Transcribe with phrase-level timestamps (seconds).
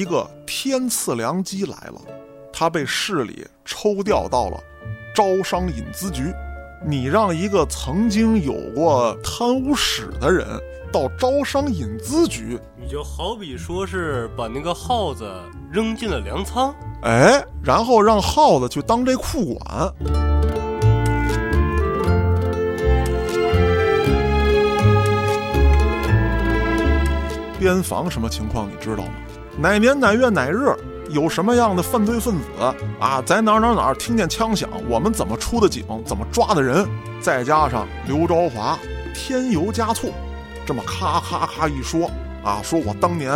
[0.00, 2.00] 一个天赐良机来了，
[2.50, 4.58] 他被市里抽调到了
[5.14, 6.32] 招商引资局。
[6.88, 10.46] 你让一个曾经有过贪污史的人
[10.90, 15.30] 到招商引资局，你就好比说是把那个耗子
[15.70, 19.92] 扔进了粮仓，哎，然后让耗子去当这库管。
[27.58, 29.12] 边防什么情况你知道吗？
[29.60, 30.74] 哪年哪月哪日
[31.10, 32.44] 有什么样的犯罪分子
[32.98, 33.22] 啊？
[33.26, 36.88] 在哪哪哪听见枪响，我们怎么出的警，怎么抓的人？
[37.20, 38.78] 再加上刘朝华
[39.14, 40.14] 添油加醋，
[40.64, 42.10] 这么咔咔咔一说
[42.42, 43.32] 啊，说我当年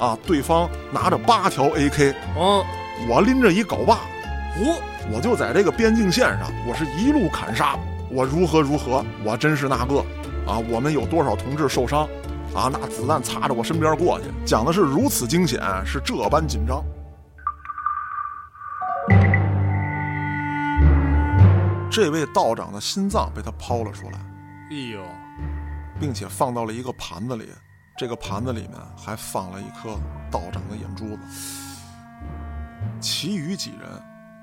[0.00, 2.64] 啊，对方拿着八条 AK，嗯，
[3.08, 4.74] 我拎着一镐把，哦，
[5.12, 7.78] 我就在这个边境线上，我是一路砍杀，
[8.10, 9.98] 我如何如何，我真是那个
[10.44, 12.08] 啊，我们有多少同志受伤？
[12.54, 16.84] 啊，那子弹擦着我身边过去，讲的是如此惊险，是这般紧张。
[21.90, 24.18] 这位道长的心脏被他抛了出来，
[24.70, 25.00] 哎呦，
[26.00, 27.48] 并且放到了一个盘子里，
[27.96, 29.98] 这个盘子里面还放了一颗
[30.30, 31.18] 道长的眼珠子。
[33.00, 33.88] 其余几人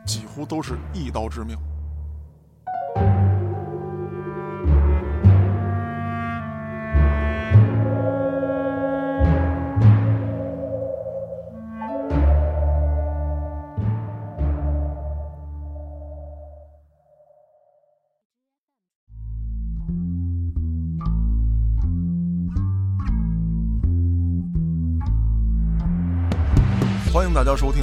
[0.06, 1.58] 几乎都是一刀致命。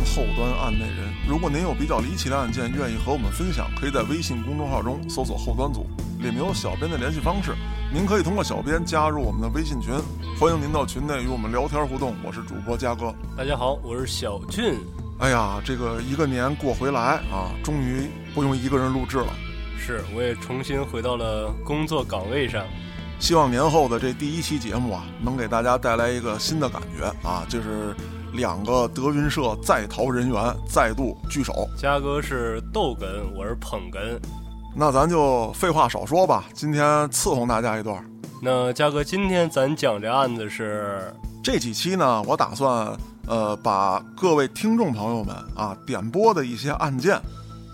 [0.04, 1.12] 后端案内人。
[1.28, 5.86] 如果您有比较离奇的案件，愿意和我们分享，可以在微信公众号中搜索“后端组”，
[6.20, 7.54] 里面有小编的联系方式。
[7.92, 9.92] 您可以通过小编加入我们的微信群，
[10.40, 12.14] 欢迎您到群内与我们聊天互动。
[12.24, 14.78] 我是主播嘉哥，大家好，我是小俊。
[15.18, 19.28] 哎呀，这个一个年过回来啊，终于不用一个人录制了。
[19.78, 22.64] 是，我也重新回到了工作岗位上。
[23.18, 27.94] 希望年后的这第一期节目啊，能给大家带来一个新的感觉啊，就是
[28.32, 31.68] 两个德云社在逃人员再度聚首。
[31.76, 34.18] 嘉哥是逗哏，我是捧哏。
[34.74, 38.02] 那咱就废话少说吧，今天伺候大家一段。
[38.40, 47.20] 那嘉哥，今天咱讲这案子是这几期呢，我打算呃把各位听众朋友们啊点播的一些案件，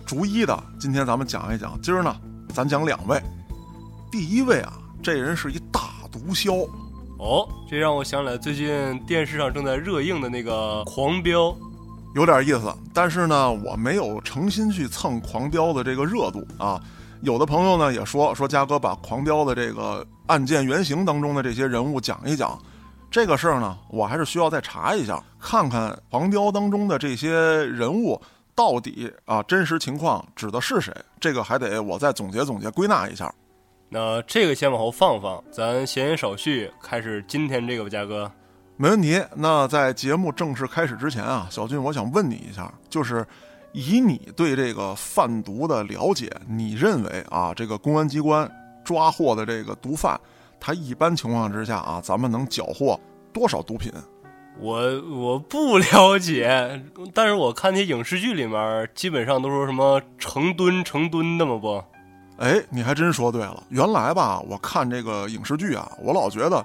[0.04, 1.80] 逐一的今天咱们讲一讲。
[1.80, 2.14] 今儿呢，
[2.52, 3.22] 咱讲两位，
[4.10, 4.72] 第一位啊。
[5.00, 5.80] 这人是一大
[6.10, 6.68] 毒枭，
[7.18, 11.48] 哦，这让我想起来最近电视上正在热映的那个《狂飙》，
[12.14, 12.72] 有点意思。
[12.94, 16.80] 但是呢，我没有诚心去蹭《狂飙》的这个热度啊。
[17.22, 22.56] 有的朋友呢也说说，嘉哥把《狂飙》的这个案件原型当中的这些人物讲一讲。
[23.10, 27.32] 这个事儿呢，我还是需要再查一下，看看《狂飙》当中的这些
[27.64, 28.20] 人物
[28.54, 30.94] 到底啊真实情况指的是谁。
[31.18, 33.34] 这个还得我再总结总结、归纳一下。
[33.90, 38.30] 那这个先往后放放，咱闲言少叙，开始今天这个吧，嘉哥。
[38.76, 39.20] 没问题。
[39.34, 43.26] 那在节目正式开始之前啊，小俊，我想问你一下，就是
[43.72, 48.50] 以你对这个贩毒的了解，你认为啊，这个公安机关
[48.84, 50.20] 抓获的这个毒贩，
[50.60, 53.00] 他一般情况之下啊，咱们能缴获
[53.32, 53.90] 多少毒品？
[54.60, 56.84] 我我不了解，
[57.14, 61.82] 但是我看那些影视剧里面，基本上都说什么成吨成吨的嘛，不？
[62.38, 63.62] 哎，你还真说对了。
[63.68, 66.64] 原来吧，我看这个影视剧啊，我老觉得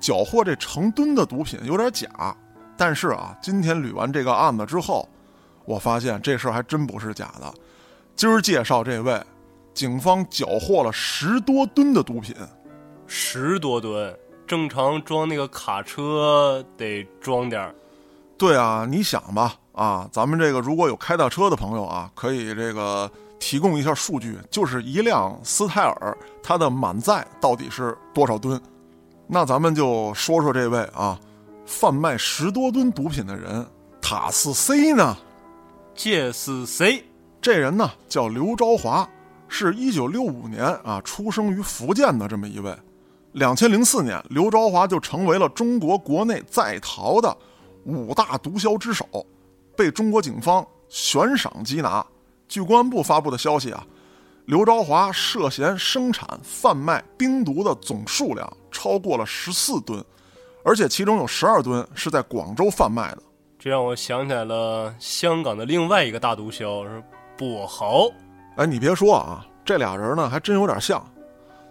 [0.00, 2.36] 缴获这成吨的毒品有点假。
[2.76, 5.08] 但是啊，今天捋完这个案子之后，
[5.64, 7.54] 我发现这事儿还真不是假的。
[8.16, 9.22] 今儿介绍这位，
[9.72, 12.34] 警方缴获了十多吨的毒品。
[13.06, 14.12] 十多吨，
[14.44, 17.72] 正常装那个卡车得装点儿。
[18.36, 23.08] 对啊，你想吧，啊，咱们这个如果有开大车的朋友啊，可以这个。
[23.38, 28.60] 提供一下数据，就是一辆斯泰尔，它的满载到底是多少吨？
[29.26, 31.18] 那咱们就说说这位啊，
[31.64, 33.66] 贩卖十多吨毒品的人
[34.00, 35.16] 塔斯 C 呢？
[35.94, 37.04] 这是谁？
[37.40, 39.08] 这人呢叫刘昭华，
[39.48, 42.76] 是一九六五年啊出生于福建的这么一位。
[43.32, 47.36] 两千零四年，刘昭华就成为了中国国内在逃的
[47.84, 49.04] 五大毒枭之首，
[49.76, 52.04] 被中国警方悬赏缉拿。
[52.48, 53.84] 据公安部发布的消息啊，
[54.44, 60.04] 刘朝华涉嫌生产贩卖冰毒的总数量超过了十四吨，
[60.64, 63.22] 而且其中有十二吨是在广州贩卖的。
[63.58, 67.02] 这让我想起来了香港的另外一个大毒枭是
[67.36, 68.08] 跛豪。
[68.56, 71.04] 哎，你别说啊，这俩人呢还真有点像。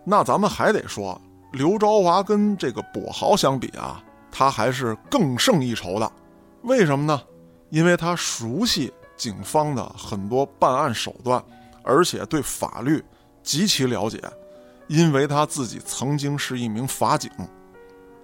[0.04, 1.20] 那咱们还得说，
[1.54, 6.12] 刘朝华跟这个跛豪相比啊，他还是更胜一筹的。
[6.64, 7.22] 为什么呢？
[7.70, 11.44] 因为他熟悉警方的很多办案手段，
[11.84, 13.04] 而且对法律
[13.44, 14.20] 极其了解，
[14.88, 17.30] 因为他自己曾经是一名法警。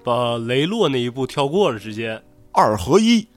[0.03, 2.21] 把雷洛那一步跳过了，直接
[2.51, 3.27] 二合一。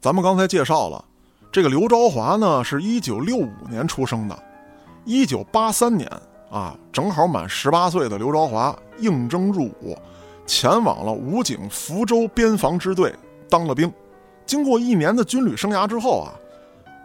[0.00, 1.04] 咱们刚才介绍了，
[1.50, 4.42] 这个刘昭华呢，是一九六五年出生的，
[5.04, 6.08] 一九八三年
[6.50, 9.98] 啊，正好满十八岁的刘昭华应征入伍，
[10.46, 13.12] 前往了武警福州边防支队
[13.50, 13.92] 当了兵。
[14.46, 16.34] 经过一年的军旅生涯之后啊，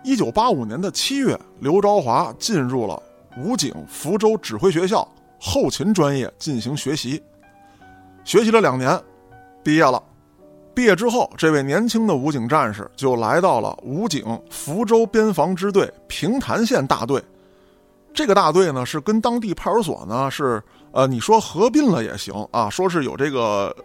[0.04, 3.02] 一九八五年的七月，刘昭华进入了
[3.38, 5.08] 武警福州指挥学校
[5.40, 7.22] 后勤专业进行学习。
[8.24, 9.00] 学习了两年，
[9.64, 10.02] 毕业了。
[10.74, 17.22] 毕业之后，这位年轻的武警战士就来到了武警福州边防支队平潭县大队。
[18.14, 20.62] 这个大队呢，是跟当地派出所呢是
[20.92, 23.76] 呃，你说合并了也行啊，说是有这个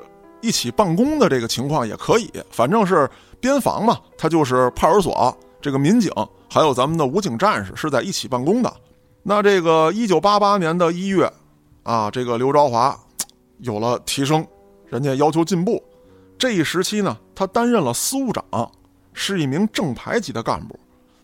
[0.41, 3.11] 一起办公的这个情况也可以，反正是
[3.41, 6.13] 边防嘛，它就是派出所这个民警
[6.51, 8.71] 还有咱们的武警战士是在一起办公的。
[9.23, 11.33] 那这个一九八八年的一月，
[11.85, 12.95] 啊，这个刘朝华。
[13.61, 14.47] 有了提升，
[14.91, 15.83] 人家要求进步。
[16.37, 18.71] 这一时期呢，他担任了司务长，
[19.15, 20.79] 是一名正排级的干部。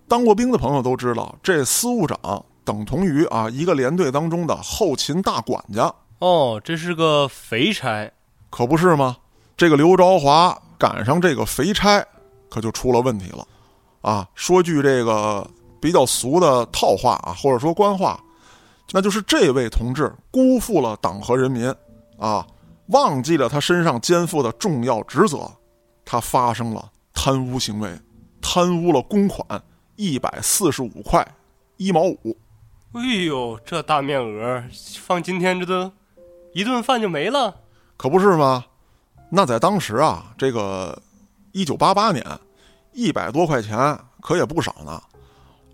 [0.08, 5.93] 当过兵的朋友都知道，这司务长等同于啊一个连队当中的后勤大管家。
[6.20, 8.10] 哦，这是个肥差，
[8.48, 9.19] 可不是吗？
[9.54, 12.02] 这个刘朝华赶上这个肥差，
[12.48, 13.46] 可就出了问题了。
[14.00, 15.49] 啊，说句这个
[15.81, 18.23] 比较俗的套话啊，或者说官话，
[18.93, 21.75] 那就是这位同志辜负了党和人民。
[22.19, 22.47] 啊，
[22.88, 25.50] 忘记了他身上肩负的重要职责，
[26.05, 27.99] 他发生了贪污行为，
[28.43, 29.43] 贪污了公款
[29.97, 31.26] 一百四十五块
[31.79, 32.37] 一毛五。
[32.93, 34.62] 哎呦，这大面额
[34.99, 35.91] 放今天这都
[36.53, 37.55] 一顿饭就没了，
[37.96, 38.67] 可不是吗？
[39.31, 41.00] 那在当时啊，这个
[41.53, 42.23] 一九八八年，
[43.00, 45.00] 一百多块钱可也不少呢。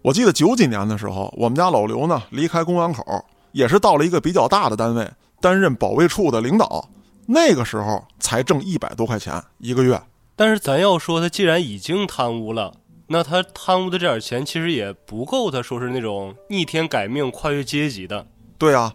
[0.00, 3.02] 我记得九几年的时候，我们家老刘呢离开公安口，
[3.50, 5.10] 也是到了一个比较大的单位。
[5.40, 6.88] 担任保卫处的领导，
[7.26, 10.00] 那个时候才挣一百多块钱一个月。
[10.36, 12.72] 但是咱要说他既然已经贪污了，
[13.08, 18.24] 那他贪污的这点钱其实也不够他说是那种逆天改命、跨越阶级的。
[18.56, 18.94] 对啊，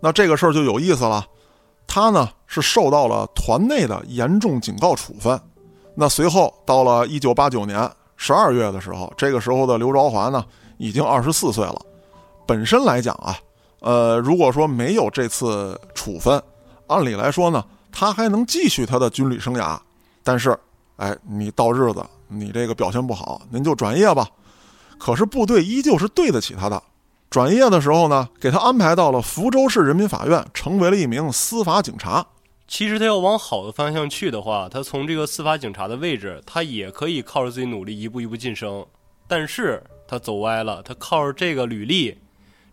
[0.00, 1.26] 那这个事儿就有意思了。
[1.86, 5.38] 他呢是受到了团内的严重警告处分。
[5.94, 10.44] 那随后到了一九八九年十二月的时候，这个时候的刘朝华呢
[10.78, 11.80] 已经二十四岁了。
[12.46, 13.36] 本身来讲啊。
[13.80, 16.42] 呃，如果说没有这次处分，
[16.86, 17.62] 按理来说呢，
[17.92, 19.78] 他还能继续他的军旅生涯。
[20.22, 20.58] 但是，
[20.96, 24.26] 哎，你到日子，你这个表现不好，您就转业吧。
[24.98, 26.82] 可是部队依旧是对得起他的。
[27.28, 32.24] 转业的时候呢，给他安排到了福州市人民法院，成为了一名司法警察。
[32.66, 38.84] 其实他要往好的方向去的话，他从这个司法警察的位置，他也可以靠着自己努力一步一步晋升。
[39.26, 42.18] 但是他走歪了，他靠着这个履历。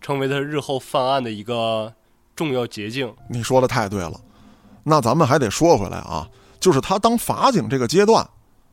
[0.03, 1.93] 成为他日后犯案的一个
[2.35, 3.13] 重要捷径。
[3.29, 4.19] 你说的太对了，
[4.81, 6.27] 那咱们还得说回来啊，
[6.59, 8.27] 就是他当法警这个阶段，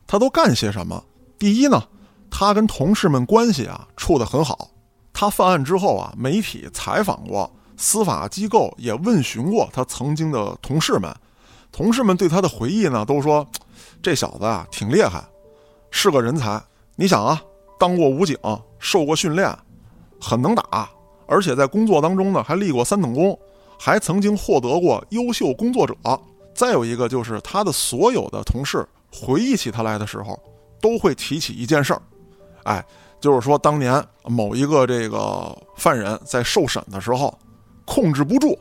[0.07, 1.03] 他都干些什么？
[1.37, 1.83] 第一呢，
[2.31, 4.71] 他跟同事们关系啊处得很好。
[5.13, 11.15] 他犯案之后啊，媒体采访过，司法机构也问询过他曾经的同事们，
[11.71, 13.47] 同事们对他的回忆呢，都说
[14.03, 15.23] 这小子啊挺厉害，
[15.89, 16.61] 是个人才。
[16.97, 17.41] 你想啊，
[17.79, 18.37] 当过武警，
[18.79, 19.57] 受过训练，
[20.19, 20.89] 很能打。
[21.25, 23.39] 而且在工作当中呢，还立过三等功，
[23.79, 25.95] 还曾经获得过优秀工作者。
[26.53, 30.37] 再有一个就是他的所有的同事回忆起他来的时候，
[30.81, 32.01] 都会提起一件事儿，
[32.63, 32.85] 哎，
[33.21, 37.33] 就是说当年某一个这个犯人在受审的时候
[37.89, 38.55] 控制不住，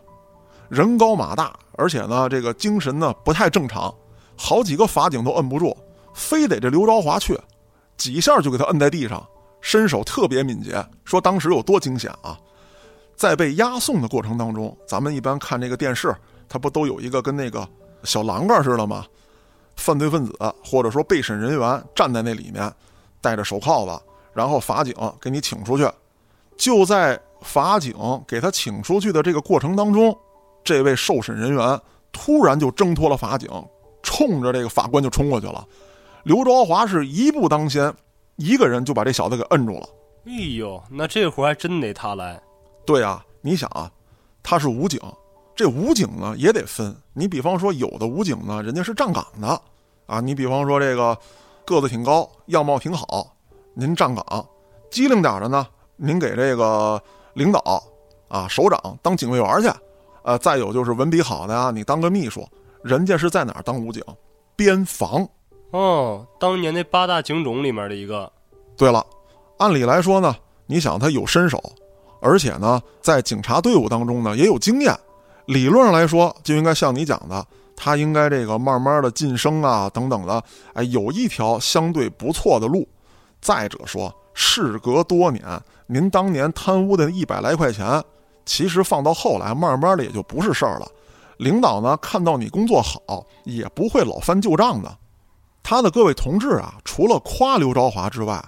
[0.70, 3.94] 人高马大，而且呢这个精神呢不太正常，
[4.34, 5.76] 好几个法警都摁不住，
[6.14, 7.38] 非得这刘朝华去，
[7.98, 9.22] 几下就给他摁在地上，
[9.60, 12.40] 身手特别敏捷，说当时有多惊险啊！
[13.16, 16.16] 在被押送的过程当中，咱们一般看这个电视，
[16.48, 17.68] 它不都有一个跟那个
[18.04, 19.04] 小栏杆似的吗？
[19.76, 20.32] 犯罪分子
[20.64, 22.72] 或者说被审人员站在那里面，
[23.20, 25.86] 戴着手铐子，然后法警给你请出去。
[26.56, 27.94] 就在法警
[28.26, 30.16] 给他请出去的这个过程当中，
[30.64, 31.80] 这位受审人员
[32.12, 33.48] 突然就挣脱了法警，
[34.02, 35.66] 冲着这个法官就冲过去了。
[36.24, 37.94] 刘朝华是一步当先，
[38.36, 39.88] 一个人就把这小子给摁住了。
[40.26, 42.40] 哎呦，那这活还真得他来。
[42.84, 43.90] 对啊，你想啊，
[44.42, 45.00] 他是武警，
[45.54, 46.94] 这武警呢也得分。
[47.14, 49.62] 你比方说，有的武警呢，人家是站岗的，
[50.06, 51.16] 啊，你比方说这个
[51.64, 53.34] 个子挺高，样貌挺好，
[53.74, 54.22] 您站岗；
[54.90, 55.66] 机灵点的呢，
[55.96, 57.02] 您给这个
[57.38, 57.82] 领导
[58.28, 59.70] 啊首长当警卫员去。
[60.24, 62.46] 呃，再有就是文笔好的啊，你当个秘书。
[62.82, 64.02] 人家是在哪儿当武警？
[64.54, 65.26] 边防，
[65.70, 68.30] 哦，当年那八大警种里面的一个。
[68.76, 69.04] 对了，
[69.58, 70.34] 按理来说呢，
[70.66, 71.62] 你想他有身手，
[72.20, 74.94] 而且呢，在警察队伍当中呢也有经验，
[75.46, 80.42] 理论上来说就应该像你讲的，他应该这个慢慢的晋升啊等等的，
[80.74, 82.86] 哎，有一条相对不错的路。
[83.40, 85.44] 再者说，事隔多年，
[85.90, 88.04] 您当年贪污的一百来块钱，
[88.44, 90.86] 其实放到后来，慢慢的也就不是事儿了。
[91.38, 94.98] 领导呢看到你工作好，也不会老翻旧账的。
[95.62, 98.38] 他的各位同志啊，除了夸刘朝华之外，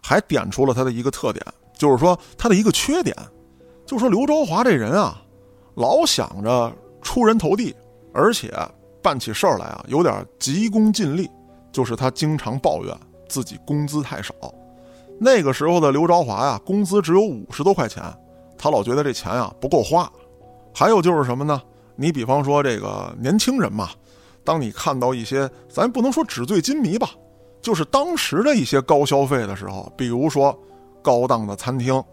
[0.00, 1.44] 还点出了他的一个特点，
[1.76, 3.16] 就是说他的一个缺点，
[3.84, 5.20] 就说刘朝华这人啊，
[5.74, 6.72] 老想着
[7.02, 7.74] 出人头地，
[8.12, 8.52] 而且
[9.02, 11.28] 办起事儿来啊有点急功近利，
[11.72, 12.96] 就是他经常抱怨
[13.28, 14.32] 自己工资太少。
[15.24, 18.02] 那个时候的刘朝华呀，工资只有五十多块钱，
[18.58, 20.10] 他老觉得这钱呀不够花。
[20.74, 21.62] 还有就是什么呢？
[21.96, 23.88] 你比方说这个年轻人嘛，
[24.44, 27.08] 当你看到一些，咱不能说纸醉金迷吧，
[27.62, 30.54] 就是当时的一些高消费的时候，比如说
[31.00, 32.04] 高档的餐厅，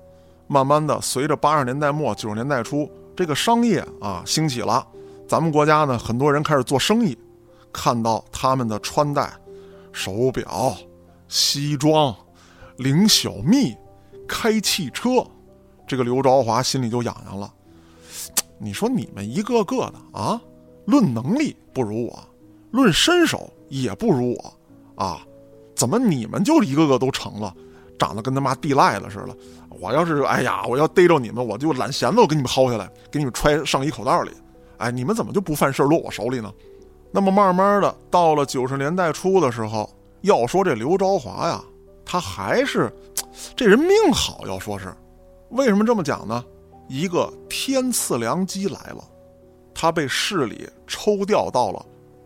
[0.48, 4.88] 慢慢的随着八十年代末九十年代初这个商业啊兴起了，
[5.28, 7.18] 咱们国家呢很多人开始做生意，
[7.74, 9.30] 看到他们的穿戴、
[9.92, 10.74] 手表、
[11.28, 12.16] 西装、
[12.82, 13.76] 领小蜜、
[14.28, 15.24] 开汽车，
[15.86, 17.54] 这个刘朝华心里就痒痒了。
[18.58, 20.42] 你说你们一个个的啊，
[20.86, 22.20] 论能力不如我，
[22.72, 24.54] 论身手也不如我，
[25.04, 25.22] 啊，
[25.76, 27.54] 怎么你们就一个个都成了，
[28.00, 29.38] 长得跟他妈地赖子似的？
[29.70, 34.32] 我要是哎呀，我要逮着你们，我就揽闲子，我给你们薅下来，给你们揣上衣口袋里。
[34.78, 36.52] 哎，你们怎么就不犯事落我手里呢？
[37.12, 39.88] 那么慢慢的到了九十年代初的时候，
[40.22, 41.64] 要说这刘朝华呀，
[42.12, 42.92] 他还是
[43.56, 44.94] 这人命好，要说是，
[45.52, 46.44] 为什么这么讲呢？
[46.90, 49.02] 一个天赐良机来了，
[49.74, 51.86] 他被市里抽调到了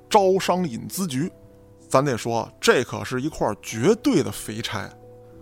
[0.10, 1.32] 招商引资局。
[1.88, 4.90] 咱得说，这可是一块绝对的肥差。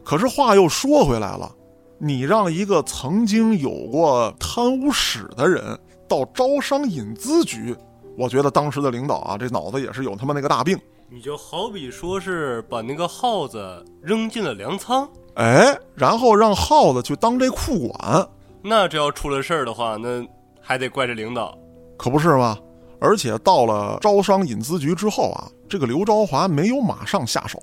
[0.04, 1.50] 可是话又说回来了，
[1.98, 7.74] 你让一个曾经有过贪污史的人到招商引资局，
[8.18, 10.78] 我觉得当时的领导啊，这脑子也是有他妈那个大病。
[11.14, 18.28] 你就好比说是把那个耗子扔进了粮仓，哎，然后让耗子去当这库管。
[18.64, 20.26] 那这要出了事儿的话，那
[20.60, 21.56] 还得怪这领导，
[21.98, 22.58] 可不是吗？
[23.00, 27.62] 而且到了招商引资局之后啊，这个刘朝华没有马上下手，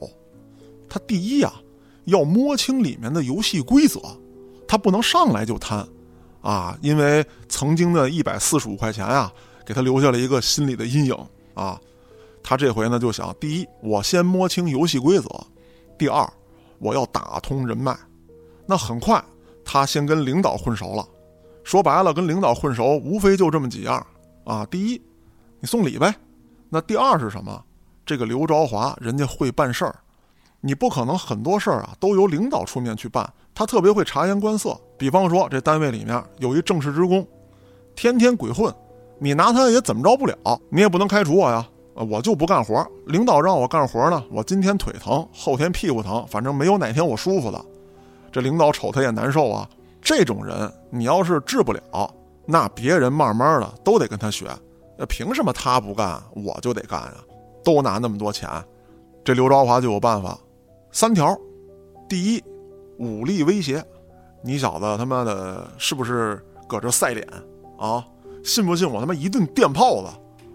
[0.89, 1.53] 他第一呀，
[2.05, 4.01] 要摸清里面的游戏规则，
[4.69, 5.85] 他不能上来就贪，
[6.41, 9.33] 啊，因为曾经的一百四十五块钱啊，
[9.67, 11.17] 给他留下了一个心理的阴影
[11.55, 11.81] 啊。
[12.43, 15.29] 他这回呢就想，第一，我先摸清游戏规则；
[15.99, 16.29] 第二，
[16.79, 17.97] 我要打通人脉。
[18.67, 19.23] 那很快。
[19.63, 21.07] 他先跟领导混熟了，
[21.63, 24.05] 说白了，跟领导混熟无非就这么几样
[24.45, 24.67] 啊。
[24.67, 25.01] 第一，
[25.61, 26.13] 你送礼呗。
[26.69, 27.63] 那第二是什么？
[28.05, 29.95] 这个刘朝华人家会办事儿，
[30.61, 34.77] 你不可能很多事儿啊都由领导出面去办，他特别会察言观色。
[34.99, 37.25] 比方说，这单位里面有一正式职工，
[37.95, 38.75] 天天鬼混，
[39.21, 40.35] 你拿他也怎么着不了，
[40.69, 41.65] 你也不能开除我呀。
[41.95, 47.65] 我就不干活，领导让我干活呢，我今天腿疼，后天屁股疼，反正没有哪天我舒服的。
[48.33, 49.69] 这领导瞅他也难受啊！
[50.01, 52.11] 这种人，你要是治不了，
[52.47, 54.49] 那别人慢慢的都得跟他学。
[54.97, 57.17] 那凭什么他不干，我就得干啊？
[57.63, 58.49] 都拿那么多钱，
[59.25, 60.39] 这刘朝华就有办法。
[60.93, 61.37] 三条：
[62.09, 62.43] 第一，
[62.99, 63.85] 武力威胁。
[64.43, 67.27] 你小子他妈的是不是搁这赛脸
[67.79, 68.03] 啊？
[68.43, 70.09] 信不信我他妈一顿电炮子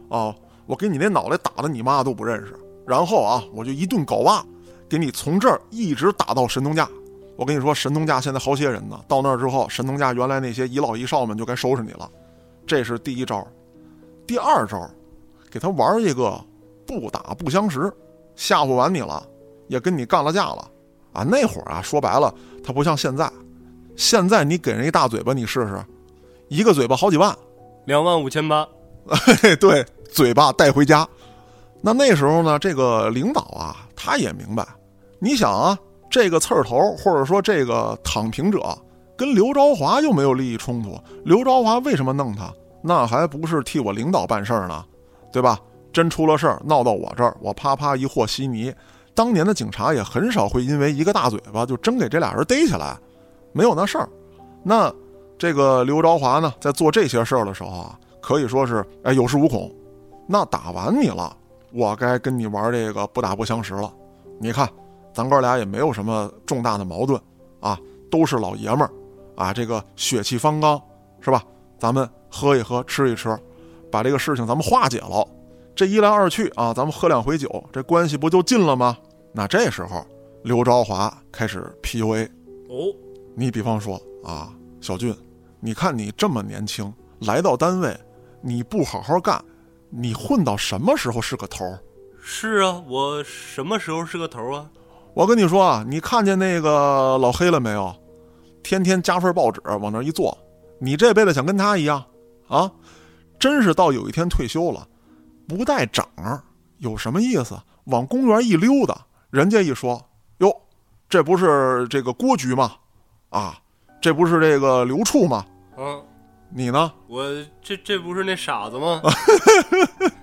[0.10, 0.36] 啊？
[0.66, 2.56] 我给你那脑袋打的你妈都不认识。
[2.86, 4.46] 然后啊，我就一顿镐把，
[4.88, 6.88] 给你从这儿一直打到神农架。
[7.36, 9.00] 我跟你说，神农架现在好些人呢。
[9.08, 12.10] 到那儿之后，神农架原来那些遗老遗少们就该收拾你了。
[12.66, 13.46] 这是第一招。
[14.26, 14.90] 第二招，
[15.52, 16.40] 给他玩一个
[16.86, 17.92] 不打不相识，
[18.36, 19.26] 吓唬完你了，
[19.68, 20.70] 也跟你干了架了
[21.12, 21.24] 啊。
[21.24, 23.32] 那会儿啊，说白了，他不像现在。
[23.96, 25.84] 现在你给人一大嘴巴，你试试，
[26.48, 27.36] 一个嘴巴好几万，
[27.86, 28.68] 两万五千八。
[29.60, 31.06] 对，嘴巴带回家。
[31.82, 34.66] 那那时候呢，这个领导啊，他也明白。
[35.20, 35.78] 你想啊。
[36.08, 38.60] 这个刺儿头，或者说这个躺平者，
[39.18, 40.98] 跟刘朝华又没有利益冲突。
[41.26, 42.50] 刘朝华为什么弄他？
[42.82, 44.86] 那还不是替我领导办事儿呢，
[45.34, 45.60] 对吧？
[45.92, 48.74] 真出了事儿，闹到我这儿，我啪啪一和稀泥。
[49.14, 52.98] 当年的警察也很少会因为一个大嘴巴就真给这俩人逮起来，
[53.52, 54.08] 没有那事儿。
[54.64, 54.94] 那
[55.38, 59.70] 这个刘朝华呢，在做这些事儿的时候啊，可以说是哎有恃无恐。
[60.28, 61.36] 那打完你了，
[61.72, 63.94] 我该跟你玩这个不打不相识了。
[64.40, 64.70] 你看。
[65.14, 67.18] 咱哥俩也没有什么重大的矛盾，
[67.62, 67.80] 啊，
[68.12, 68.92] 都是老爷们儿，
[69.38, 70.78] 啊，这个血气方刚，
[71.22, 71.42] 是吧？
[71.80, 73.34] 咱们喝一喝，吃一吃，
[73.90, 75.26] 把这个事情咱们化解了。
[75.74, 78.98] 这一来二去啊，咱们喝两回酒，这关系不就近了吗？
[79.32, 80.06] 那这时候
[80.44, 82.26] 刘朝华开始 PUA。
[82.68, 82.94] 哦，
[83.38, 85.16] 你比方说啊，小俊，
[85.62, 87.98] 你看你这么年轻，来到单位，
[88.42, 89.42] 你不好好干，
[89.90, 91.80] 你混到什么时候是个头儿？
[92.22, 94.70] 是啊，我什么时候是个头啊？
[95.14, 97.96] 我跟你说啊，你看见那个老黑了没有？
[98.64, 100.36] 天天加份报纸往那一坐，
[100.80, 102.04] 你这辈子想跟他一样
[102.48, 102.72] 啊？
[103.38, 104.88] 真是到有一天退休了，
[105.48, 106.42] 不带长儿，
[106.80, 107.56] 有什么意思？
[107.86, 110.04] 往公园一溜达，人家一说，
[110.40, 110.52] 哟，
[111.08, 112.74] 这不是这个郭局吗？
[113.30, 113.60] 啊，
[114.02, 115.46] 这不是这个刘处吗？
[115.78, 116.04] 嗯，
[116.58, 116.90] 你呢？
[117.08, 117.26] 我
[117.62, 119.02] 这这不是那傻子吗？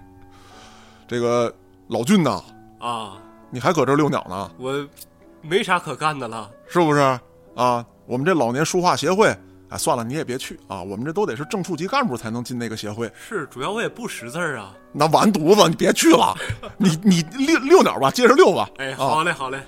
[1.06, 1.54] 这个
[1.88, 2.42] 老俊呐，
[2.78, 3.18] 啊，
[3.50, 4.50] 你还搁这遛鸟呢？
[4.58, 4.88] 我
[5.42, 6.50] 没啥可干的了。
[6.66, 7.00] 是不是
[7.54, 7.84] 啊？
[8.06, 9.28] 我们这老年书画协会，
[9.68, 10.82] 哎，算了，你也别去啊。
[10.82, 13.12] 我们这都得是正处级干部才能进那个协会。
[13.14, 14.74] 是，主要我也不识字儿啊。
[14.90, 16.34] 那完犊子，你别去了，
[16.78, 18.70] 你你遛遛鸟吧，接着遛吧。
[18.78, 19.60] 哎，啊好嘞，好嘞。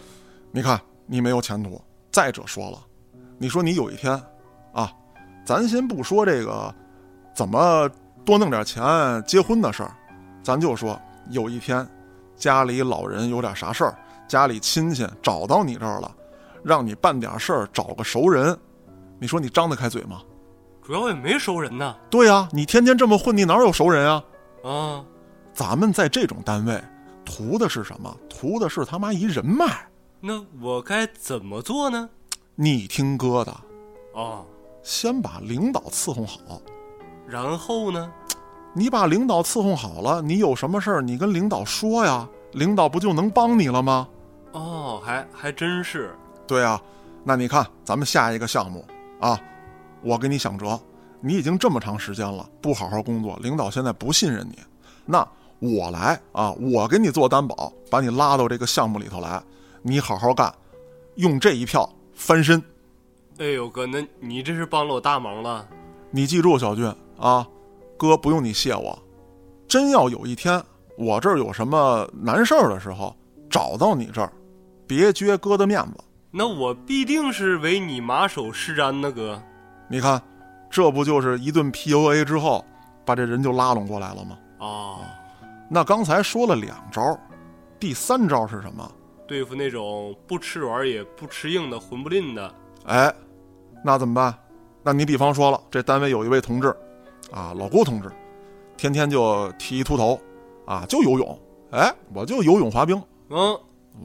[0.51, 1.79] 你看你没有前途。
[2.11, 2.79] 再者说了，
[3.37, 4.13] 你说你有一天，
[4.73, 4.91] 啊，
[5.45, 6.75] 咱先不说这个
[7.35, 7.89] 怎么
[8.25, 9.95] 多弄点钱结婚的事儿，
[10.43, 10.99] 咱就说
[11.31, 11.87] 有一天
[12.37, 13.97] 家里老人有点啥事儿，
[14.27, 16.11] 家里亲戚找到你这儿了，
[16.63, 18.59] 让你办点事儿，找个熟人，
[19.19, 20.23] 你说你张得开嘴吗？
[20.83, 21.97] 主要也没熟人呐。
[22.11, 24.25] 对呀、你天天这么混，你哪有熟人啊？
[24.63, 25.05] 啊，
[25.53, 26.83] 咱们在这种单位，
[27.25, 28.15] 图的是什么？
[28.29, 29.87] 图的是他妈一人脉。
[30.21, 32.09] 那我该怎么做呢？
[32.55, 33.55] 你听哥的，
[34.15, 34.45] 哦，
[34.85, 36.63] 先把领导伺候好。
[37.27, 38.13] 然后呢？
[38.77, 44.09] 你把领导伺候好了，你有什么事儿你跟领导说呀，领导不就能帮你了吗？
[44.53, 46.15] 哦，还还真是。
[46.47, 46.81] 对啊，
[47.23, 48.85] 那你看咱们下一个项目
[49.21, 49.41] 啊，
[50.03, 50.79] 我给你想辙，
[51.21, 54.59] 你已经这么长时间了，不好好工作，领导现在不信任你，
[55.07, 55.27] 那
[55.61, 59.41] 我来啊，我给你做担保，把你拉到这个项目里头来，
[59.83, 60.53] 你好好干，
[61.15, 62.61] 用这一票翻身。
[63.39, 65.67] 哎呦哥，那你这是帮了我大忙了。
[66.11, 66.87] 你记住，小俊
[67.19, 67.47] 啊，
[67.97, 68.97] 哥不用你谢我。
[69.67, 70.63] 真要有一天
[70.97, 73.17] 我这儿有什么难事儿的时候，
[73.51, 74.33] 找到你这儿，
[74.87, 76.05] 别撅哥的面子。
[76.31, 79.43] 那我必定是为你马首是瞻呢，哥。
[79.89, 80.23] 你看，
[80.71, 82.65] 这不就是一顿 PUA 之后，
[83.05, 84.39] 把这人就拉拢过来了吗？
[84.61, 85.01] 哦，
[85.69, 87.19] 那刚才说了两招，
[87.81, 88.89] 第三招是什么？
[89.27, 92.55] 对付那种不吃软也不吃硬的混不吝的。
[92.85, 93.13] 哎，
[93.87, 94.35] 那怎么办？
[94.83, 96.75] 那你比方说了，这单位有一位同志，
[97.31, 98.11] 啊，老郭同志，
[98.79, 100.19] 天天就剃一秃头，
[100.65, 101.39] 啊，就游泳。
[101.71, 103.01] 哎，我就游泳滑冰。
[103.29, 103.59] 嗯，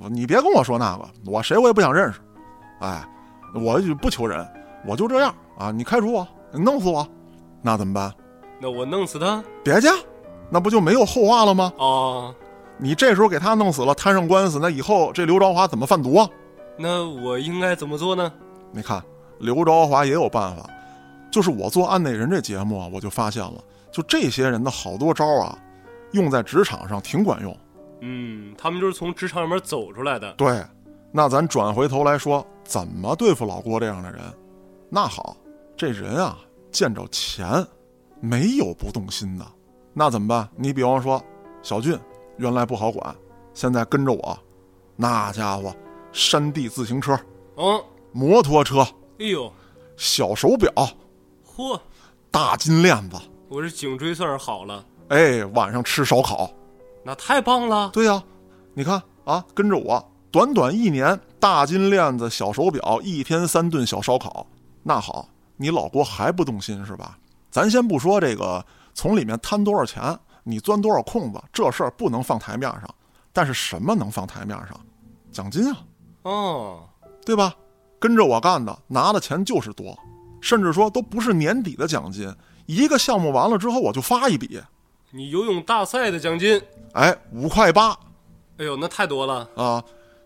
[0.09, 2.19] 你别跟我说那个，我谁我也不想认识。
[2.81, 3.01] 哎，
[3.55, 4.45] 我就不求人，
[4.85, 5.71] 我就这样啊！
[5.71, 7.07] 你开除我，你弄死我，
[7.61, 8.13] 那怎么办？
[8.59, 9.41] 那我弄死他。
[9.63, 9.87] 别介，
[10.49, 11.71] 那不就没有后话了吗？
[11.77, 12.35] 哦，
[12.77, 16.29] 你这时候给他弄死了，摊上官司，那以后这刘朝华怎么贩毒啊？
[16.77, 18.31] 那我应该怎么做呢？
[18.71, 19.03] 你看
[19.39, 20.69] 刘朝华也有办法，
[21.31, 25.57] 就是我做案内人这节目啊，我就发现了，就这些人的好多招啊，
[26.11, 27.55] 用在职场上挺管用。
[28.01, 30.33] 嗯，他们就是从职场里面走出来的。
[30.33, 30.63] 对，
[31.11, 34.21] 那咱转回头来说，怎么对付老郭这样的人？
[34.89, 35.35] 那好，
[35.75, 36.37] 这人啊，
[36.71, 37.65] 见着钱
[38.21, 39.45] 没有不动心的，
[39.93, 40.49] 那怎么办？
[40.55, 41.21] 你比方说
[41.61, 41.97] 小俊，
[42.37, 43.15] 原来不好管，
[43.53, 44.39] 现在跟着我，
[44.95, 45.73] 那家伙，
[46.11, 47.17] 山地自行车、
[47.57, 48.85] 嗯，摩托车、
[49.19, 49.51] 哎呦，
[49.97, 50.71] 小手表、
[51.45, 51.77] 嚯，
[52.31, 53.17] 大金链子，
[53.49, 56.49] 我这颈椎算是好了，哎，晚上吃烧烤。
[57.03, 57.89] 那太棒了。
[57.89, 58.23] 对呀、
[58.73, 64.47] 你看啊，跟着我，短短一年，大金链子、小手表，一天三顿小烧烤。
[64.83, 65.27] 那好，
[65.57, 67.17] 你老郭还不动心是吧？
[67.51, 72.89] 咱先不说这个从里面贪多少钱，你钻多少空子，这事儿不能放台面上。
[73.33, 74.79] 但是什么能放台面上？
[75.29, 75.77] 奖金啊，
[76.21, 76.89] 哦，
[77.25, 77.53] 对吧？
[77.99, 79.97] 跟着我干的，拿的钱就是多，
[80.41, 82.33] 甚至说都不是年底的奖金，
[82.65, 84.61] 一个项目完了之后我就发一笔，
[85.11, 86.61] 你游泳大赛的奖金，
[86.93, 87.89] 哎，五块八，
[88.57, 89.49] 哎呦，那太多了。
[89.55, 89.83] 啊，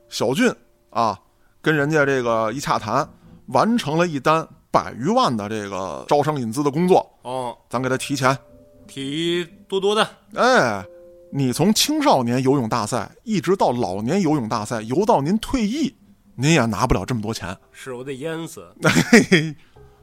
[0.09, 0.53] 小俊
[0.89, 1.19] 啊，
[1.61, 3.09] 跟人家这个一洽谈，
[3.47, 8.37] 完成了一单百余万的这个招商引资的工作，哦，咱给他提钱。
[8.85, 10.07] 提多多的。
[10.35, 10.85] 哎，
[11.31, 15.95] 你从青少年游泳大赛一直到老年游泳大赛，游到您退役，
[16.35, 18.65] 您也拿不了这么多钱，是我得淹死。
[18.83, 19.55] 嘿嘿，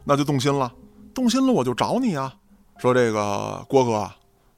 [0.05, 0.73] 那就动心了。
[1.13, 2.33] 动心了我就找你啊，
[2.79, 4.09] 说这个郭哥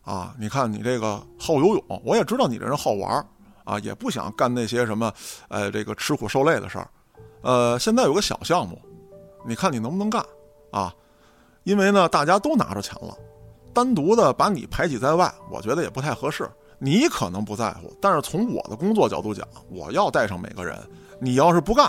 [0.03, 3.27] 啊，你看你这个好游泳，我也知道你这人好玩儿
[3.65, 5.11] 啊，也不想干那些什么，
[5.49, 6.89] 呃，这个吃苦受累的事儿。
[7.41, 8.81] 呃，现在有个小项目，
[9.47, 10.23] 你看你能不能干
[10.71, 10.95] 啊？
[11.65, 13.17] 因为呢，大家都拿着钱了，
[13.73, 16.47] 单独的把你排挤在外，我觉得也不太合适。
[16.79, 20.77] 你可能不在乎，但是从我的工作角度讲，我要带上每个人。
[21.25, 21.89] 你要是不干，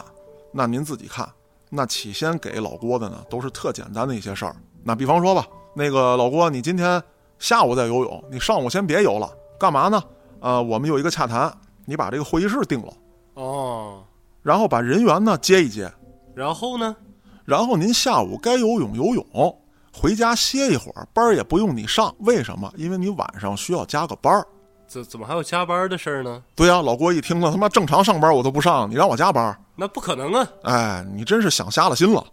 [0.51, 1.27] 那您自己看。
[1.67, 4.55] 那起先给老郭的呢，都是特简单的一些事儿。
[4.83, 7.01] 那比方说吧，那个老郭，你今天
[7.39, 9.27] 下午再游泳，你上午先别游了，
[9.59, 9.99] 干嘛呢？
[10.39, 11.51] 呃，我们有一个洽谈，
[11.83, 12.93] 你把这个会议室定了，
[13.33, 14.03] 哦，
[14.43, 15.91] 然后把人员呢接一接，
[16.35, 16.95] 然后呢？
[17.43, 19.59] 然后您下午该游泳游泳，
[19.91, 22.15] 回家歇一会儿，班儿也不用你上。
[22.19, 22.71] 为什么？
[22.77, 24.45] 因为你晚上需要加个班儿。
[24.93, 26.43] 怎怎么还有加班的事儿呢？
[26.55, 29.57] 对呀、老郭一听了，他妈正常上班我都不上，你让我加班？
[29.75, 30.47] 那不可能啊！
[30.65, 32.23] 哎，你真是想瞎了心了。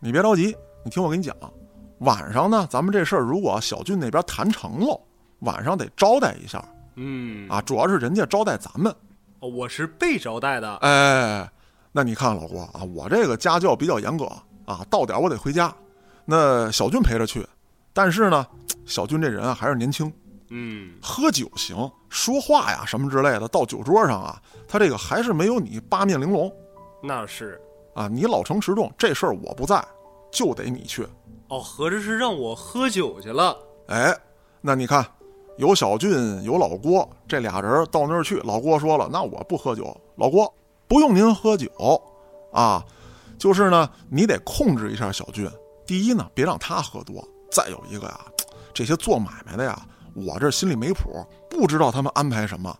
[0.00, 1.36] 你别着急，你听我跟你讲，
[2.00, 5.00] 晚上呢，咱们这事儿如果小俊那边谈成了，
[5.40, 6.60] 晚上得招待一下
[6.96, 8.92] 嗯，啊，主要是人家招待咱们。
[9.38, 10.74] 哦我是被招待的。
[10.78, 11.48] 哎，
[11.92, 14.24] 那你看老郭啊，我这个家教比较严格
[14.64, 15.72] 啊，到点儿我得回家。
[16.24, 17.46] 那小俊陪着去，
[17.92, 18.44] 但是呢，
[18.84, 20.12] 小俊这人啊还是年轻，
[20.50, 26.52] 嗯，喝酒行，说话呀什么之类的，到酒桌上啊，他这个还是没有你八面玲珑
[27.02, 27.60] 那是。
[27.94, 28.08] 啊。
[28.08, 29.84] 你老成持重，这事儿我不在，
[30.30, 31.06] 就得你去。
[31.48, 33.56] 哦，合着是让我喝酒去了。
[33.88, 34.16] 哎，
[34.60, 35.04] 那你看，
[35.56, 38.36] 有小俊，有老郭，这俩人到那儿去。
[38.40, 39.94] 老郭说了，那我不喝酒。
[40.16, 40.52] 老郭
[40.86, 41.68] 不用您喝酒
[42.52, 42.84] 啊，
[43.38, 45.50] 就是呢，你得控制一下小俊。
[45.86, 48.20] 第一呢，别让他喝多；再有一个呀，
[48.74, 49.80] 这些做买卖的呀，
[50.26, 52.76] 我这心里没谱，不知道他们安排什么。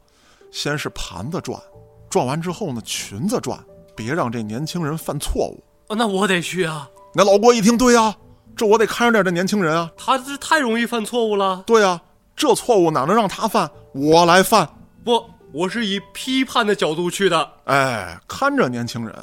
[0.50, 1.60] 先是盘子转，
[2.08, 3.58] 转完之后呢，裙子转，
[3.94, 5.62] 别让这年轻人犯错误。
[5.88, 6.88] 哦，那我得去啊！
[7.14, 8.14] 那老郭一听，对呀，
[8.56, 9.90] 这我得看着点这年轻人啊。
[9.96, 11.62] 他这太容易犯错误了。
[11.66, 12.00] 对呀、
[12.36, 13.70] 这错误哪能让他犯？
[13.92, 14.68] 我来犯。
[15.04, 17.50] 不，我是以批判的角度去的。
[17.64, 19.14] 哎，看着年轻人，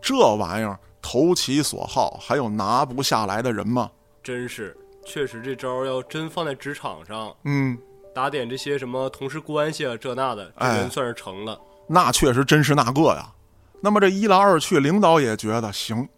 [0.00, 3.90] 这玩意儿投其所好，还有拿不下来的人吗？
[4.22, 7.76] 真是，确实这招要真放在职场上，嗯，
[8.14, 11.60] 打点这些什么同事关系啊，这那的，这哎人算是成了。
[11.86, 13.32] 那确实真是那个呀。
[13.80, 16.08] 那么这一来二去，领导也觉得行，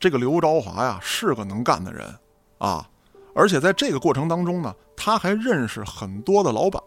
[0.00, 2.04] 这个刘朝华呀是个能干的人
[2.58, 2.88] 啊，
[3.34, 6.82] 而且在这个过程当中呢，他还认识很多的老板。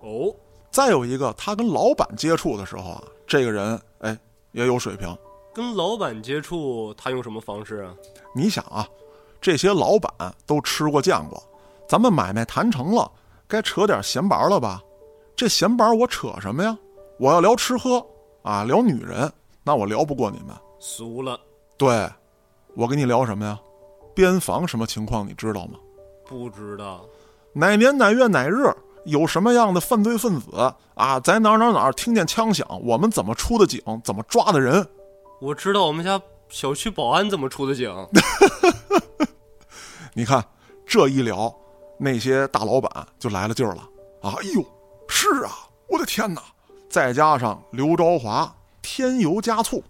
[0.00, 0.34] 哦，
[0.70, 4.18] 再有一个，他跟老板接触的时候啊，这个人哎
[4.52, 5.14] 也有水平。
[5.54, 7.94] 跟老板接触，他用什么方式啊？
[8.34, 8.88] 你想啊，
[9.40, 11.42] 这些老板都吃过见过，
[11.88, 13.10] 咱们买卖谈成了，
[13.46, 14.82] 该扯点闲白了吧？
[15.36, 16.76] 这闲白我扯什么呀？
[17.18, 18.04] 我要聊吃喝
[18.42, 19.30] 啊，聊女人，
[19.62, 20.56] 那我聊不过你们。
[20.78, 21.38] 俗了，
[21.76, 22.08] 对，
[22.74, 23.58] 我跟你聊什么呀？
[24.14, 25.78] 边防什么情况你知道吗？
[26.26, 27.04] 不知道。
[27.52, 34.86] 哪年哪月哪日有什么样的犯罪分子啊，在哪儿哪儿哪儿听见枪响，我们怎么出的警，怎么抓的人？
[35.40, 37.90] 我知道我们家小区保安怎么出的警。
[40.18, 40.42] 你看
[40.86, 41.54] 这一聊，
[41.98, 43.82] 那些大老板就来了劲儿了
[44.22, 44.32] 啊！
[44.38, 44.64] 哎呦，
[45.08, 46.40] 是啊，我的天哪！
[46.88, 48.50] 再加上刘昭华
[48.80, 49.84] 添油加醋，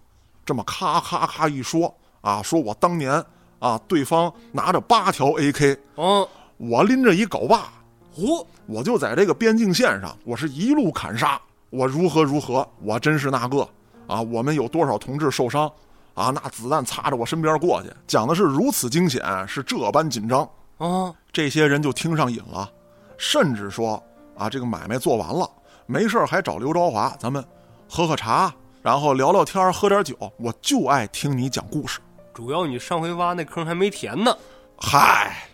[0.45, 3.23] 这么咔咔咔一说啊，说我当年
[3.59, 7.71] 啊，对方拿着八条 AK，嗯，我拎着一镐把，
[8.13, 13.65] 嚯、我就在这个边境线上，我是一路砍杀，我如何如何，我真是那个
[14.07, 14.21] 啊！
[14.21, 15.71] 我们有多少同志受伤
[16.17, 16.31] 啊？
[16.35, 20.41] 那子弹擦着我身边过去，讲的是如此惊险，是这般紧张。
[20.77, 22.69] 啊，这些人就听上瘾了，
[23.17, 24.03] 甚至说
[24.37, 25.49] 啊，这个买卖做完了，
[25.85, 27.43] 没事儿还找刘朝华，咱们
[27.89, 30.15] 喝喝茶，然后聊聊天，喝点酒。
[30.37, 31.99] 我就爱听你讲故事。
[32.33, 34.35] 主要你上回挖那坑还没填呢。
[34.77, 35.47] 嗨，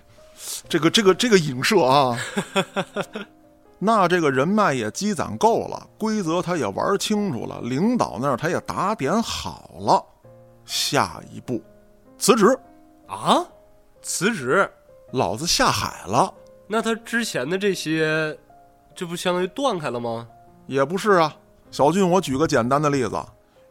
[0.67, 2.17] 这个这个这个影射啊，
[3.79, 10.03] 那这个人脉也积攒够了，规则他也玩清楚了，领导那儿他也打点好了，
[10.65, 11.61] 下一步
[12.17, 12.57] 辞职，
[13.07, 13.45] 啊，
[14.01, 14.69] 辞职？
[15.11, 16.33] 老子下海了。
[16.67, 18.37] 那他之前的这些，
[18.95, 20.27] 这不相当于断开了吗？
[20.65, 21.35] 也不是啊，
[21.69, 23.21] 小俊，我举个简单的例子，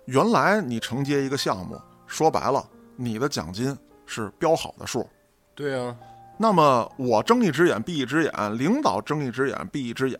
[0.04, 2.64] 原来你承接一个项目，说白了，
[2.96, 3.76] 你的奖金
[4.06, 5.08] 是标好的数。
[5.54, 5.96] 对啊，
[6.36, 10.18] 那么我睁一只眼闭一只眼，领导睁一只眼闭一只眼，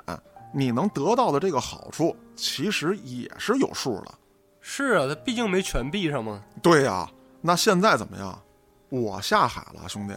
[0.53, 4.13] 你能得到的这个好处，其实也是有数的。
[4.63, 6.43] 是啊，他毕竟没全闭上嘛。
[6.63, 8.41] 对呀、那现在怎么样？
[8.89, 10.15] 我下海了，兄弟，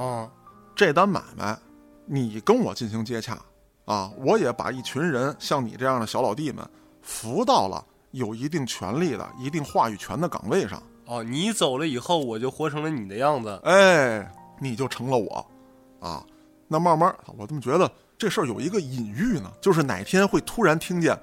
[0.00, 0.30] 啊，
[0.76, 1.58] 这单买卖
[2.06, 3.38] 你跟我进行接洽
[3.84, 6.64] 啊，我也把一群人像你这样的小老弟们
[7.02, 10.82] 扶到了有一定权力的、一定话语权的岗位上。
[11.06, 13.60] 哦，你走了以后，我就活成了你的样子。
[13.64, 14.30] 哎，
[14.60, 15.46] 你就成了我，
[16.00, 16.24] 啊，
[16.68, 19.50] 那慢慢，我怎么觉得这事儿有一个隐喻呢？
[19.60, 21.18] 就是哪天会突然听见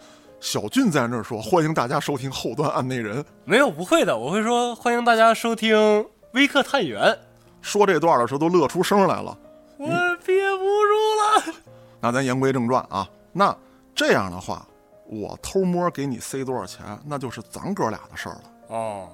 [0.45, 3.25] 小俊在那儿说：“欢迎大家收听后端案内人。
[3.45, 7.17] 没有，不会的，我会说欢迎大家收听微客探员。”
[7.63, 9.35] 说这段的时候都乐出声来了。
[9.79, 9.87] 我
[10.23, 11.55] 憋不住了。
[11.99, 13.57] 那咱言归正传啊，那
[13.95, 14.63] 这样的话，
[15.07, 18.43] 我偷摸给你塞多少钱，那就是咱哥俩的事儿了。
[18.67, 19.09] 哦，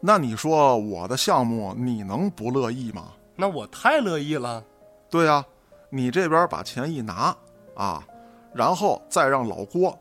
[0.00, 3.12] 那你说我的项目你能不乐意吗？
[3.36, 4.60] 那我太乐意了。
[5.08, 5.44] 对呀、
[5.88, 7.32] 你这边把钱一拿
[7.76, 8.04] 啊，
[8.52, 9.96] 然后再让老郭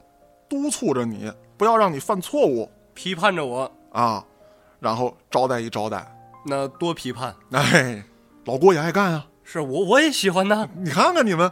[0.53, 4.23] 督促着你，不要让你犯错误批判着我，啊，
[4.79, 6.07] 然后招待一招待。
[6.45, 7.35] 那多批判。
[7.51, 8.03] 哎，
[8.45, 10.69] 老郭也爱干啊、是我我也喜欢呐。
[10.75, 11.51] 你看看你们，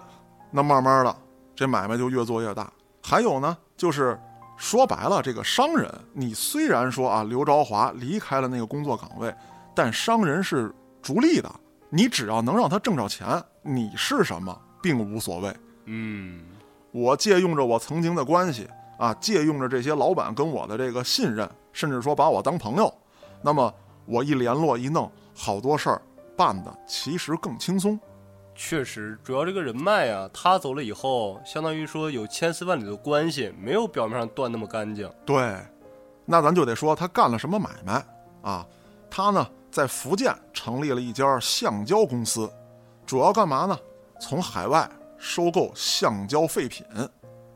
[0.51, 1.15] 那慢慢的
[1.55, 2.71] 这买卖就越做越大。
[3.01, 4.19] 还有呢，就是
[4.55, 9.33] 说白了，这个商人，你虽然说啊，刘朝华离开了那个工作岗位，
[9.73, 11.51] 但商人是逐利的，
[11.89, 15.51] 你只要能让他挣着钱，你是什么并无所谓。
[15.85, 16.43] 嗯，
[16.91, 18.69] 我借用着我曾经的关系
[19.01, 22.93] 啊，借用着这些老板跟我的这个信任，甚至说把我当朋友，
[23.41, 23.73] 那么
[24.05, 25.99] 我一联络一弄，好多事儿
[26.37, 27.99] 办的其实更轻松。
[28.53, 35.11] 确实，主要这个人脉啊，他走了以后，相当于说有千丝万缕的关系，没有表面上断那么干净。
[35.25, 35.57] 对，
[36.23, 38.05] 那咱就得说他干了什么买卖
[38.43, 38.63] 啊？
[39.09, 42.47] 他呢在福建成立了一家橡胶公司，
[43.03, 43.75] 主要干嘛呢？
[44.19, 44.87] 从海外
[45.17, 46.85] 收购橡胶废品。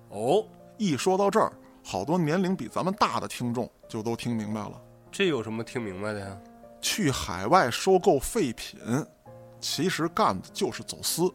[0.09, 0.43] 哦，
[0.77, 1.51] 一说到这儿，
[1.83, 4.81] 好多年龄比咱们大的听众就都听明白了。
[5.11, 6.37] 这有什么听明白的呀？
[6.81, 8.79] 去海外收购废品，
[9.59, 11.33] 其实干的就是走私。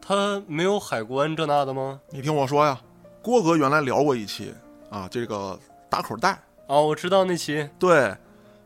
[0.00, 2.00] 他没有海关这那的吗？
[2.10, 2.80] 你听我说呀，
[3.22, 4.52] 郭哥原来聊过一期
[4.90, 6.30] 啊，这个打口袋。
[6.66, 7.68] 啊，我知道那期。
[7.78, 8.16] 对，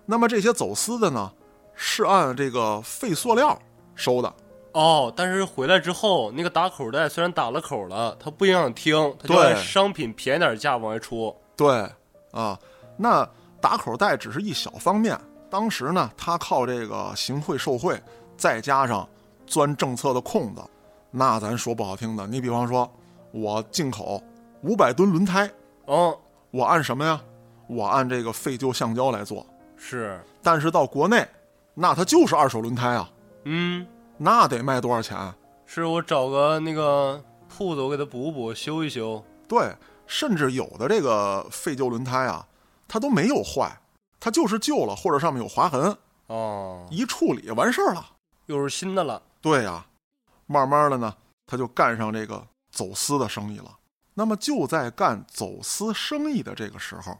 [0.04, 1.32] 那么这些走私的呢，
[1.74, 3.58] 是按这个废塑料
[3.94, 4.34] 收的。
[4.76, 11.34] 哦，但是回来之后，那个打口袋虽然打了口了，它不影响听，它就对按商品便宜点价往外出。
[11.56, 11.90] 对，
[12.30, 12.60] 啊，
[12.98, 13.26] 那
[13.58, 15.18] 打口袋只是一小方面。
[15.48, 17.98] 当时呢，他靠这个行贿受贿，
[18.36, 19.08] 再加上
[19.46, 20.60] 钻政策的空子，
[21.10, 22.86] 那咱说不好听的，你比方说，
[23.30, 24.22] 我进口
[24.60, 25.50] 五百吨轮胎，
[25.86, 26.14] 嗯，
[26.50, 27.18] 我按什么呀？
[27.66, 29.46] 我按这个废旧橡胶来做。
[29.78, 31.26] 是，但是到国内，
[31.72, 33.08] 那它就是二手轮胎啊，
[33.44, 33.86] 嗯，
[34.18, 35.34] 那得卖多少钱？
[35.66, 39.22] 是我找个那个铺子，我给它补补，修一修。
[39.48, 39.74] 对，
[40.06, 42.46] 甚至有的这个废旧轮胎啊，
[42.88, 43.80] 它都没有坏，
[44.18, 45.96] 它就是旧了或者上面有划痕，
[46.28, 48.06] 哦，一处理完事儿了。
[48.46, 49.20] 又是新的了。
[49.40, 49.84] 对呀、
[50.46, 51.14] 慢慢的呢，
[51.46, 53.76] 他就干上这个走私的生意了。
[54.14, 57.18] 那么就在干走私生意的这个时候，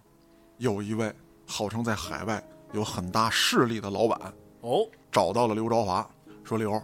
[0.59, 1.15] 有一位
[1.47, 6.09] 号称在海外有很大势力的老板哦，找到了刘朝华，
[6.47, 6.81] 说：“刘，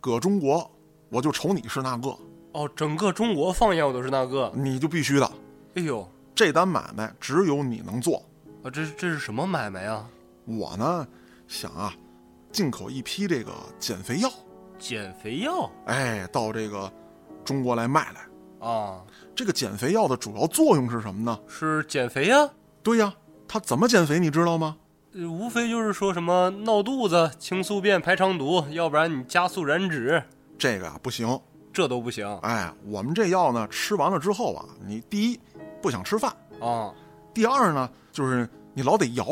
[0.00, 0.68] 搁中国
[1.08, 2.16] 我就瞅你是那个，
[2.52, 4.52] 哦，整个中国放眼我都是那个。
[4.56, 5.32] 你就必须的。
[5.76, 8.16] 哎呦，这单买卖只有你能做。
[8.64, 10.08] 啊，这这是什么买卖啊？
[10.46, 11.06] 我呢，
[11.46, 11.94] 想啊，
[12.50, 14.28] 进口一批这个减肥药，
[14.78, 16.92] 减肥药哎，到这个
[17.44, 18.68] 中国来卖来。
[18.68, 19.04] 啊，
[19.36, 21.38] 这个减肥药的主要作用是什么呢？
[21.46, 22.50] 是减肥呀、
[22.82, 23.14] 对呀，
[23.46, 24.76] 它怎么减肥你知道吗？
[25.16, 30.20] 呃无非就是说什么闹肚子、清宿便、排肠毒，要不然你加速燃脂，
[30.58, 31.40] 这个啊不行。
[31.72, 35.40] 这都不行哎，我们这药呢，吃完了之后啊，你第一
[35.82, 36.92] 不想吃饭，啊！
[37.32, 39.26] 第二呢就是你老得摇，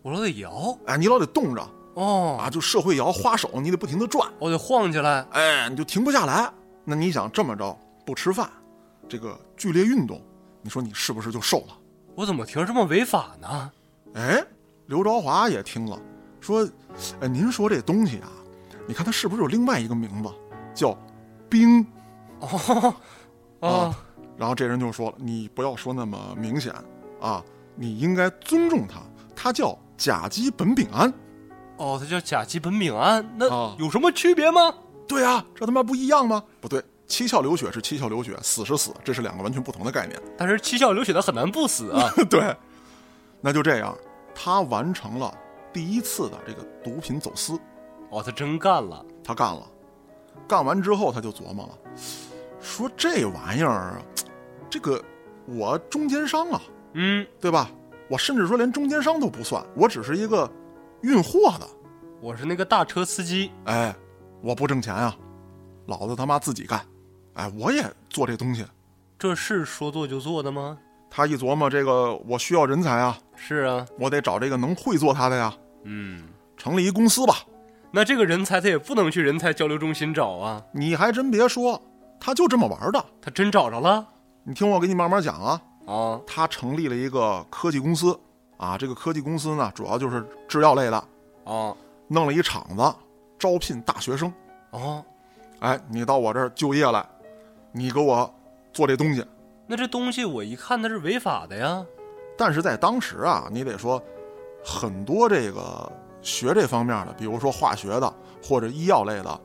[0.00, 5.26] 我老得摇哎，你老得动着哦，啊，就社会摇花手，你得不停的转，我得晃起来。
[5.32, 6.50] 哎，你就停不下来。
[6.84, 8.50] 那你想这么着不吃饭，
[9.08, 10.20] 这个剧烈运动，
[10.62, 11.76] 你说你是不是就瘦了？
[12.14, 13.70] 我怎么听着这么违法呢？
[14.14, 14.42] 哎，
[14.86, 15.98] 刘朝华也听了，
[16.40, 16.68] 说
[17.20, 18.30] ：“哎，您说这东西啊，
[18.86, 20.30] 你看它是不是有另外一个名字，
[20.74, 20.96] 叫
[21.48, 21.84] 冰
[22.40, 22.94] 哦
[23.60, 23.98] 啊，
[24.36, 26.72] 然后这人就说了：“你不要说那么明显
[27.20, 27.42] 啊，
[27.74, 29.00] 你应该尊重它，
[29.34, 31.12] 它叫甲基苯丙胺。
[31.78, 34.72] 哦，它叫甲基苯丙胺，那啊有什么区别吗？
[35.08, 36.42] 对啊，这他妈不一样吗？
[36.60, 40.20] 不对，七窍流血是七窍流血，死是死，这是两个完全不同的概念。
[40.36, 42.08] 但是七窍流血的很难不死啊。
[42.30, 42.56] 对，
[43.40, 43.96] 那就这样，
[44.38, 45.34] 他完成了
[45.72, 47.58] 第一次的这个毒品走私，
[48.10, 49.04] 哦，他真干了。
[49.24, 49.66] 他干了。
[50.46, 51.78] 干完之后，他就琢磨了，
[52.60, 54.00] 说这玩意儿，
[54.68, 55.02] 这个
[55.46, 56.60] 我中间商啊，
[56.92, 57.70] 嗯，对吧？
[58.08, 60.48] 我甚至说连中间商都不算，我只是一个
[61.00, 61.66] 运货的。
[62.20, 63.50] 我是那个大车司机。
[63.64, 63.96] 哎，
[64.42, 65.16] 我不挣钱啊，
[65.86, 66.80] 老子他妈自己干。
[67.34, 68.64] 哎，我也做这东西。
[69.18, 70.78] 这是说做就做的吗？
[71.16, 75.50] 他一琢磨，这个我需要人才啊，是啊，我得找这个能会做他的呀。
[75.84, 77.36] 嗯，成立一公司吧。
[77.90, 81.80] 那这个人才他也不能去人才交流中心找啊，你还真别说，
[82.20, 83.02] 他就这么玩的。
[83.22, 84.06] 他真找着了
[84.42, 85.62] 你听我给你慢慢讲啊。
[85.86, 86.20] 啊。
[86.26, 88.14] 他成立了一个科技公司
[88.58, 90.98] 啊，这个科技公司呢，主要就是制药类的，
[91.44, 91.74] 啊
[92.08, 92.94] 弄了一厂子，
[93.38, 94.30] 招聘大学生。
[94.72, 95.02] 哦，
[95.60, 97.02] 哎，你到我这儿就业来，
[97.72, 98.30] 你给我
[98.74, 99.24] 做这东西，
[99.66, 101.84] 那这东西我一看它是违法的呀。
[102.36, 104.02] 但是在当时啊，你得说，
[104.64, 109.40] 很多这个学这方面的，比如说化学的或者医药类的，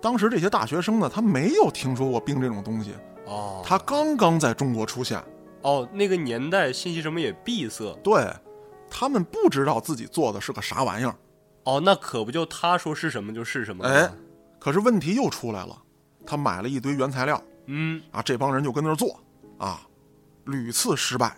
[0.00, 2.94] 当时这些大学生呢，他没有听说过冰这种东西，
[3.26, 5.22] 哦，他刚刚在中国出现，
[5.62, 7.94] 哦，那个年代信息什么也闭塞。
[8.02, 8.26] 对
[8.90, 11.14] 他们不知道自己做的是个啥玩意儿。
[11.64, 13.90] 哦，那可不就他说是什么就是什么吗？
[13.90, 14.10] 哎，
[14.58, 15.76] 可是问题又出来了，
[16.26, 19.18] 他买了一堆原材料嗯，啊，这帮人就跟那儿做
[19.64, 19.80] 啊，
[20.44, 21.34] 屡次失败，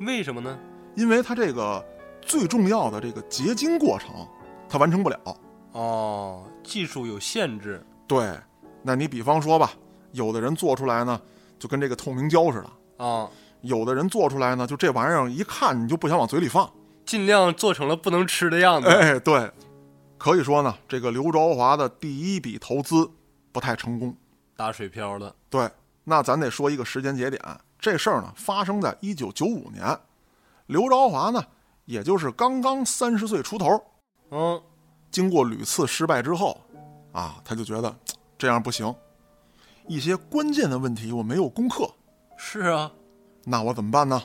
[0.00, 0.58] 为什么呢？
[0.94, 1.82] 因为他这个
[2.20, 4.10] 最重要的这个结晶过程，
[4.68, 5.18] 他完成不了。
[5.72, 7.82] 哦，技术有限制。
[8.06, 8.38] 对，
[8.82, 9.72] 那你比方说吧，
[10.12, 11.18] 有的人做出来呢，
[11.58, 13.30] 就跟这个透明胶似的；啊，
[13.62, 16.70] 有的人做出来呢，就这玩意儿一看你就不想往嘴里放。
[17.06, 18.88] 尽量做成了不能吃的样子。
[18.88, 19.50] 哎，对，
[20.18, 23.10] 可以说呢，这个刘朝华的第一笔投资
[23.52, 24.14] 不太成功。
[24.54, 25.34] 打水漂了。
[25.48, 25.66] 对，
[26.04, 27.42] 那咱得说一个时间节点，
[27.78, 29.98] 这事儿呢发生在一九九五年，
[30.66, 31.42] 刘朝华呢
[31.86, 33.82] 也就是刚刚三十岁出头，
[34.30, 34.62] 嗯，
[35.10, 36.60] 经过屡次失败之后，
[37.12, 37.94] 啊，他就觉得
[38.36, 38.94] 这样不行，
[39.88, 41.90] 一些关键的问题我没有攻克，
[42.36, 42.92] 是啊。
[43.44, 44.22] 那我怎么办呢？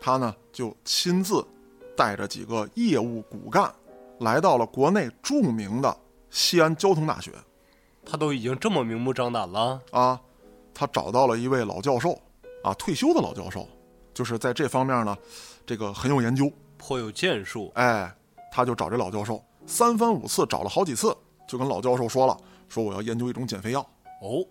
[0.00, 1.44] 他呢就亲自
[1.96, 3.72] 带着几个业务骨干，
[4.20, 5.96] 来到了国内著名的
[6.30, 7.32] 西安交通大学
[8.04, 9.80] 他都已经这么明目张胆了。
[9.90, 10.20] 啊，
[10.78, 12.16] 他找到了一位老教授
[12.62, 13.66] 啊，退休的老教授，
[14.14, 15.18] 就是在这方面呢，
[15.66, 16.48] 这个很有研究。
[16.76, 17.72] 颇有建树。
[17.74, 18.14] 哎，
[18.52, 21.12] 他就找这老教授，三番五次找了好几次，
[21.48, 22.36] 就跟老教授说了，
[22.68, 23.80] 说我要研究一种减肥药
[24.22, 24.46] 哦，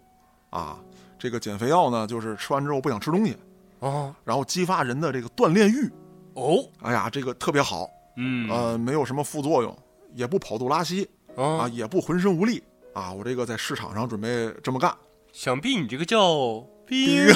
[0.50, 0.78] 啊，
[1.18, 3.38] 这个减肥药呢，就是吃完之后不想吃东西，
[3.80, 5.90] 啊，然后激发人的这个锻炼欲。
[6.34, 9.74] 哦，哎呀，这个特别好，嗯，呃，没有什么副作用，
[10.14, 12.62] 也不跑肚拉稀啊，啊，也不浑身无力
[12.94, 13.14] 啊。
[13.14, 14.94] 我这个在市场上准备这么干。
[15.38, 17.28] 想必你这个叫冰。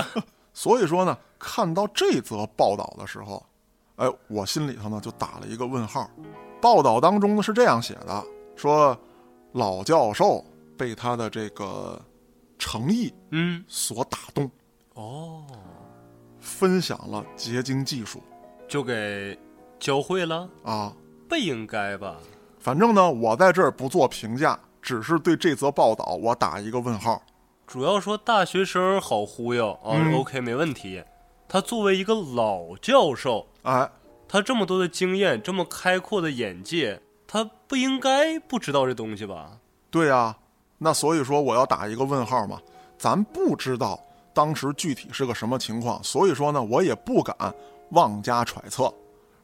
[0.54, 3.44] 所以说呢，看到这则报道的时候，
[3.96, 6.10] 哎，我心里头呢就打了一个问号。
[6.58, 8.24] 报道当中呢是这样写的：
[8.56, 8.98] 说
[9.52, 10.42] 老教授
[10.78, 12.00] 被他的这个
[12.58, 14.50] 诚意嗯，所打动，
[14.94, 15.44] 哦，
[16.38, 18.22] 分享了结晶技术
[18.66, 19.38] 就给
[19.78, 20.96] 教会了，啊。
[21.28, 22.16] 不应该吧？
[22.58, 27.22] 反正呢，我在这儿不做评价，只是对这则报道我打一个问号。
[27.70, 31.04] 主要说大学生好忽悠啊、嗯 o k 没问题。
[31.46, 33.88] 他作为一个老教授，哎，
[34.26, 39.56] 他这么多的经验，这么开阔的眼界，他不应该不知道这东西吧？
[39.88, 40.36] 对呀、
[40.78, 42.60] 那所以说我要打一个问号嘛，
[42.98, 44.04] 咱不知道
[44.34, 47.36] 当时具体是个什么情况，所以说呢，我也不敢
[47.90, 48.92] 妄加揣测，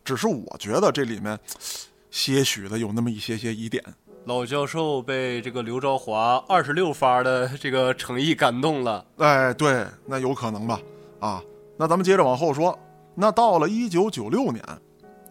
[0.04, 1.38] 只是我觉得这里面
[2.10, 3.84] 些许的有那么一些些疑点。
[4.26, 9.06] 老教授被这个刘朝华二十六发的这个诚意感动了。
[9.18, 10.80] 哎，对，那有可能吧？
[11.20, 11.40] 啊，
[11.76, 12.76] 那咱们接着往后说，
[13.14, 14.64] 那到了一九九六年，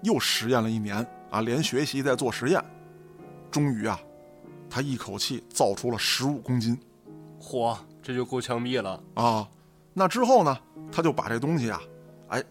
[0.03, 2.63] 又实验了一年啊，连学习带做实验，
[3.51, 3.99] 终于啊，
[4.69, 6.79] 他一口气造出了十五公斤。
[7.41, 9.03] 嚯，这就够枪毙了。
[9.15, 9.45] 啊，
[9.93, 10.58] 那之后呢，
[10.89, 11.81] 他就把这东西啊，
[12.29, 12.41] 哎，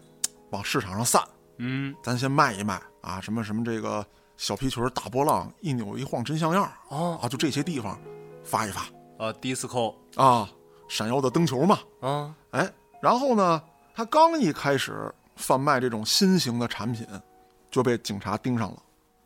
[0.51, 1.23] 往市场上散，
[1.57, 4.05] 嗯，咱先卖一卖啊，什么什么这个
[4.37, 7.99] 小皮裙、大波浪，一扭一晃真像样儿哦啊，就这些地方
[8.43, 8.81] 发一发
[9.17, 10.49] 啊，disco 啊，
[10.87, 12.69] 闪耀的灯球嘛，啊，哎，
[13.01, 13.61] 然后呢，
[13.93, 17.07] 他刚一开始贩卖这种新型的产品，
[17.71, 18.77] 就被警察盯上了。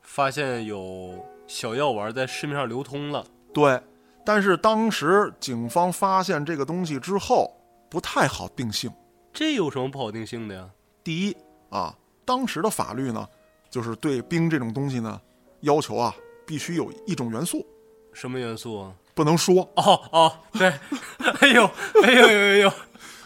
[0.04, 3.26] 发现有小药丸在市面上流通了。
[3.54, 3.82] 对，
[4.26, 7.52] 但是当时警方发现这个东西之后，
[7.90, 8.92] 不太好定性。
[9.34, 10.70] 这有什么不好定性的呀？
[11.04, 11.38] 第一
[11.70, 11.96] 啊，
[12.26, 13.28] 当时的法律呢，
[13.70, 15.20] 就是对冰这种东西呢，
[15.62, 17.66] 要求啊必须有一种元素，
[18.14, 18.94] 什么元素啊？
[19.14, 20.68] 不能说，哦哦，对，
[21.42, 21.70] 哎呦，
[22.04, 22.72] 哎呦哎呦哎呦，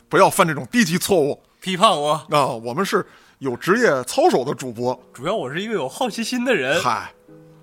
[0.10, 2.12] 不要犯这种低级错误批判我！
[2.32, 2.48] 啊！
[2.48, 3.06] 我们是
[3.38, 6.82] 有职业操守的主播，主要我是一个有好奇心的人。
[6.82, 7.14] 嗨，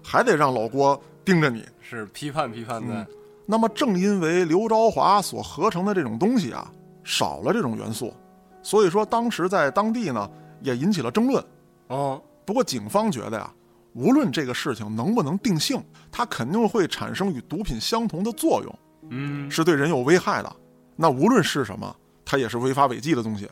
[0.03, 1.64] 还得让老郭盯着你。
[1.83, 3.07] 是批判批判的。
[3.47, 6.70] 那么正因为刘昭华所合成的这种东西啊，
[7.03, 8.14] 少了这种元素，
[8.62, 10.31] 所以说当时在当地呢
[10.62, 11.45] 也引起了争论。
[11.89, 13.48] 哦，不过警方觉得呀、
[13.92, 15.80] 无论这个事情能不能定性，
[16.11, 18.78] 它肯定会产生与毒品相同的作用，
[19.09, 20.57] 嗯，是对人有危害的。
[20.96, 23.48] 那无论是什么，它也是违法违纪的东西，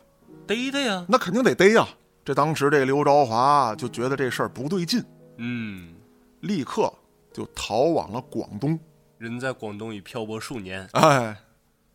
[0.49, 1.07] 逮的呀。
[1.09, 1.87] 那肯定得逮呀。
[2.25, 5.01] 这当时这刘朝华就觉得这事儿不对劲，
[5.37, 5.95] 嗯，
[6.41, 6.93] 立刻
[7.33, 8.77] 就逃往了广东。
[9.19, 10.89] 人在广东已漂泊数年。
[10.95, 11.37] 哎，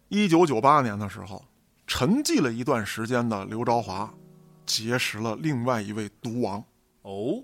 [0.07, 1.43] 一九九八年的时候，
[1.85, 4.13] 沉寂了一段时间的刘朝华，
[4.65, 6.63] 结识了另外一位毒王。
[7.03, 7.41] 哦，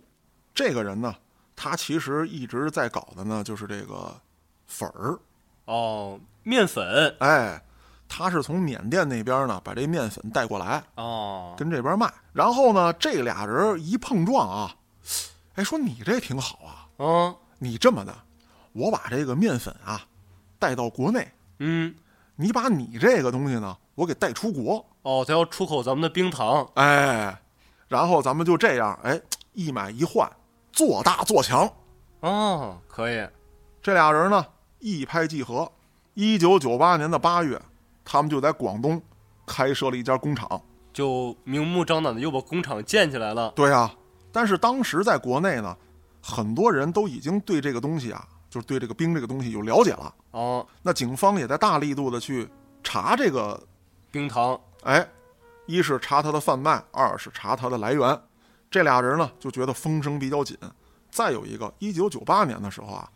[0.53, 1.16] 这个人呢，
[1.55, 4.14] 他其实一直在搞的呢，就是这个
[4.68, 5.18] 粉儿。
[5.66, 7.16] 哦，面粉。
[7.20, 7.62] 哎，
[8.07, 12.12] 他是从缅甸那边呢把这面粉带过来，哦，跟这边卖。
[12.34, 14.76] 然后呢，这俩人一碰撞啊，
[15.55, 18.16] 哎，说你这挺好啊，嗯你这么的，
[18.72, 20.01] 我把这个面粉啊
[20.57, 21.93] 带到国内，嗯，
[22.36, 27.41] 你把你这个东西呢，我给带出国，哦，他要出口咱们的冰糖，哎，
[27.89, 29.22] 然后咱们就这样，哎，
[29.54, 30.30] 一买一换，
[30.72, 31.72] 做大做强。
[32.22, 33.28] 哦，可以，
[33.82, 34.45] 这俩人呢
[34.80, 35.72] 一拍即合，
[36.14, 37.62] 一九九八年的八月，
[38.04, 39.02] 他们就在广东
[39.45, 40.62] 开设了一家工厂。
[40.91, 43.52] 就明目张胆的又把工厂建起来了。
[43.56, 43.93] 对啊，
[44.32, 45.78] 但是当时在国内呢，
[46.22, 50.14] 很多人都已经对这个东西啊，就是对这个冰这个东西有了解了。
[50.32, 52.50] 哦，那警方也在大力度的去
[52.84, 53.62] 查这个，
[54.12, 55.08] 冰糖，哎，
[55.68, 58.22] 一是查它的贩卖，二是查它的来源。
[58.70, 60.58] 这俩人呢就觉得风声比较紧。
[61.10, 63.10] 再有一个，一九九八年的时候啊，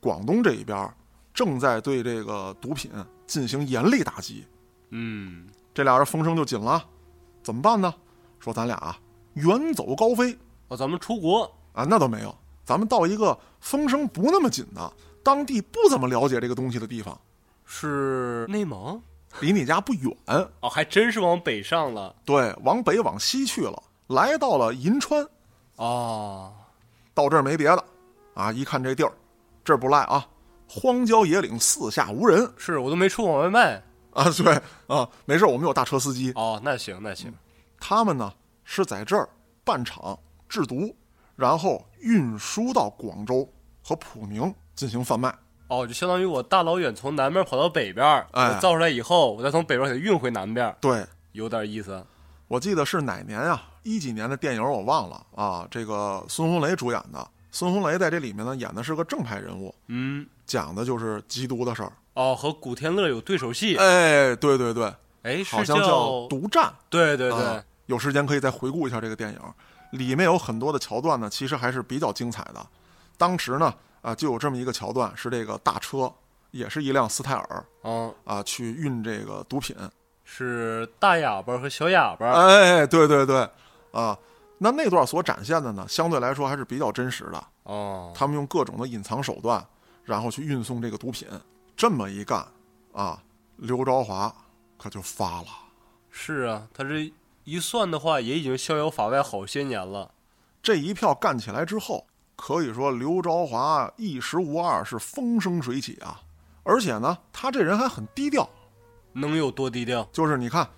[0.00, 0.90] 广东这一边
[1.34, 2.90] 正在对这个毒品
[3.26, 4.46] 进行严厉打击，
[4.90, 6.82] 嗯，这俩人风声就紧了，
[7.42, 7.94] 怎么办呢？
[8.40, 8.98] 说咱俩啊
[9.34, 10.36] 远走高飞
[10.68, 12.34] 哦，咱们出国，啊，那倒没有，
[12.64, 14.92] 咱们到一个风声不那么紧的，
[15.22, 17.18] 当地不怎么了解这个东西的地方，
[17.66, 19.00] 是内蒙？
[19.40, 20.16] 离你家不远，
[20.60, 22.14] 哦，还真是往北上了。
[22.24, 25.26] 对，往北往西去了，来到了银川，
[25.76, 26.52] 哦，
[27.14, 27.84] 到这儿没别的，
[28.34, 29.12] 啊，一看这地儿，
[29.64, 30.26] 这儿不赖啊，
[30.68, 32.52] 荒郊野岭，四下无人。
[32.56, 33.82] 是我都没出过外卖。
[34.12, 37.32] 啊，对啊，没事，我们有大车司机，哦，那行那行，
[37.80, 38.32] 他们呢
[38.62, 39.28] 是在这儿
[39.64, 40.16] 办厂
[40.48, 40.94] 制毒，
[41.34, 43.48] 然后运输到广州
[43.82, 45.34] 和普宁进行贩卖。
[45.68, 48.50] 哦，就相当于我大老远从南边跑到北边，哎。
[48.50, 52.06] 我造出来以后，我再从北边给它运回南边，对，有点意思。
[52.46, 53.62] 我记得是哪年啊？
[53.84, 55.68] 一几年的电影我忘了啊。
[55.70, 61.92] 这个孙红雷主演的，孙红雷在这里面呢演的是个正派人物，嗯，讲的就是缉毒的事儿。
[62.14, 63.76] 哦，和古天乐有对手戏。
[63.76, 66.64] 哎，对对对，哎，好像叫《毒战》。
[66.90, 69.38] 对对对，啊有时间可以再回顾一下这个电影，
[69.98, 72.66] 里面有很多的桥段呢，其实还是比较精彩的。
[73.18, 76.10] 当时呢，啊，就有这么一个桥段，是这个大车，
[76.50, 79.76] 也是一辆斯泰尔嗯，啊，去运这个毒品。
[80.24, 82.32] 是大哑巴和小哑巴。
[82.32, 83.46] 哎，对对对，
[83.94, 84.18] 啊，
[84.58, 87.44] 那那段所展现的呢，相对来说还是比较真实的。
[87.62, 89.64] 哦，他们用各种的隐藏手段，
[90.02, 91.28] 然后去运送这个毒品。
[91.76, 92.46] 这么一干，
[92.92, 93.22] 啊，
[93.56, 94.34] 刘朝华
[94.76, 95.48] 可就发了。
[96.10, 97.12] 是啊，他这
[97.44, 100.12] 一算的话，也已经逍遥法外好些年了。
[100.62, 106.20] 这一票干起来之后，可以说刘朝华一时无二，是风生水起啊！
[106.62, 108.48] 而且呢，他这人还很低调，
[109.12, 110.08] 能有多低调？
[110.12, 110.68] 就是你看，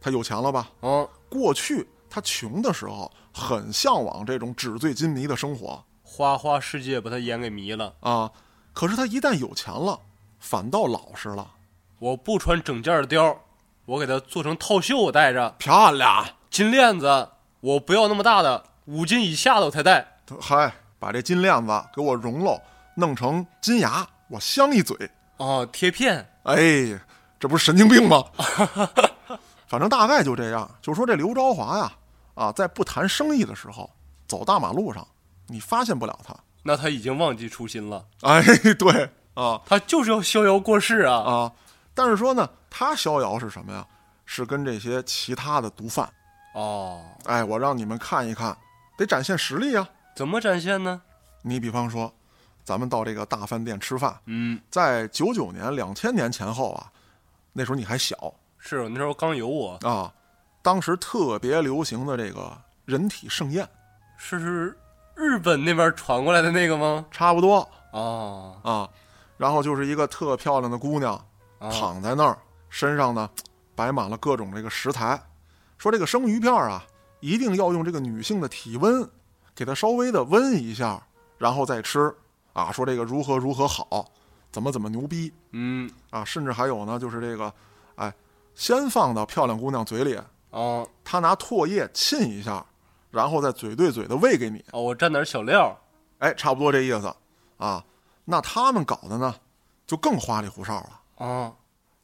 [0.00, 0.70] 他有钱了吧？
[0.82, 7.92] 嗯，过去他穷的时候，很向往这种纸醉金迷的生活花花世界把他眼给迷了。
[7.98, 8.30] 啊。
[8.72, 9.98] 可是他一旦有钱了，
[10.38, 11.50] 反倒老实了，
[11.98, 13.36] 我不穿整件的貂，
[13.86, 16.24] 我给它做成套袖，我戴着漂亮！
[16.50, 20.18] 金链子，我不要那么大的，五斤以下的我才戴。
[20.40, 22.62] 嗨，把这金链子给我融了，
[22.96, 25.10] 弄成金牙，我镶一嘴。
[25.38, 26.28] 哦，贴片。
[26.44, 26.56] 哎，
[27.40, 28.24] 这不是神经病吗？
[29.66, 30.70] 反正大概就这样。
[30.80, 31.92] 就说这刘朝华呀，啊，
[32.52, 33.90] 在不谈生意的时候，
[34.26, 35.06] 走大马路上，
[35.46, 36.34] 你发现不了他。
[36.62, 38.42] 那他已经忘记初心了，哎，
[38.78, 41.16] 对啊他就是要逍遥过世啊！
[41.16, 41.52] 啊，
[41.92, 43.86] 但是说呢，他逍遥是什么呀？
[44.24, 46.10] 是跟这些其他的毒贩。
[46.54, 48.56] 哦，哎，我让你们看一看，
[48.96, 49.86] 得展现实力啊。
[50.16, 51.02] 怎么展现呢？
[51.42, 52.10] 你比方说，
[52.64, 56.90] 咱们到这个大饭店吃饭，嗯，在九九年、两千年前后啊，
[57.52, 60.10] 那时候你还小是我那时候刚有我，啊，
[60.64, 62.50] 当时特别流行的这个
[62.86, 63.68] 人体盛宴，
[64.16, 64.74] 是
[65.14, 67.04] 日本那边传过来的那个吗？
[67.10, 68.88] 差不多哦，啊。
[69.36, 71.22] 然后就是一个特漂亮的姑娘
[71.58, 72.38] 啊躺在那儿，
[72.70, 73.28] 身上呢
[73.74, 75.22] 摆满了各种这个食材，
[75.76, 76.82] 说这个生鱼片啊，
[77.20, 79.06] 一定要用这个女性的体温
[79.54, 81.06] 给它稍微的温一下，
[81.36, 82.10] 然后再吃
[82.54, 82.72] 啊。
[82.72, 84.10] 说这个如何如何好，
[84.50, 87.52] 怎么怎么牛逼嗯，啊，甚至还有呢，就是这个，
[87.96, 88.10] 哎，
[88.54, 90.18] 先放到漂亮姑娘嘴里，
[90.54, 92.64] 哦，他拿唾液浸一下，
[93.10, 95.76] 然后再嘴对嘴的喂给你，哦，我蘸点小料，
[96.20, 97.12] 哎，差不多这意思
[97.56, 97.84] 啊。
[98.26, 99.34] 那他们搞的呢，
[99.84, 101.52] 就更花里胡哨了，啊，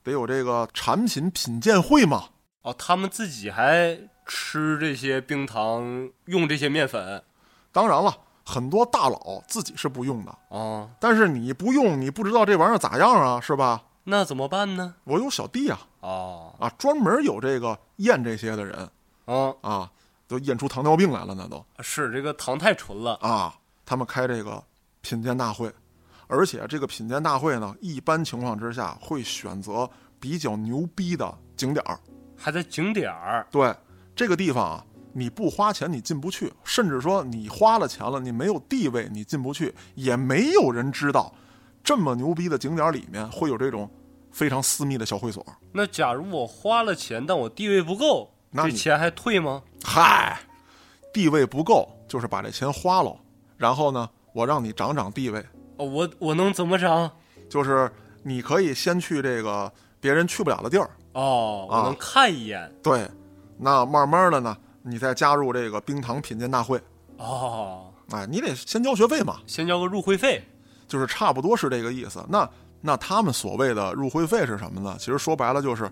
[0.03, 2.24] 得有这个产品品鉴会嘛。
[2.62, 3.96] 哦，他们自己还
[4.26, 7.22] 吃这些冰糖，用这些面粉，
[7.70, 8.12] 当然了，
[8.44, 13.84] 很多大佬自己是不用的，啊，但是你不用，你不知道这玩意儿咋样啊，是吧？
[14.05, 14.96] 那怎么办呢？
[15.05, 18.88] 我有小弟啊，哦，啊，专门有这个验这些的人
[19.26, 19.90] 嗯，啊，
[20.26, 24.62] 都验出糖尿病来了，那都是这个糖太纯了，啊，他们开这个
[25.03, 25.72] 品鉴大会，
[26.26, 29.88] 而且这个品鉴大会呢，一般情况之下会选择
[30.18, 31.98] 比较牛逼的景点儿。
[32.36, 33.46] 还在景点儿。
[33.51, 33.74] 对
[34.16, 41.34] 这个地方啊，你不花钱你进不去，甚至说你花了钱了，你没有地位你进不去，也没有人知道
[41.84, 43.90] 这么牛逼的景点里面会有这种
[44.33, 45.45] 非常私密的小会所。
[45.72, 49.62] 那假如我花了钱，但我地位不够，那这钱还退吗？
[49.83, 50.41] 嗨，
[51.12, 53.16] 地位不够，就是把这钱花了，
[53.57, 55.45] 然后呢，我让你涨涨地位，
[55.76, 57.11] 哦，我我能怎么涨？
[57.49, 57.91] 就是
[58.22, 62.72] 你可以先去这个别人去不了的地儿，哦，我啊能看一眼。
[62.83, 63.09] 对，
[63.59, 66.81] 那慢慢的呢，你再加入这个冰糖品鉴大会，
[67.16, 70.43] 哦，哎，你得先交学费嘛，先交个入会费。
[70.89, 72.20] 就是差不多是这个意思。
[72.28, 72.51] 那
[72.81, 74.97] 那他们所谓的入会费是什么呢？
[74.99, 75.91] 其实说白了就是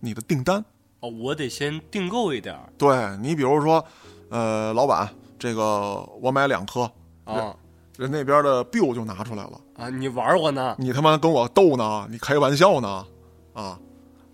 [0.00, 0.64] 你的订单。
[1.00, 3.84] 哦，我得先订购一点儿对你比如说，
[4.28, 5.08] 呃，老板，
[5.38, 6.90] 这个我买两颗，
[7.24, 7.56] 啊
[7.96, 9.60] 人那边的 bill 就拿出来了。
[9.76, 9.90] 啊！
[9.90, 10.74] 你玩我呢？
[10.78, 12.06] 你他妈跟我斗呢？
[12.10, 13.06] 你开玩笑呢？
[13.52, 13.78] 啊？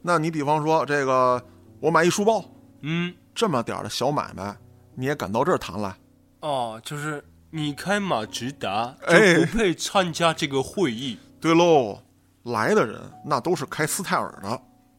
[0.02, 1.42] 那你比方说这个，
[1.80, 2.44] 我买一书包，
[2.82, 4.56] 嗯，这么点儿的小买卖，
[4.94, 5.96] 你也敢到这儿谈来？
[6.40, 11.98] 哦，就是你开马直达哎就不配参加这个会议对喽，
[12.44, 14.48] 来的人那都是开斯泰尔的，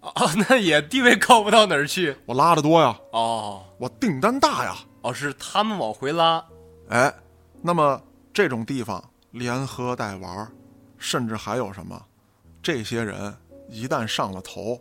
[0.01, 2.15] 啊，那也地位高不到哪儿去。
[2.25, 4.75] 我拉的多呀，哦我订单大呀。
[5.01, 6.43] 哦，是他们往回拉。
[6.89, 7.13] 哎，
[7.61, 8.01] 那么
[8.33, 10.51] 这种地方连喝带玩儿，
[10.97, 12.01] 甚至还有什么？
[12.61, 13.33] 这些人
[13.69, 14.79] 一旦上了头，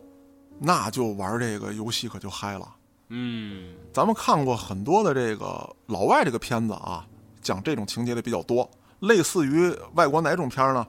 [0.59, 2.67] 那就玩这个游戏可就嗨了。
[3.09, 7.05] 嗯，咱们看过很多的这个老外这个片子啊，
[7.41, 8.69] 讲这种情节的比较多。
[8.99, 10.85] 类似于外国哪种片儿呢？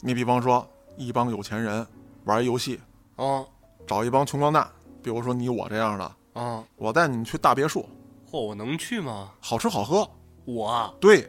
[0.00, 1.86] 你比方说一帮有钱人
[2.24, 2.80] 玩游戏，
[3.16, 3.44] 啊
[3.86, 4.68] 找一帮穷光蛋，
[5.02, 7.88] 比如说你我这样的，啊，我带你们去大别墅，
[8.30, 9.32] 嚯，我能去吗？
[9.40, 10.08] 好吃好喝。
[10.44, 11.28] 我啊对，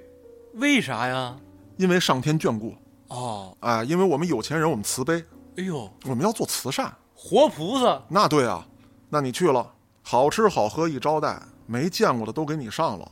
[0.54, 1.36] 为啥呀？
[1.78, 2.76] 因为上天眷顾，
[3.08, 5.24] 哦，哎，因为我们有钱人，我们慈悲，
[5.58, 6.94] 哎呦，我们要做慈善。
[7.16, 8.66] 活菩萨那对啊，
[9.10, 13.12] 那你去了，好吃好喝一招待，没见过的都给你上了，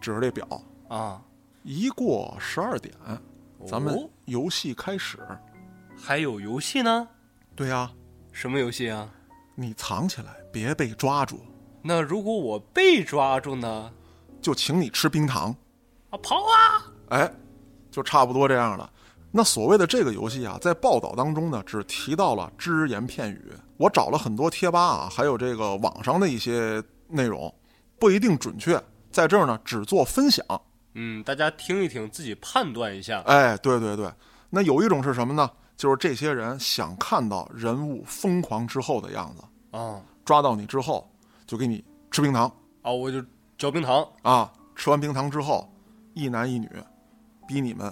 [0.00, 0.46] 指着这表，
[0.88, 1.22] 啊！
[1.62, 2.94] 一过十二点，
[3.66, 5.18] 咱们哦游戏开始。
[5.96, 7.08] 还有游戏呢？
[7.56, 7.90] 对呀、
[8.32, 9.08] 什么游戏啊？
[9.54, 11.40] 你藏起来，别被抓住，
[11.82, 13.92] 那如果我被抓住呢？
[14.40, 15.54] 就请你吃冰糖。
[16.10, 16.86] 啊，跑啊！
[17.08, 17.30] 哎，
[17.90, 18.88] 就差不多这样了。
[19.32, 23.52] 那所谓的这个游戏啊，在报道当中呢，只提到了只言片语。
[23.76, 27.52] 我找了很多贴吧啊，还有这个网上的一些内容，
[27.98, 28.80] 不一定准确，
[29.10, 30.44] 在这儿呢只做分享。
[31.00, 33.22] 嗯，大家听一听，自己判断一下。
[33.24, 34.12] 哎，对对对，
[34.50, 35.48] 那有一种是什么呢？
[35.76, 41.08] 就是这些人想看到人物疯狂之后的样子，啊抓到你之后
[41.46, 43.24] 就给你吃冰糖啊，我就
[43.56, 44.04] 嚼冰糖。
[44.22, 45.72] 啊，吃完冰糖之后，
[46.14, 46.68] 一男一女
[47.46, 47.86] 逼你们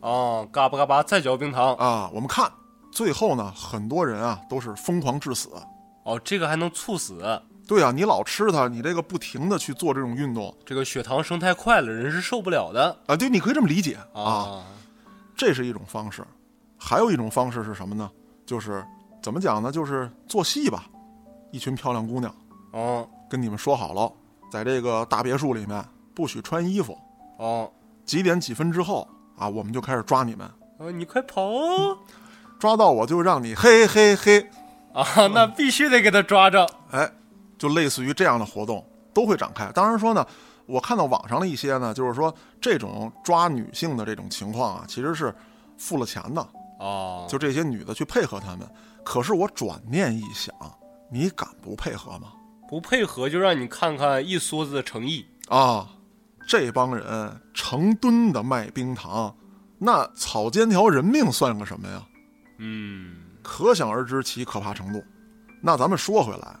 [0.00, 1.74] 啊，嘎巴嘎巴，再嚼冰糖。
[1.74, 2.48] 啊，我们看，
[2.92, 5.50] 最后呢，很多人啊都是疯狂致死。
[6.04, 7.20] 哦，这个还能猝死，
[7.66, 14.64] 对啊，你老吃它，你这个不停的去做这种运动这个血糖升太快了，人是受不了的啊，对，你可以这么理解啊，啊。
[15.36, 16.24] 这是一种方式。
[16.78, 18.10] 还有一种方式是什么呢？
[18.44, 18.84] 就是
[19.20, 19.72] 怎么讲呢？
[19.72, 20.84] 就是做戏吧，
[21.50, 22.32] 一群漂亮姑娘
[22.70, 24.12] 哦跟你们说好了，
[24.52, 26.96] 在这个大别墅里面不许穿衣服，
[27.38, 27.68] 哦，
[28.04, 30.48] 几点几分之后啊，我们就开始抓你们，
[30.78, 31.98] 哦，你快跑哦
[32.58, 34.48] 抓到我就让你嘿嘿嘿，
[34.94, 35.26] 啊！
[35.34, 36.66] 那必须得给他抓着。
[36.90, 37.10] 哎，
[37.58, 38.84] 就类似于这样的活动
[39.14, 39.70] 都会展开。
[39.72, 40.26] 当然说呢，
[40.66, 45.34] 我看到网上的一些呢，就是说这种抓女性的这种情况啊，其实是
[45.78, 46.48] 付了钱的，
[46.80, 48.68] 哦，就这些女的去配合他们。
[49.04, 50.54] 可是我转念一想，
[51.10, 52.32] 你敢不配合吗？
[52.68, 55.24] 不配合就让你看看一梭子的诚意。
[55.48, 55.88] 啊，
[56.48, 59.32] 这帮人成吨的卖冰糖，
[59.78, 62.04] 那草菅条人命算个什么呀？
[62.58, 65.00] 嗯，可想而知其可怕程度。
[65.62, 66.56] 那咱们说回来，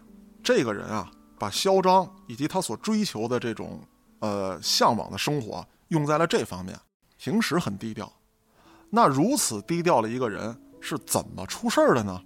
[0.46, 3.80] 这个人啊，把嚣张以及他所追求的这种
[4.20, 6.78] 呃向往的生活用在了这方面，
[7.18, 8.12] 平时很低调。
[8.88, 12.22] 那如此低调的一个人是怎么出事儿的呢？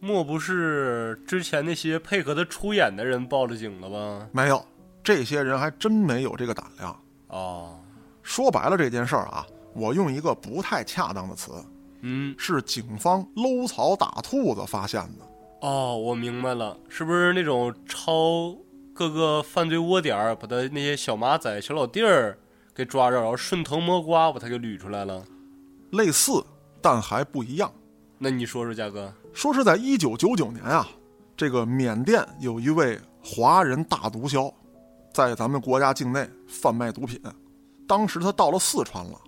[0.00, 4.28] 莫不是之前那些配合他出演的人报了警了吧？
[4.32, 4.66] 没有，
[5.04, 7.00] 这些人还真没有这个胆量。
[7.28, 7.78] 哦，
[8.20, 11.52] 说白了，这件事儿啊，我用一个不太恰当的词，
[12.00, 15.29] 嗯，是警方搂草打兔子发现的。
[15.60, 18.56] 哦，我明白了，是不是那种抄
[18.94, 22.38] 各个犯罪窝点儿，把他那些小马仔、小老弟儿
[22.74, 25.22] 给抓着，然后顺藤摸瓜把他给捋出来了？
[25.90, 26.42] 类似，
[26.80, 27.70] 但还不一样。
[28.16, 29.12] 那你说说，嘉哥？
[29.34, 30.88] 说是在一九九九年啊，
[31.36, 34.52] 这个缅甸有一位华人大毒枭，
[35.12, 37.20] 在咱们国家境内贩卖毒品。
[37.86, 39.20] 当时他到了四川了，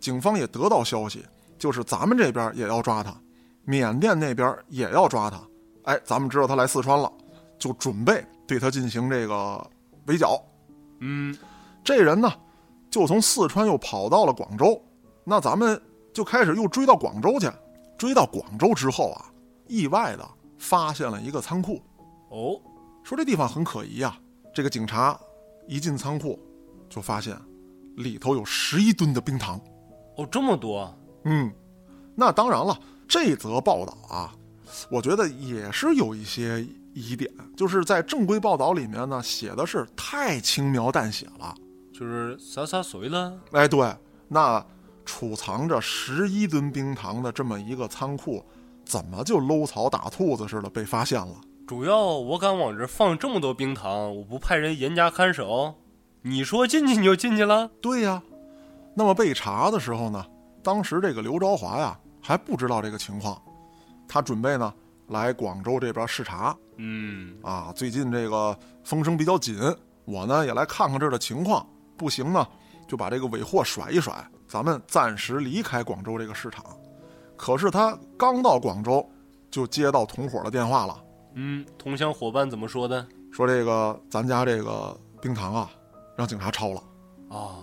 [0.00, 1.24] 警方也得到消息，
[1.56, 3.14] 就是咱们这边也要抓他，
[3.64, 5.40] 缅甸那边也要抓他。
[5.88, 7.10] 哎，咱们知道他来四川了，
[7.58, 9.70] 就准备对他进行这个
[10.04, 10.38] 围剿。
[11.00, 11.34] 嗯，
[11.82, 12.30] 这人呢，
[12.90, 14.78] 就从四川又跑到了广州。
[15.24, 15.80] 那咱们
[16.12, 17.50] 就开始又追到广州去。
[17.96, 19.32] 追到广州之后啊，
[19.66, 20.28] 意外的
[20.58, 21.82] 发现了一个仓库。
[22.28, 22.60] 哦，
[23.02, 24.20] 说这地方很可疑啊。
[24.54, 25.18] 这个警察
[25.66, 26.38] 一进仓库，
[26.90, 27.34] 就发现
[27.96, 29.58] 里头有十一吨的冰糖。
[30.18, 30.94] 哦，这么多。
[31.24, 31.50] 嗯，
[32.14, 32.78] 那当然了，
[33.08, 34.34] 这则报道啊，
[34.90, 41.54] 我觉得也是有一些疑点，就是在正规报道里面呢，写的是太轻描淡写了，
[41.92, 43.38] 就是洒洒水了。
[43.52, 43.94] 哎，对，
[44.28, 44.64] 那。
[45.10, 48.44] 储藏着十一吨冰糖的这么一个仓库，
[48.84, 51.34] 怎么就搂草打兔子似的被发现了？
[51.66, 55.76] 主要我敢往这放这么多冰糖，我不派人严加看守？
[56.20, 57.70] 你说进去你就进去了？
[57.80, 58.22] 对呀。
[58.94, 60.26] 那么被查的时候呢？
[60.62, 63.40] 当时这个刘朝华呀还不知道这个情况，
[64.08, 64.72] 他准备呢
[65.08, 66.56] 来广州这边视察。
[66.76, 69.56] 嗯啊，最近这个风声比较紧，
[70.04, 71.66] 我呢也来看看这儿的情况。
[71.96, 72.46] 不行呢，
[72.86, 74.14] 就把这个尾货甩一甩。
[74.46, 76.64] 咱们暂时离开广州这个市场，
[77.36, 79.06] 可是他刚到广州，
[79.50, 81.04] 就接到同伙的电话了。
[81.34, 83.06] 嗯，同乡伙伴怎么说的？
[83.30, 85.70] 说这个咱家这个冰糖啊，
[86.16, 86.82] 让警察抄了。
[87.28, 87.58] 啊，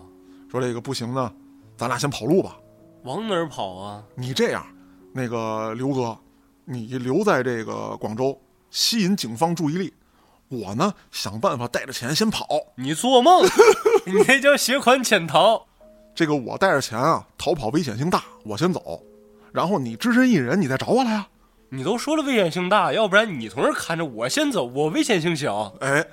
[0.52, 1.34] 说这个不行呢，
[1.76, 2.58] 咱俩先跑路吧。
[3.04, 4.04] 往哪儿跑啊？
[4.16, 4.64] 你这样，
[5.14, 6.16] 那个刘哥，
[6.66, 8.40] 你留在这个广州，
[8.70, 9.94] 吸引警方注意力。
[10.48, 12.48] 我呢，想办法带着钱先跑。
[12.76, 13.44] 你做梦！
[14.06, 15.66] 你那叫携款潜逃。
[16.14, 19.02] 这个我带着钱啊，逃跑危险性大，我先走，
[19.52, 21.28] 然后你只身一人，你再找我来呀。
[21.70, 25.74] 你都说了危险性大，要不然你从这看着，我先走，我危险性小。
[25.82, 26.06] 哎，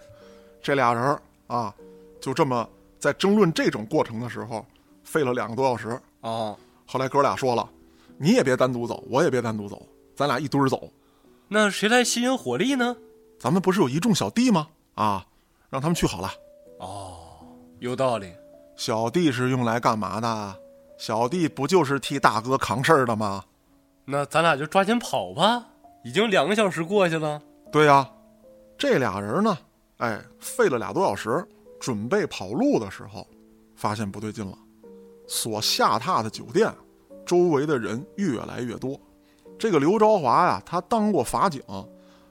[0.62, 1.72] 这俩人啊，
[2.20, 4.66] 就这么在争论这种过程的时候，
[5.04, 5.90] 费了两个多小时
[6.20, 6.56] 啊。
[6.86, 7.68] 后来哥俩说了，
[8.16, 10.90] 你也别单独走，我也别单独走，咱俩一堆儿走。
[11.48, 12.96] 那谁来吸引火力呢？
[13.38, 14.68] 咱们不是有一众小弟吗？
[14.94, 15.26] 啊，
[15.68, 16.30] 让他们去好了。
[16.78, 17.18] 哦，
[17.80, 18.32] 有道理。
[18.76, 20.58] 小弟是用来干嘛的？
[20.96, 23.44] 小弟不就是替大哥扛事儿的吗？
[24.04, 25.66] 那咱俩就抓紧跑吧！
[26.04, 27.40] 已经两个小时过去了。
[27.70, 28.08] 对呀，
[28.76, 29.56] 这俩人呢，
[29.98, 31.46] 哎，费了俩多小时，
[31.80, 33.26] 准备跑路的时候，
[33.76, 34.56] 发现不对劲了。
[35.28, 36.72] 所下榻的酒店，
[37.24, 39.00] 周围的人越来越多。
[39.62, 41.62] 这个刘朝华呀，他当过法警，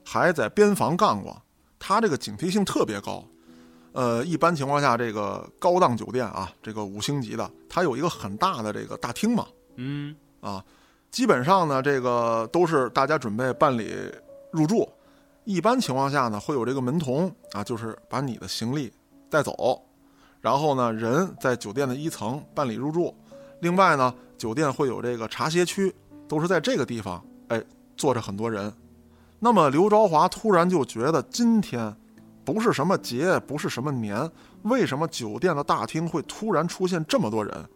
[0.04, 1.42] 还在边防干过，
[1.80, 3.24] 他这个警惕性特别高。
[3.94, 9.48] 呃，一般情况下，这个高档酒店啊，这个五星级的，它有一个很大的这个大厅嘛。
[9.78, 10.62] 嗯，啊，
[11.10, 13.96] 基本上呢，这个都是大家准备办理
[14.52, 14.92] 入住。
[15.46, 18.92] 一般情况下呢，会有这个门童啊，就是把你的行李
[19.30, 19.82] 带走，
[20.42, 23.16] 然后呢，人在酒店的一层办理入住。
[23.62, 25.96] 另外呢，酒店会有这个茶歇区，
[26.32, 27.62] 都是在这个地方，哎，
[27.98, 28.74] 坐着很多人。
[29.38, 31.94] 那么刘朝华突然就觉得今天。
[32.44, 34.30] 不是什么节，不是什么年，
[34.64, 37.70] 为什么酒店的大厅会突然出现这么多人？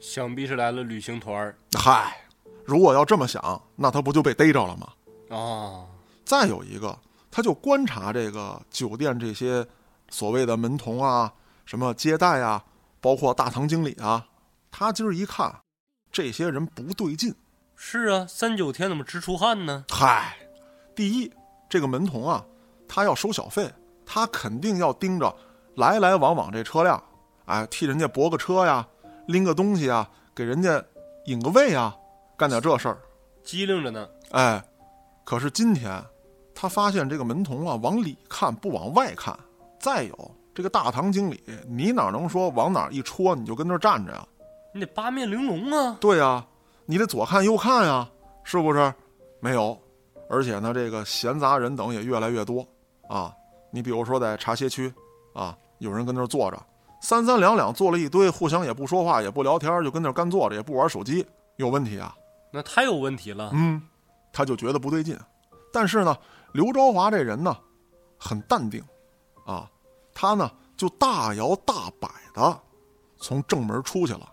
[0.00, 1.56] 想必是来了旅行团儿。
[1.72, 2.16] 嗨，
[2.64, 5.36] 如果要这么想，那他不就被逮着了吗？
[5.36, 5.86] 啊！
[6.24, 6.98] 再有一个，
[7.30, 9.66] 他就观察这个酒店这些
[10.10, 11.32] 所谓的门童啊，
[11.64, 12.62] 什么接待啊，
[13.00, 14.26] 包括大堂经理啊，
[14.70, 15.60] 他今儿一看，
[16.12, 17.34] 这些人不对劲。
[17.82, 19.86] 是啊，三九天怎么直出汗呢？
[19.88, 20.36] 嗨，
[20.94, 21.32] 第一，
[21.66, 22.44] 这个门童啊，
[22.86, 23.68] 他要收小费。
[24.04, 25.34] 他肯定要盯着
[25.76, 27.02] 来来往往这车辆，
[27.46, 28.86] 哎，替人家泊个车呀，
[29.26, 30.80] 拎个东西啊，给人家
[31.24, 31.96] 引个位啊，
[32.36, 32.98] 干点这事儿，
[33.42, 34.06] 机灵着呢。
[34.32, 34.62] 哎，
[35.24, 36.04] 可是今天
[36.54, 39.36] 他发现这个门童啊，往里看不往外看。
[39.80, 44.24] 再有这个大堂经理，你哪能说往哪一戳你就跟那站着呀？
[44.74, 45.96] 你得八面玲珑啊。
[45.98, 46.44] 对呀，
[46.90, 48.10] 你得左看右看呀，
[48.42, 48.92] 是不是？
[49.38, 49.80] 没有，
[50.28, 52.66] 而且呢，这个闲杂人等也越来越多
[53.08, 53.32] 啊。
[53.70, 54.92] 你比如说在茶歇区，
[55.32, 56.60] 啊，有人跟那儿坐着，
[57.00, 61.24] 三三两两坐了一堆，互相也不说话，也不聊天，就跟那儿干坐着，也不玩手机，
[61.58, 62.12] 有问题啊？
[62.52, 63.52] 那太有问题了。
[63.54, 63.80] 嗯，
[64.32, 65.16] 他就觉得不对劲。
[65.72, 66.18] 但是呢，
[66.52, 67.56] 刘昭华这人呢，
[68.18, 68.82] 很淡定，
[69.46, 69.70] 啊，
[70.12, 72.60] 他呢就大摇大摆的
[73.16, 74.28] 从正门出去了。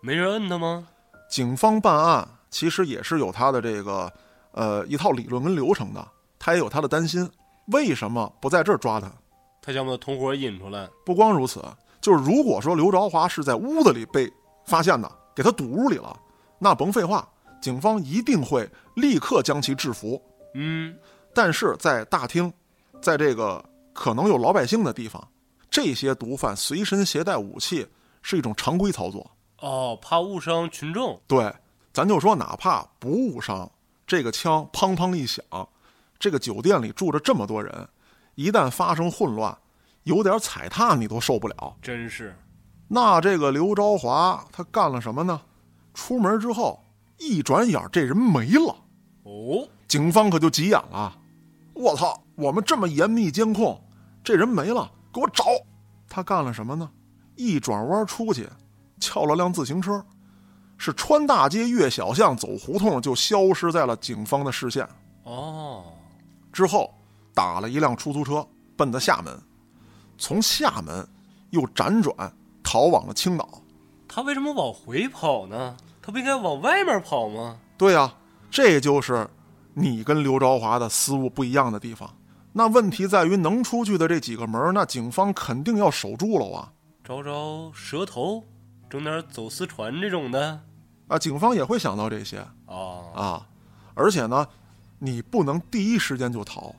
[0.00, 0.86] 没人摁他吗？
[1.28, 4.10] 警方办案其实也是有他的这个
[4.52, 6.06] 呃一套理论跟流程的，
[6.38, 7.28] 他也有他的担心。
[7.66, 9.12] 为什么不在这儿抓他？
[9.60, 10.88] 他想把同伙引出来。
[11.04, 11.62] 不光如此，
[12.00, 14.32] 就是如果说刘朝华是在屋子里被
[14.64, 16.18] 发现的，给他堵屋里了，
[16.58, 17.28] 那甭废话，
[17.60, 20.20] 警方一定会立刻将其制服。
[20.54, 20.96] 嗯，
[21.34, 22.50] 但是在大厅，
[23.02, 23.62] 在这个
[23.92, 25.22] 可能有老百姓的地方，
[25.70, 27.86] 这些毒贩随身携带武器
[28.22, 29.30] 是一种常规操作。
[29.60, 31.20] 哦，怕误伤群众。
[31.26, 31.52] 对，
[31.92, 33.70] 咱就说哪怕不误伤，
[34.06, 35.44] 这个枪砰砰一响，
[36.18, 37.88] 这个酒店里住着这么多人，
[38.34, 39.56] 一旦发生混乱，
[40.04, 41.76] 有点踩踏你都受不了。
[41.82, 42.36] 真是，
[42.86, 45.40] 那这个刘朝华他干了什么呢？
[45.94, 46.82] 出门之后，
[47.18, 48.76] 一转眼这人没了。
[49.24, 51.18] 哦，警方可就急眼了，
[51.74, 52.22] 我操！
[52.36, 53.82] 我们这么严密监控，
[54.22, 55.44] 这人没了，给我找！
[56.08, 56.88] 他干了什么呢？
[57.34, 58.48] 一转弯出去，
[59.00, 60.04] 撬了辆自行车，
[60.76, 64.88] 是穿大街越小巷走胡同，就消失在了警方的视线。
[65.24, 65.84] 哦，
[66.52, 66.94] 之后
[67.34, 68.46] 打了一辆出租车，
[68.76, 69.40] 奔的厦门，
[70.16, 71.06] 从厦门
[71.50, 72.32] 又辗转
[72.62, 73.48] 逃往了青岛。
[74.06, 75.76] 他为什么往回跑呢？
[76.00, 77.58] 他不应该往外面跑吗？
[77.76, 78.14] 对呀、
[78.50, 79.28] 这就是
[79.74, 82.08] 你跟刘朝华的思路不一样的地方。
[82.52, 86.72] 那问题在于，能出去的这几个门，那警方肯定要守住了啊！
[87.04, 88.42] 招招蛇头，
[88.88, 90.60] 整点走私船这种的。
[91.08, 93.46] 啊，警方也会想到这些哦，啊。
[93.94, 94.46] 而且呢，
[94.98, 96.74] 你不能第一时间就逃。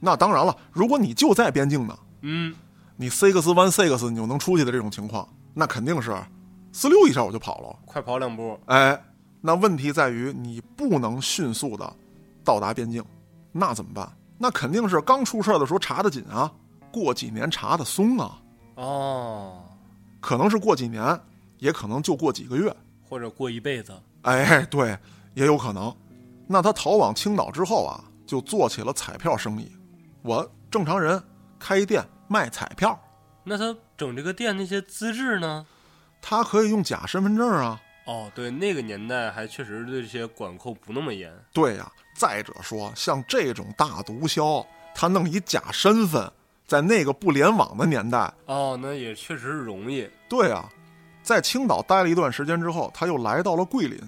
[0.00, 2.54] 那当然了，如果你就在边境呢，嗯，
[2.96, 6.16] 你 six one six 你就能出去的这种情况，那肯定是
[6.72, 7.78] 四溜一下我就跑了。
[7.84, 8.58] 快跑两步。
[8.66, 9.00] 哎，
[9.40, 11.92] 那问题在于你不能迅速的
[12.42, 13.04] 到达边境，
[13.52, 14.10] 那怎么办？
[14.38, 16.50] 那肯定是刚出事的时候查的紧啊，
[16.90, 18.40] 过几年查的松啊，
[18.76, 19.62] 哦，
[20.20, 21.20] 可能是过几年，
[21.62, 22.74] 也可能就过几个月。
[23.08, 23.92] 或者过一辈子。
[24.22, 24.98] 哎，对，
[25.34, 25.94] 也有可能。
[26.48, 29.70] 那他逃往青岛之后啊，就做起了彩票生意。
[30.22, 31.22] 我正常人
[31.60, 33.00] 开店卖彩票，
[33.44, 35.64] 那他整这个店那些资质呢？
[36.20, 37.80] 他可以用假身份证啊。
[38.06, 41.32] 哦，对，那个年代还确实对这些管控不那么严。
[41.52, 46.28] 对呀、再者说，像这种大毒枭，他弄一假身份，
[46.66, 50.10] 在那个不联网的年代，哦，那也确实容易。
[50.28, 50.68] 对啊，
[51.22, 53.98] 在青岛待了一段时间之后，他又来到了桂林，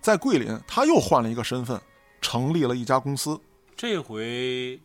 [0.00, 1.80] 在桂林他又换了一个身份，
[2.20, 3.38] 成立了一家公司，
[3.76, 4.80] 这回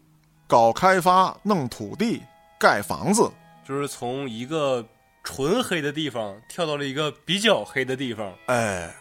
[0.47, 2.21] 搞开发、弄土地、
[2.59, 3.31] 盖房子。
[3.63, 4.83] 就是从一个
[5.23, 8.33] 纯黑的地方跳到了一个比较黑的地方。
[8.47, 8.91] 哎，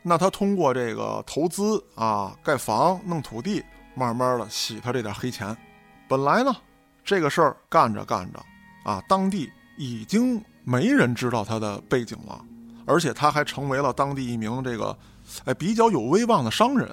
[0.00, 3.62] 那他通过这个投资啊，盖房、弄土地，
[3.94, 5.56] 慢慢的洗他这点黑钱。
[6.06, 6.54] 本来呢，
[7.04, 8.40] 这个事儿干着干着
[8.84, 12.40] 啊，当地已经没人知道他的背景了，
[12.86, 14.96] 而且他还成为了当地一名这个
[15.44, 16.88] 哎比较有威望的商人。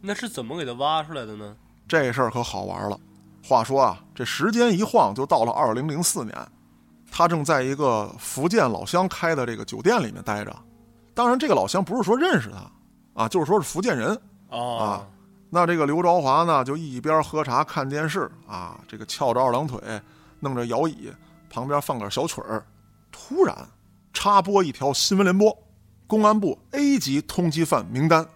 [0.00, 1.54] 那是怎么给他挖出来的呢？
[1.86, 2.98] 这事儿可好玩了。
[3.42, 6.34] 话说啊，这时间一晃就到了二零零四年，
[7.10, 10.56] 他正在一个福建老乡开的这个酒店里面待着。
[11.12, 14.18] 当然，这个老乡不是说认识他啊，就是说是福建人。
[14.50, 15.06] 哦，啊
[15.50, 19.80] 那这个刘朝华呢，就一边喝茶看电视啊，这个翘着二郎腿，
[20.38, 21.12] 弄着摇椅，
[21.50, 22.64] 旁边放点小曲儿。
[23.10, 23.68] 突然
[24.12, 25.56] 插播一条新闻联播，
[26.06, 28.26] 公安部 A 级通缉犯名单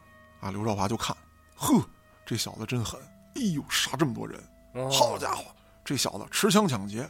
[0.41, 1.17] 啊，刘少华就看，
[1.57, 1.85] 呵，
[2.25, 3.01] 这小子真狠，
[3.37, 4.41] 哎呦，杀这么多人，
[4.75, 5.45] 哦好家伙，
[5.85, 7.09] 这小子持枪抢劫，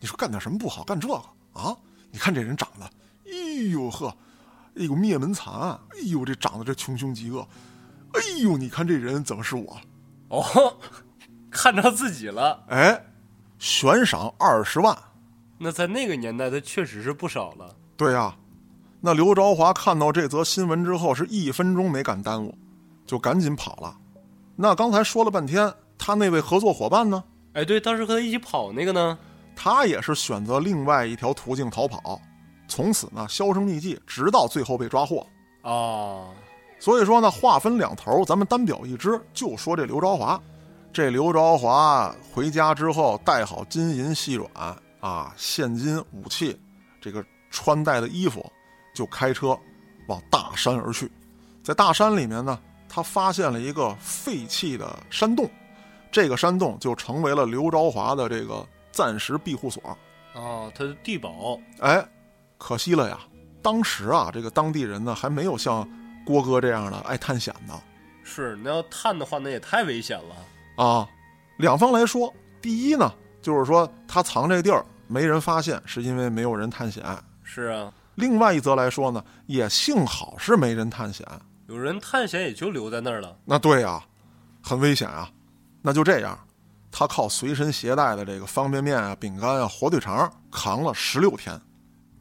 [0.00, 1.14] 你说干点什么不好，干这个
[1.52, 1.76] 啊？
[2.10, 2.84] 你看这人长得，
[3.26, 4.14] 哎呦呵，
[4.76, 7.46] 哎呦灭门惨案，哎呦这长得这穷凶极恶，
[8.12, 9.80] 哎呦你看这人怎么是我？
[10.28, 10.76] 哦，
[11.50, 12.64] 看着自己了。
[12.68, 13.04] 哎，
[13.58, 14.96] 悬赏二十万。
[15.64, 17.72] 那在那个年代，他确实是不少了。
[17.96, 18.34] 对呀、
[19.00, 22.52] 那刘朝华看到这则新闻之后，是一分钟没敢耽误，
[23.06, 23.96] 就赶紧跑了。
[24.56, 27.22] 那刚才说了半天，他那位合作伙伴呢？
[27.52, 29.16] 哎，对，当时和他一起跑那个呢？
[29.54, 32.20] 他也是选择另外一条途径逃跑，
[32.66, 35.24] 从此呢销声匿迹，直到最后被抓获。
[35.62, 36.30] 哦，
[36.80, 40.40] 所以说呢，话分两头，咱们单表一支，就说这刘朝华。
[40.92, 44.50] 这刘朝华回家之后，带好金银细软
[45.02, 46.56] 啊、现金、武器，
[47.00, 48.50] 这个穿戴的衣服，
[48.94, 49.58] 就开车
[50.06, 51.10] 往大山而去。
[51.60, 52.56] 在大山里面呢，
[52.88, 55.50] 他发现了一个废弃的山洞，
[56.12, 59.82] 这个山洞就成为了刘朝华的这个暂时庇护所。
[60.34, 61.60] 哦，他的地堡。
[61.80, 62.08] 哎，
[62.56, 63.18] 可惜了呀！
[63.60, 65.88] 当时啊，这个当地人呢还没有像
[66.24, 67.74] 郭哥这样的爱探险的
[68.22, 70.84] 是，那要探的话，那也太危险了。
[70.84, 71.08] 啊。
[71.58, 73.12] 两方来说，第一呢，
[73.42, 77.02] 就是说他藏这地儿没人发现，是因为没有人探险；
[77.42, 81.26] 是啊，另外一则来说呢，也幸好是没人探险。
[81.66, 83.36] 有人探险也就留在那儿了。
[83.44, 84.02] 那对呀、
[84.62, 85.30] 很危险啊。
[85.82, 86.38] 那就这样，
[86.90, 91.60] 他靠随身携带的这个方便面啊、饼干啊、火腿肠扛了十六天。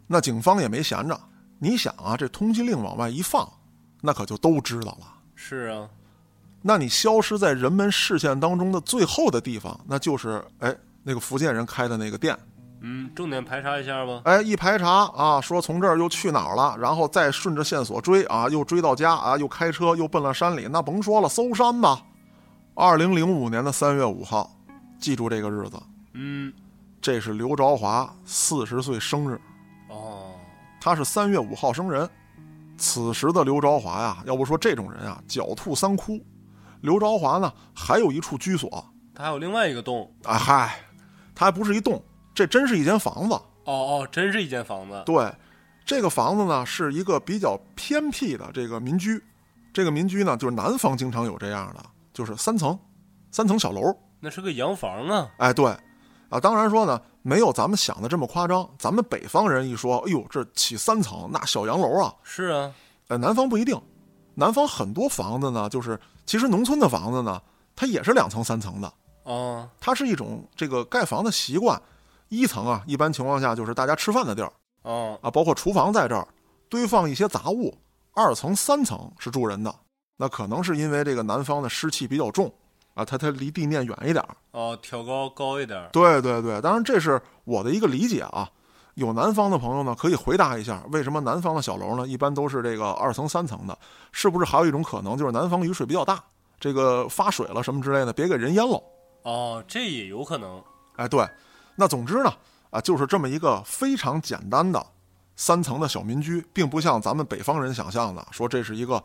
[0.08, 1.20] 那警方也没闲着，
[1.60, 3.48] 你想啊，这通缉令往外一放，
[4.02, 5.08] 那可就都知道了。
[5.36, 5.90] 是啊，
[6.62, 12.38] 那你消失在人们视线当中的最后的地方，那就是哎那个福建人开的那个店。
[12.84, 14.22] 嗯，重点排查一下吧。
[14.26, 22.02] 哎，一排查啊，说从这儿又去哪儿了，然后再顺着线索追啊，又追到家啊，又开车又奔了山里，那甭说了，搜山吧。
[22.74, 24.50] 二零零五年的三月五号，
[25.00, 25.80] 记住这个日子，
[26.14, 26.52] 嗯，
[27.00, 29.40] 这是刘朝华四十岁生日，
[29.90, 30.32] 哦，
[30.80, 32.10] 他是三月五号生人。
[32.78, 36.20] 此时的刘朝华呀，要不说这种人啊，狡兔三窟。
[36.80, 38.84] 刘朝华呢，还有一处居所，
[39.14, 40.12] 他还有另外一个洞。
[40.24, 40.80] 啊嗨，
[41.34, 42.04] 他还不是一栋，
[42.34, 43.36] 这真是一间房子。
[43.64, 45.04] 哦哦，真是一间房子。
[45.06, 45.32] 对，
[45.86, 49.24] 这个房子呢是一个比较偏僻的这个民居，
[49.72, 52.78] 这个民居呢就是南方经常有这样的，就是三层，
[53.32, 53.96] 三层小楼。
[54.20, 55.30] 那是个洋房啊。
[55.38, 55.66] 哎，对，
[56.30, 58.68] 啊，当然说呢，没有咱们想的这么夸张。
[58.78, 62.14] 咱们北方人一说，哎呦，这起三层，那小洋楼啊。
[62.24, 62.74] 是啊，
[63.10, 63.80] 呃，南方不一定，
[64.34, 67.42] 南方很多房子呢，就是其实农村的房子呢，
[67.76, 68.92] 它也是两层三层的，
[69.32, 71.82] 哦，它是一种这个盖房的习惯。
[72.28, 74.52] 一层啊，一般情况下就是大家吃饭的地儿
[74.84, 76.28] 哦，啊，包括厨房在这儿，
[76.70, 77.74] 堆放一些杂物。
[78.14, 79.74] 二层、三层是住人的，
[80.18, 82.52] 那可能是因为这个南方的湿气比较重
[82.94, 84.36] 啊，它它离地面远一点儿。
[84.52, 85.90] 哦，挑高高一点。
[85.94, 88.50] 对对对，当然这是我的一个理解啊。
[88.96, 93.78] 有南方的朋友呢，可以回答一下，为什么南方的小楼呢，一般都是这个二层、三层的？
[94.12, 96.22] 是不是还有一种可能，就是南方雨水比较大，
[96.60, 98.82] 这个发水了什么之类的，别给人淹了？
[99.24, 100.64] 哦，这也有可能。
[100.96, 101.28] 哎，对，
[101.76, 102.34] 那总之呢，
[102.70, 104.86] 啊，就是这么一个非常简单的
[105.36, 109.04] 三层的小民居，并不像咱们北方人想象的，说这是一个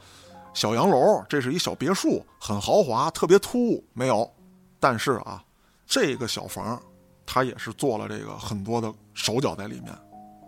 [0.55, 4.31] 小洋楼，这是一小别墅，很豪华，特别突兀，没有。
[4.79, 5.43] 但是啊，
[5.87, 6.81] 这个小房，
[7.25, 9.97] 它也是做了这个很多的手脚在里面，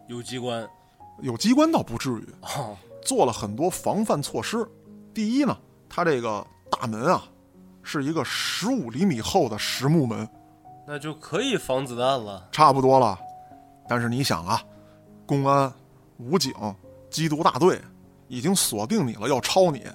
[0.08, 0.68] 有机关。
[1.20, 4.64] 有机关倒不至于，哦，做了很多防范措施。
[5.12, 5.58] 第一呢，
[5.88, 7.24] 它这个大门啊，
[7.91, 10.28] 是一个十五厘米厚的实木门，
[10.86, 12.47] 那就可以防子弹了。
[12.53, 13.18] 差不多了。
[13.89, 14.61] 但是你想啊，
[15.24, 15.72] 公安、
[16.18, 16.53] 武警、
[17.11, 17.80] 缉毒大队
[18.26, 19.86] 已经锁定你了，要抄你，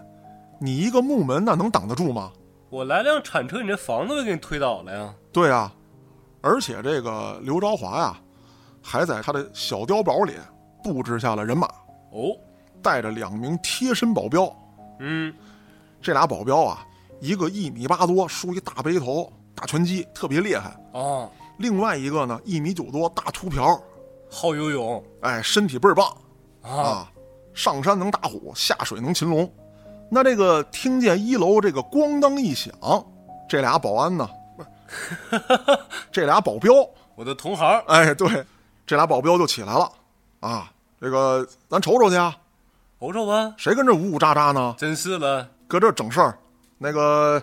[0.60, 2.32] 你一个木门那能挡得住吗？
[2.72, 5.14] 我来辆铲车，你这房子都给你推倒了呀！
[5.32, 5.72] 对啊，
[6.42, 8.18] 而且这个刘朝华呀，
[8.82, 10.34] 还在他的小碉堡里
[10.84, 11.68] 布置下了人马，
[12.10, 12.36] 哦，
[12.82, 14.52] 带着两名贴身保镖。
[15.00, 15.32] 嗯，
[16.02, 16.84] 这俩保镖啊，
[17.24, 23.82] 一个一米八多，梳一大背头，打拳击，特别厉害；哦，另外一个呢，一米九多，大秃瓢，
[24.30, 25.02] 好游泳。
[25.22, 26.06] 哎，身体倍儿棒。
[26.62, 26.70] 啊！
[26.70, 27.12] 啊，
[27.54, 29.50] 上山能打虎，下水能擒龙。
[30.10, 32.74] 那这个听见一楼这个咣当一响，
[33.48, 34.64] 这俩保安呢，不
[35.32, 35.42] 是
[36.12, 36.74] 这俩保镖，
[37.16, 38.46] 我的同行，哎，对，
[38.86, 39.90] 这俩保镖就起来了。
[40.42, 40.70] 啊，
[41.00, 42.36] 这个咱瞅瞅去啊，
[43.00, 44.76] 瞅瞅吧，谁跟这呜呜喳喳呢？
[44.78, 46.38] 真是了搁这整事儿，
[46.78, 47.42] 那个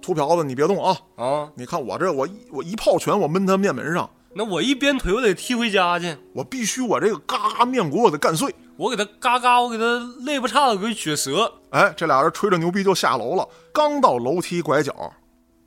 [0.00, 0.98] 秃瓢子你别动啊！
[1.16, 1.52] 啊！
[1.54, 8.54] 你看我这我一我一炮拳我闷他面门上，那我一鞭腿，我得踢回家去，我必须我这个嘎嘎面骨我得干碎。
[8.76, 9.84] 我给他嘎嘎，我给他
[10.24, 11.52] 肋巴叉子给撅折。
[11.70, 15.12] 哎，这俩人吹着牛逼就下楼了，刚到楼梯拐角，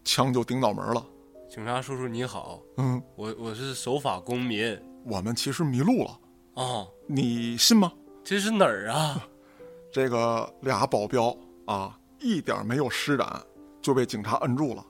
[0.06, 1.06] 枪就顶脑门了。
[1.50, 7.92] 警察叔叔你好，嗯，我我是守法公民我们其实迷路了，啊，你信吗？
[8.24, 9.28] 这是哪儿啊？
[9.92, 11.36] 这个俩保镖
[11.66, 13.42] 啊，一点没有施展，
[13.82, 14.86] 就被警察摁住了。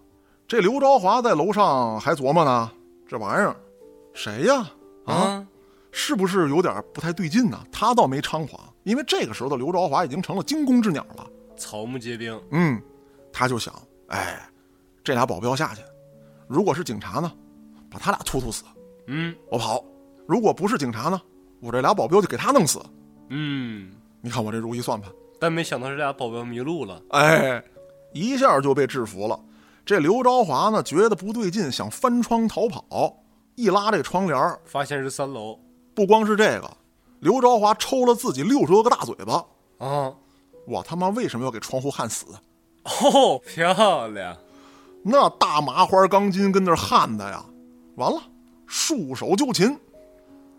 [0.48, 2.72] 这刘朝华在楼上还琢磨呢，
[3.08, 3.56] 这玩意儿
[4.14, 4.70] 谁呀？
[5.06, 5.48] 啊，啊，
[5.92, 7.66] 是不是有点不太对劲呢？
[7.72, 11.26] 他倒没猖狂，因为这个时候的刘朝华已经成了惊弓之鸟了。
[11.56, 12.40] 草木皆兵。
[12.52, 12.82] 嗯，
[13.32, 13.74] 他就想，
[14.08, 14.46] 哎，
[15.04, 15.82] 这俩保镖下去，
[16.48, 17.32] 如果是警察呢，
[17.90, 18.64] 把他俩突突死，
[19.08, 19.82] 嗯我跑；
[20.28, 21.22] 如果不是警察呢，
[21.62, 22.82] 我这俩保镖就给他弄死。
[23.30, 25.10] 嗯，你看我这如意算盘，
[25.42, 27.02] 但没想到这俩保镖迷路了。
[27.10, 27.64] 哎，
[28.14, 29.40] 一下就被制服了。
[29.84, 33.18] 这刘昭华呢，觉得不对劲，想翻窗逃跑，
[33.56, 35.60] 一拉这窗帘儿发现是三楼
[35.96, 36.70] 不光是这个，
[37.22, 39.44] 刘昭华抽了自己六十多个大嘴巴。
[39.80, 40.14] 啊。
[40.68, 42.28] 我他妈为什么要给窗户焊死？
[42.84, 44.38] 哦，漂亮！
[45.02, 47.44] 那大麻花钢筋跟那焊的呀！
[47.96, 48.22] 完了，
[48.68, 49.76] 束手就擒。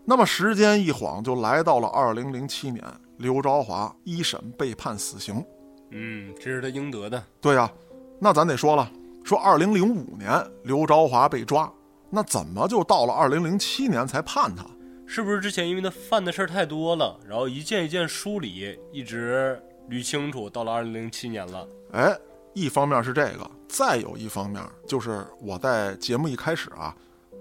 [0.03, 2.83] 那么时间一晃就来到了二零零七年，
[3.23, 5.43] 刘朝华一审被判死刑。
[5.91, 7.23] 嗯，这是他应得的。
[7.39, 7.71] 对呀、
[8.19, 8.91] 那咱得说了，
[9.23, 10.29] 说二零零五年
[10.63, 11.71] 刘朝华被抓，
[12.09, 14.65] 那怎么就到了二零零七年才判他？
[15.05, 19.57] 是不是之前因为他犯的事儿太多了，然后一件一件梳理，一直
[19.89, 21.65] 捋清楚，到了二零零七年了。
[21.91, 22.13] 哎，
[22.53, 26.93] 一方面是这个，再有一方面就是我在节目一开始啊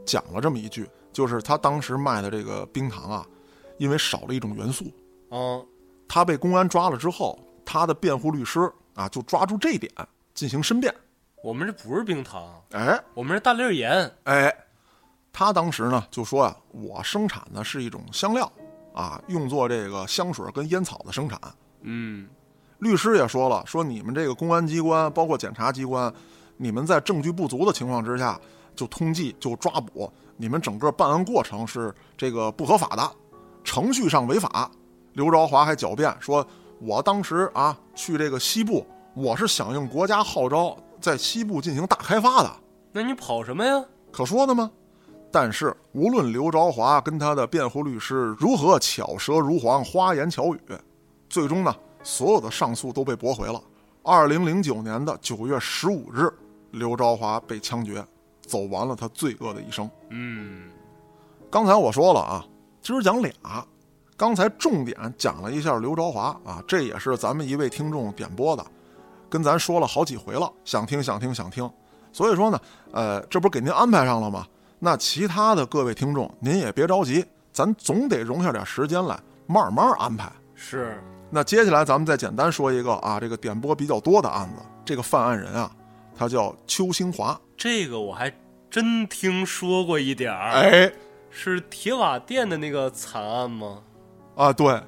[0.05, 3.27] 讲了这么一句，就是他当时卖的这个冰糖啊，
[3.79, 4.85] 因为少了一种元素，
[5.31, 5.63] 啊，
[6.15, 9.91] 他被公安抓了之后，他的辩护律师啊就抓住这一点
[10.35, 10.95] 进行申辩。
[11.43, 14.13] 我们这不是冰糖，哎我们是大粒盐。
[14.25, 14.55] 哎，
[15.33, 18.53] 他当时呢就说啊、我生产的是一种香料
[18.93, 21.41] 啊，用作这个香水跟烟草的生产。
[21.81, 22.29] 嗯，
[22.81, 26.13] 律师也说了，说你们这个公安机关，包括检察机关，
[26.59, 28.39] 你们在证据不足的情况之下
[28.77, 33.11] 就通缉就抓捕，你们整个办案过程是这个不合法的，
[33.65, 34.71] 程序上违法。
[35.15, 36.47] 刘朝华还狡辩说，
[36.81, 42.51] 我当时啊去这个西部，我是响应国家号召，在西部进行大开发的，
[42.93, 43.85] 那你跑什么呀？
[44.11, 44.71] 可说的吗？
[45.31, 50.61] 但是无论刘朝华跟他的辩护律师如何巧舌如簧、花言巧语，
[51.29, 53.61] 最终呢，所有的上诉都被驳回了。
[54.03, 56.31] 二零零九年的九月十五日，
[56.73, 58.05] 刘朝华被枪决，
[58.43, 59.89] 走完了他罪恶的一生。
[60.11, 60.71] 嗯，
[61.51, 62.45] 刚才我说了啊，
[62.83, 63.33] 今儿讲俩。
[64.23, 68.65] 刚才重点讲了一下刘朝华啊，这也是咱们一位听众点播的，
[69.29, 71.69] 跟咱说了好几回了，想听想听想听。
[72.13, 72.61] 所以说呢，
[72.93, 74.47] 呃，这不是给您安排上了吗？
[74.79, 79.19] 那其他的各位听众，您也别着急，咱总得容下点时间来，
[79.49, 80.31] 慢慢安排。
[80.55, 85.69] 是，那接下来咱们再简单说一个啊，这个点播比较多的案子，这个犯案人啊，
[86.17, 87.37] 他叫邱兴华。
[87.57, 88.33] 这个我还
[88.71, 90.53] 真听说过一点儿。
[90.53, 90.93] 哎，
[91.29, 93.81] 是铁瓦店的那个惨案吗？
[94.35, 94.81] 啊，对，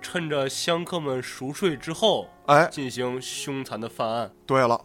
[0.00, 4.30] 趁着香客们熟睡之后，哎，进行凶残的犯案。
[4.46, 4.80] 对了，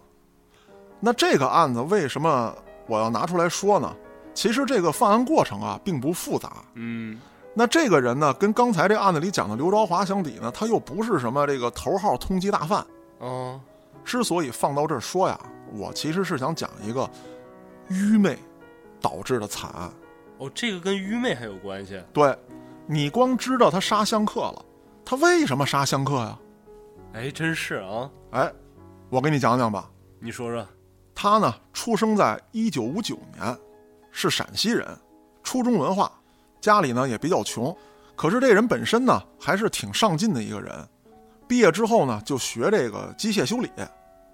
[0.99, 2.55] 那这个案子为什么
[2.87, 3.95] 我要拿出来说呢？
[4.33, 6.63] 其实这个犯案过程啊，并不复杂。
[6.75, 7.19] 嗯，
[7.55, 12.85] 那这个人呢，跟刚才这案子里讲的刘朝华相比呢，他又不是什么这个头号通缉大犯。
[13.17, 13.59] 哦，
[14.05, 15.39] 之所以放到这儿说呀，
[15.73, 17.09] 我其实是想讲一个
[17.89, 18.37] 愚昧
[19.01, 19.91] 导致的惨案。
[20.37, 21.99] 哦，这个跟愚昧还有关系。
[22.13, 22.37] 对，
[22.89, 24.65] 你光知道他杀香客了，
[25.03, 26.39] 他为什么杀香客呀？
[27.13, 28.09] 哎，真是啊！
[28.31, 28.53] 哎，
[29.09, 29.89] 我给你讲讲吧。
[30.19, 30.65] 你说说。
[31.13, 33.57] 他呢，出生在一九五九年，
[34.09, 34.87] 是陕西人，
[35.43, 36.11] 初中文化，
[36.61, 37.75] 家里呢也比较穷，
[38.15, 40.73] 可是这人本身呢还是挺上进的一个人。
[41.45, 43.69] 毕业之后呢，就学这个机械修理。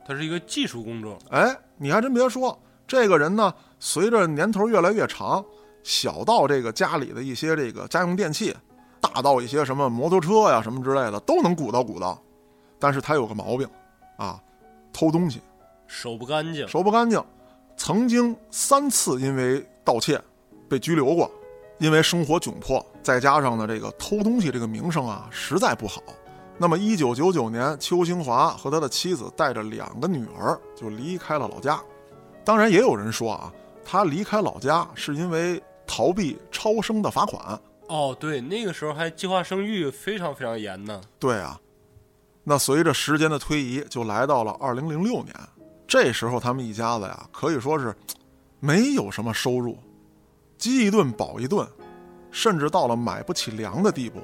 [0.06, 1.18] 他是一个技术工种。
[1.32, 5.44] 哎，你还真别说，这个人呢，随着年头越来越长，
[5.84, 8.56] 小到这个家里的一些这个家用电器，
[9.02, 12.18] 大到一些什么摩托车呀什么之类的，都能鼓捣鼓捣。
[12.80, 13.68] 但是他有个毛病，
[14.18, 14.42] 啊，
[14.92, 15.42] 偷东西。
[15.88, 17.24] 手不干净，手不干净，
[17.78, 20.20] 曾经三次因为盗窃
[20.68, 21.30] 被拘留过，
[21.78, 26.02] 因为生活窘迫，再加上呢这个偷东西这个名声啊实在不好。
[26.58, 31.80] 那么一九九九年，邱兴华和他的妻子带着两个女儿就离开了老家。
[32.46, 33.54] 当然，也有人说啊，
[33.84, 35.62] 他离开老家是因为
[35.96, 37.40] 逃避超生的罚款。
[37.88, 41.00] 哦，对，那个时候还计划生育非常非常严呢。
[41.20, 41.60] 对啊，
[42.44, 45.32] 那随着时间的推移，就来到了二零零六年。
[45.88, 47.96] 这时候，他们一家子呀，可以说是
[48.60, 49.78] 没有什么收入，
[50.58, 51.68] 饥一顿饱一顿，
[52.32, 54.20] 甚至到了买不起粮的地步。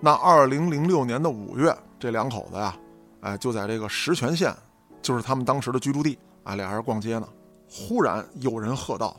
[0.00, 2.76] 那二零零六年的五月，这两口子呀，
[3.22, 4.54] 哎，就在这个石泉县，
[5.00, 7.26] 就是他们当时的居住地，哎，俩人逛街呢，
[7.70, 9.16] 忽然有人喝道：“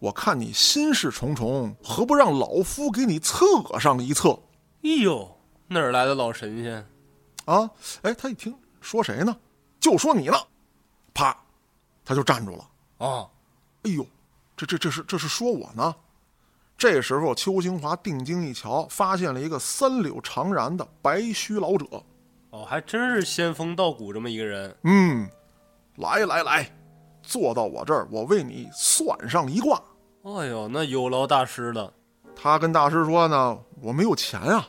[0.00, 3.46] 我看你心事重重，何不让老夫给你测
[3.78, 4.30] 上一测？”
[4.82, 5.38] 哎呦，
[5.68, 6.84] 哪儿来的老神仙？
[7.44, 7.70] 啊，
[8.02, 9.36] 哎，他一听说谁呢？
[9.78, 10.36] 就说你呢。
[11.12, 11.36] 啪，
[12.04, 13.06] 他就站住了。
[13.06, 13.28] 啊，
[13.82, 14.06] 哎呦，
[14.56, 15.94] 这这这是这是说我呢？
[16.78, 22.02] 这时候，邱兴华定睛一瞧，发现了一个三绺长髯的白须老者。
[22.50, 24.74] 哦，还真是仙风道骨这么一个人。
[24.84, 25.28] 嗯，
[25.96, 26.72] 来来来，
[27.30, 29.80] 坐到我这儿，我为你算上一卦。
[30.24, 31.92] 哎呦，那有劳大师了。
[32.34, 34.66] 他跟大师说呢，我没有钱啊。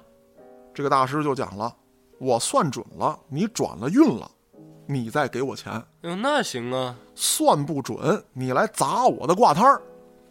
[0.72, 1.76] 这个大师就讲了，
[2.20, 4.30] 我算准了，你转了运了。
[4.86, 6.96] 你再给我钱，哟，那行啊。
[7.16, 9.82] 算不准，你来砸我的卦摊儿。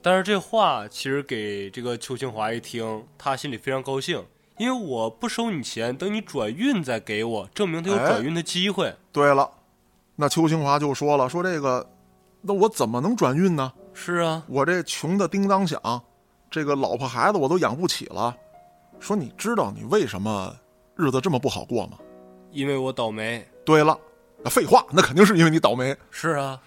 [0.01, 4.25] 但是这话其实给这个邱清华一听，他心里非常高兴，
[4.57, 8.87] 因为我不收你钱，等你转运再给我，证明他有转运的机会。
[8.87, 9.51] 哎、对了，
[10.17, 11.89] 那邱清华就说了，说这个，
[12.41, 13.73] 那我怎么能转运呢？
[13.93, 15.81] 是啊，我这穷的叮当响，
[16.51, 18.35] 这个老婆孩子我都养不起了。
[18.99, 20.55] 说你知道你为什么
[20.95, 21.99] 日子这么不好过吗？
[22.51, 23.47] 因为我倒霉。
[23.65, 23.99] 对了。
[24.47, 25.95] 废话，那肯定是因为你倒霉。
[26.11, 26.59] 是啊，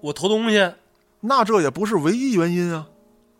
[0.00, 0.72] 我偷东西，
[1.20, 2.86] 那这也不是唯一原因啊。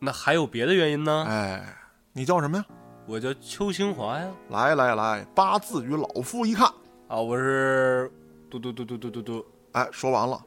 [0.01, 1.25] 那还有别的原因呢？
[1.29, 1.77] 哎，
[2.13, 2.65] 你叫什么呀？
[3.07, 4.29] 我叫邱清华呀。
[4.51, 6.67] 来来来，八字与老夫一看
[7.07, 8.11] 啊，我是
[8.51, 9.47] 嘟嘟嘟嘟嘟嘟嘟。
[9.73, 10.45] 哎，说完了，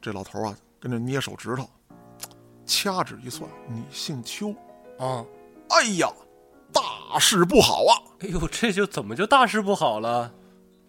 [0.00, 1.68] 这老头啊，跟着捏手指头，
[2.64, 4.50] 掐指一算，你姓邱
[4.98, 5.24] 啊。
[5.70, 6.10] 哎呀，
[6.72, 7.92] 大事不好啊！
[8.20, 10.32] 哎呦，这就怎么就大事不好了？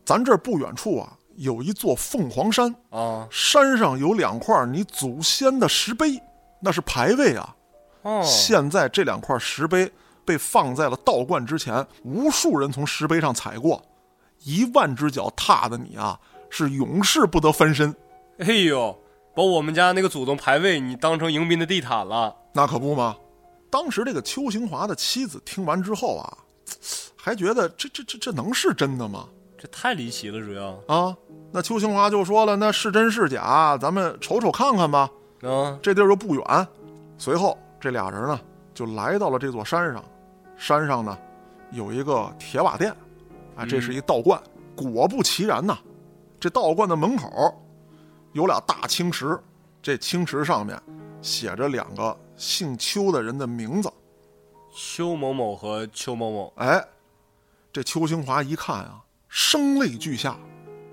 [0.06, 6.22] 咱这儿不远处啊，有一座凤凰山啊，山上有两块你祖先的石碑。
[6.62, 7.56] 那是牌位啊。
[8.04, 9.92] 哦，现在这两块石碑
[10.24, 13.82] 被放在了道观之前，无数人从石碑上踩过，
[14.44, 17.94] 一万只脚踏的你啊，是永世不得翻身。
[18.46, 18.98] 哎呦，
[19.36, 22.34] 把我们家那个祖宗牌位你当成迎宾的地毯了。
[22.54, 23.18] 那可不嘛！
[23.70, 26.38] 当时这个邱兴华的妻子听完之后啊，
[27.18, 29.26] 还觉得这这这这能是真的吗？
[29.58, 31.14] 这太离奇了，主要啊，
[31.52, 35.10] 那邱兴华就说了，那是真是假，咱们瞅瞅看看吧。
[35.42, 36.68] 啊，这地儿又不远。
[37.18, 38.40] 随后这俩人呢
[38.74, 40.02] 就来到了这座山上，
[40.58, 41.18] 山上呢
[41.72, 42.90] 有一个铁瓦店，
[43.58, 44.42] 啊，这是一道观。
[44.78, 45.78] 果不其然呐，
[46.40, 47.54] 这道观的门口
[48.34, 49.40] 有俩大青石，
[49.82, 50.82] 这青石上面
[51.22, 53.92] 写着两个姓邱的人的名字。
[54.74, 56.84] 邱某某和邱某某哎，
[57.74, 60.38] 这邱兴华一看啊，声泪俱下，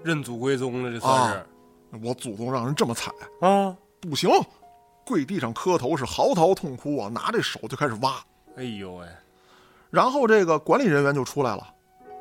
[0.02, 1.46] 认祖归宗了，这算是
[2.02, 3.76] 我祖宗让人这么踩，啊。
[3.98, 4.30] 不行，
[5.04, 8.14] 跪地上磕头是嚎啕痛哭啊，拿这手就开始挖。
[8.56, 9.06] 哎呦喂，
[9.90, 11.74] 然后这个管理人员就出来了，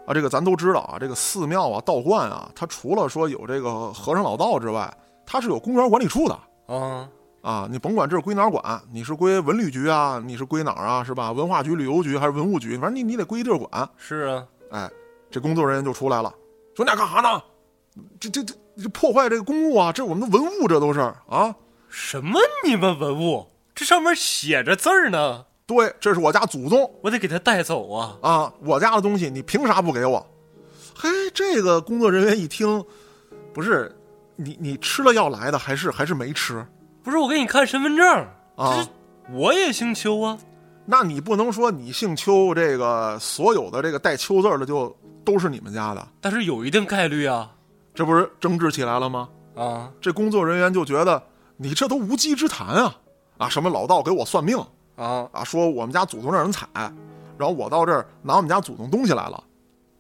[0.08, 4.92] 啊，这个咱都知道啊，这个寺庙啊、道观啊，它除了说有这个和尚老道之外，
[5.26, 7.10] 它是有公园管理处的啊，
[7.42, 7.68] 啊。
[7.70, 11.32] 你甭管这是归哪儿管，你是归文旅局啊，你是归哪儿啊，是吧？
[11.32, 13.90] 文化局、旅游局还是文物局，反正你你得归一地儿管。
[13.98, 14.92] 是啊，哎，
[15.30, 16.34] 这工作人员就出来了，
[16.76, 17.42] 说你俩干啥呢？
[18.20, 18.54] 这这这
[18.84, 19.92] 这破坏这个公物啊！
[19.92, 21.56] 这我们的文物，这都是啊。
[21.88, 23.48] 什么你们文物？
[23.74, 28.18] 这上面写着字儿呢，对，这是我家祖宗我得给他带走啊。
[28.22, 30.26] 啊，我家的东西，你凭啥不给我？
[30.94, 32.84] 嘿，这个工作人员一听，
[33.54, 33.96] 不是
[34.36, 36.66] 你你吃了药来的，还是还是没吃
[37.04, 38.88] 不是我给你看身份证，啊？
[39.32, 40.38] 我也姓邱啊。
[40.86, 47.52] 那你不能说你姓邱，这个所有的这个带邱字儿的就都是你们家的，但是有一定概率啊
[47.94, 49.30] 这不是争执起来了吗？
[49.56, 51.22] 啊这工作人员就觉得
[51.58, 52.96] 你这都无稽之谈啊！
[53.38, 54.58] 啊，什么老道给我算命
[54.96, 55.28] 啊！
[55.32, 56.68] 啊，说我们家祖宗让人踩，
[57.38, 59.44] 然后我到这儿拿我们家祖宗东西来了。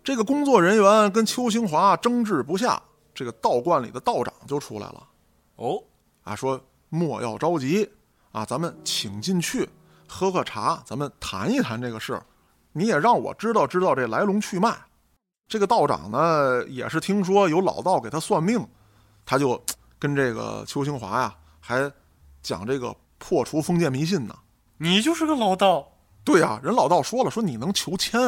[0.03, 2.81] 这个工作人员跟邱兴华争执不下，
[3.16, 5.07] 这个道观里的道长就出来了
[5.55, 5.82] 哦，
[6.24, 7.89] 啊，说莫要着急
[8.32, 9.68] 啊，咱们请进去
[10.07, 12.22] 喝喝茶，咱们谈一谈这个事。
[12.74, 14.78] 你也让我知道知道这来龙去脉。
[15.47, 18.68] 这个道长呢，也是听说有老道给他算命，
[19.26, 19.63] 他就
[19.97, 21.89] 跟这个邱兴华呀，还
[22.41, 24.36] 讲这个破除封建迷信呢。
[24.78, 25.88] 你就是个老道
[26.26, 28.20] 对呀、人老道说了，说你能求签，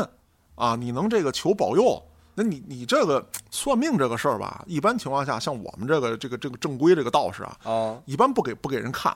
[0.55, 2.01] 啊，你能这个求保佑，
[2.39, 7.97] 那你你这个算命这个事儿吧，一般情况下，像我们这个这个这个正规这个道士啊，啊！
[8.05, 9.11] 一般不给不给人看，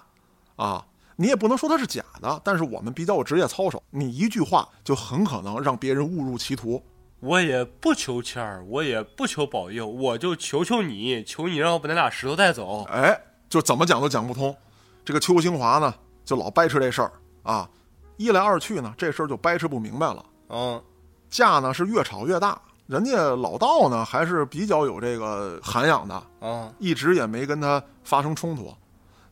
[0.56, 0.84] 啊，
[1.18, 6.84] 你也不能说它是假的，但是我们比较有职业操守，你一句话就很可能让别人误入歧途。
[7.20, 12.86] 我也不求签儿，我也不求保佑，我就求求你，求你让我把那俩石头带走。
[12.86, 13.16] 哎，
[13.48, 14.58] 就怎么讲都讲不通。
[15.06, 15.94] 这个邱兴华呢，
[16.26, 17.12] 就老掰扯这事儿
[17.44, 17.70] 啊，
[18.18, 20.26] 一来二去呢，这事儿就掰扯不明白了。
[20.50, 20.84] 嗯，
[21.30, 22.60] 架呢是越吵越大，
[22.92, 28.70] 人家老道呢还是比较有这个涵养的，啊，一直也没跟他发生冲突。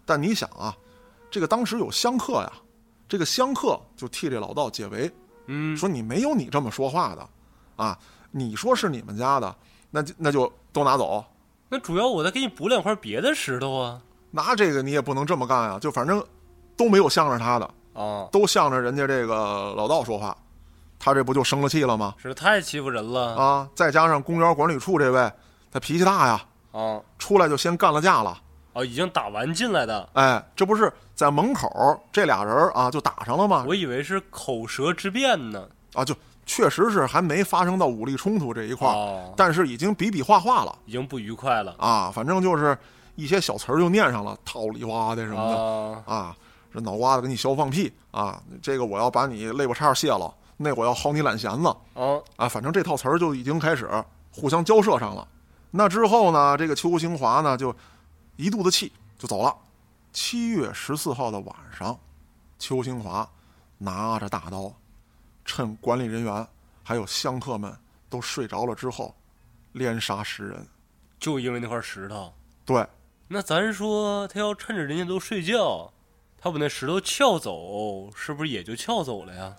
[0.05, 0.74] 但你想啊，
[1.30, 2.53] 这个当时有香客呀，
[3.05, 5.12] 这个香客就替这老道解围，
[5.47, 7.30] 嗯，说你没有你这么说话的，
[7.76, 7.99] 啊，
[8.32, 9.53] 你说是你们家的，
[9.91, 11.22] 那就那就都拿走，
[11.68, 14.01] 那主要我再给你补两块别的石头啊。
[14.32, 16.24] 拿这个你也不能这么干啊，就反正
[16.78, 20.38] 都没有向着他的，啊，都向着人家这个老道说话，
[21.00, 22.13] 他这不就生了气了吗？
[22.17, 25.32] 是太欺负人了啊，再加上公园管理处这位，
[25.71, 27.00] 他脾气大呀，啊！
[27.17, 28.38] 出来就先干了架了。
[28.74, 33.66] 哦，已经打完进来的，哎，这不是在门口这俩人啊就打上了吗？
[33.67, 35.67] 我以为是口舌之辩呢。
[35.93, 36.16] 啊，就
[36.46, 42.12] 确实是还没发生到武力冲突这一块儿，哦，但是已经比比划划了已经不愉快了啊。
[42.13, 42.78] 反正就是
[43.16, 46.16] 一些小词儿就念上了，套里哇的什么的啊！
[46.16, 46.36] 啊，
[46.74, 50.32] 这脑瓜子给你削放屁啊，这个我要把你肋巴叉卸了，
[50.62, 53.90] 那我要薅你懒弦子啊，啊，反正这套词儿就已经开始
[54.30, 55.26] 互相交涉上了。
[55.72, 57.74] 那之后呢，这个邱兴华呢就
[58.36, 59.56] 一肚子气就走了。
[60.12, 61.98] 七月十四号的晚上，
[62.58, 63.30] 邱兴华
[63.78, 64.74] 拿着大刀，
[65.46, 66.46] 趁管理人员
[66.84, 67.74] 还有香客们
[68.10, 69.16] 都睡着了之后，
[69.72, 70.68] 连杀十人。
[71.22, 72.34] 就因为那块石头。
[72.66, 72.86] 对，
[73.30, 75.94] 那咱说他要趁着人家都睡觉，
[76.38, 79.56] 他把那石头撬走，是不是也就撬走了呀？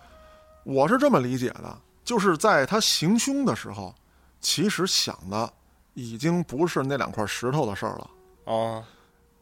[0.64, 3.94] 我是这么理解的，就是在他行凶的时候，
[4.40, 5.52] 其实想的
[5.94, 8.10] 已经不是那两块石头的事儿了。
[8.52, 8.84] 啊，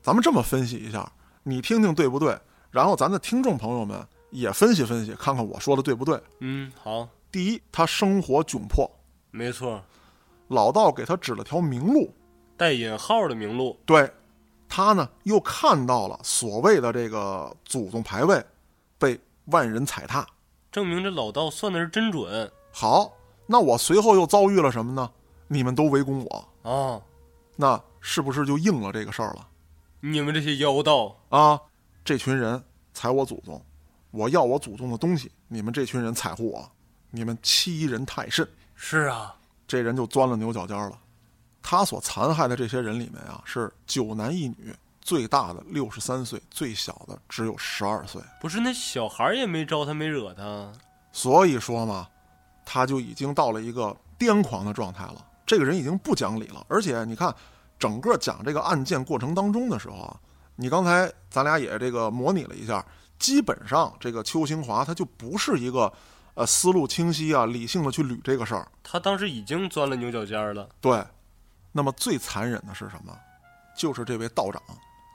[0.01, 1.11] 咱们这么分析一下，
[1.43, 2.39] 你听听对不对？
[2.71, 6.21] 然后咱的听众朋友们也分析分析，看看我说的对不对。
[6.41, 8.91] 嗯，好，第一，他生活窘迫，
[9.31, 9.83] 没错，
[10.49, 12.15] 老道给他指了条明路。
[12.57, 14.13] 带引号的明路对，
[14.69, 18.45] 他呢又看到了所谓的这个祖宗牌位
[18.99, 20.27] 被万人踩踏。
[20.71, 23.13] 证明这老道算的是真准好，
[23.47, 25.11] 那我随后又遭遇了什么呢？
[25.47, 27.01] 你们都围攻我，啊！
[27.57, 29.49] 那是不是就应了这个事儿了？
[30.01, 31.59] 你们这些妖道，啊，
[32.05, 32.63] 这群人
[32.93, 33.61] 踩我祖宗，
[34.11, 36.71] 我要我祖宗的东西，你们这群人踩护我，
[37.11, 38.47] 你们欺人太甚。
[38.75, 39.35] 是啊，
[39.67, 41.01] 这人就钻了牛角尖儿了。
[41.63, 44.75] 他所残害的这些人里面啊，是九男一女，
[45.09, 48.21] 最大的六十三岁，最小的只有十二岁。
[48.43, 50.71] 不是那小孩儿也没招他，没惹他，
[51.13, 52.07] 所以说嘛，
[52.63, 55.27] 他就已经到了一个癫狂的状态了。
[55.47, 57.35] 这个人已经不讲理了，而且你看，
[57.79, 60.15] 整个讲这个案件过程当中的时候啊，
[60.57, 62.85] 你刚才咱俩也这个模拟了一下，
[63.19, 65.91] 基本上这个邱兴华他就不是一个
[66.35, 68.71] 呃思路清晰啊、理性的去捋这个事儿。
[68.83, 71.03] 他当时已经钻了牛角尖儿了对，
[71.73, 73.19] 那么最残忍的是什么？
[73.75, 74.61] 就是这位道长，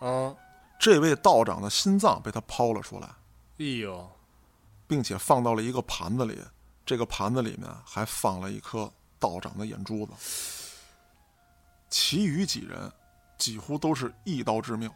[0.03, 0.35] 啊！
[0.79, 3.07] 这位道长的心脏被他抛了出来，
[3.59, 4.11] 哎呦，
[4.85, 6.37] 并且放到了一个盘子里，
[6.85, 10.11] 这个盘子里面还放了一颗道长的眼珠子。
[11.89, 12.91] 其余几人
[13.37, 14.91] 几乎都是一刀致命。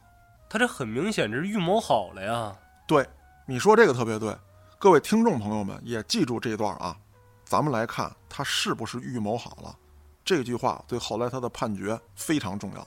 [0.50, 2.58] 他这很明显这是预谋好了呀！
[2.86, 3.08] 对，
[3.46, 4.36] 你说这个特别对，
[4.78, 6.98] 各位听众朋友们也记住这段啊。
[7.46, 9.74] 咱们来看他是不是预谋好了，
[10.26, 12.86] 这句话对后来他的判决非常重要。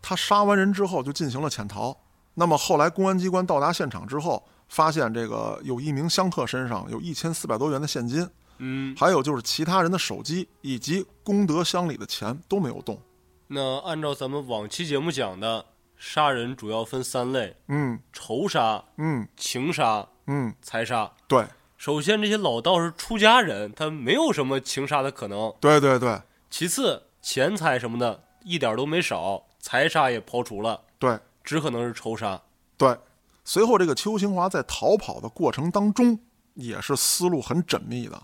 [0.00, 1.96] 他杀完人之后就进行了潜逃。
[2.34, 13.00] 那么后来公安机关到达现场之后，发现这个有一名香客身上有一千四百多元的现金，嗯，还有就是其他人的手机以及功德箱里的钱都没有动。
[13.48, 15.64] 那按照咱们往期节目讲的，
[15.96, 21.10] 杀人主要分三类：嗯仇杀、嗯情杀、嗯，财杀。
[21.26, 21.44] 对
[21.76, 25.52] 首先，这些老道士出家人，他没有什么情杀的可能。
[25.60, 26.20] 对对对
[26.50, 32.40] 其次，钱财什么的一点都没少，财杀也刨除了，对只可能是仇杀。
[32.78, 32.96] 对。
[33.44, 36.18] 随后，这个邱兴华在逃跑的过程当中，
[36.54, 38.18] 也是思路很缜密的。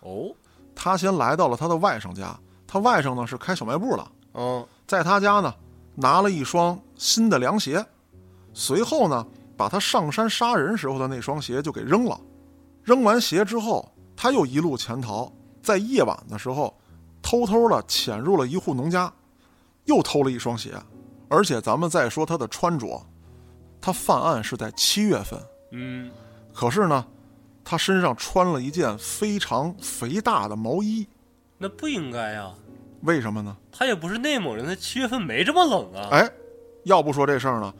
[0.00, 0.34] 哦，
[0.74, 2.36] 他先来到了他的外甥家，
[2.66, 4.04] 他外甥呢是开小卖部的，
[4.34, 5.54] 嗯，在他家呢
[5.94, 7.86] 拿了一双新的凉鞋，
[8.52, 9.24] 随后呢
[9.56, 12.20] 把他上山杀人时候的那双鞋就给扔了。
[12.82, 16.76] 扔完鞋之后，他又一路潜逃，在夜晚的时候
[17.22, 19.12] 偷偷的潜入了一户农家，
[19.90, 20.72] 又偷了一双鞋。
[21.28, 23.04] 而且咱们再说他的穿着，
[23.80, 25.38] 他犯案是在七月份，
[25.72, 26.10] 嗯，
[26.52, 27.04] 可是呢，
[27.64, 31.06] 他身上穿了一件非常肥大的毛衣，
[31.58, 32.52] 那不应该呀。
[33.02, 33.56] 为什么呢？
[33.70, 36.08] 他也不是内蒙人，他七月份没这么冷啊。
[36.10, 36.30] 哎，
[36.84, 37.72] 要不说这事儿呢，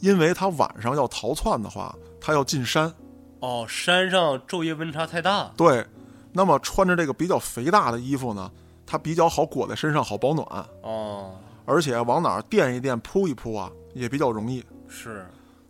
[0.00, 2.92] 因为他晚上要逃窜的话，他要进山。
[3.40, 5.52] 哦，山上昼夜温差太大。
[5.56, 5.86] 对，
[6.32, 8.50] 那么穿着这个比较肥大的衣服呢，
[8.86, 10.46] 它比较好裹在身上，好保暖，
[10.82, 11.34] 哦，
[11.66, 14.64] 而且往哪儿垫一垫、铺一铺啊，也比较容易。
[14.88, 15.26] 是，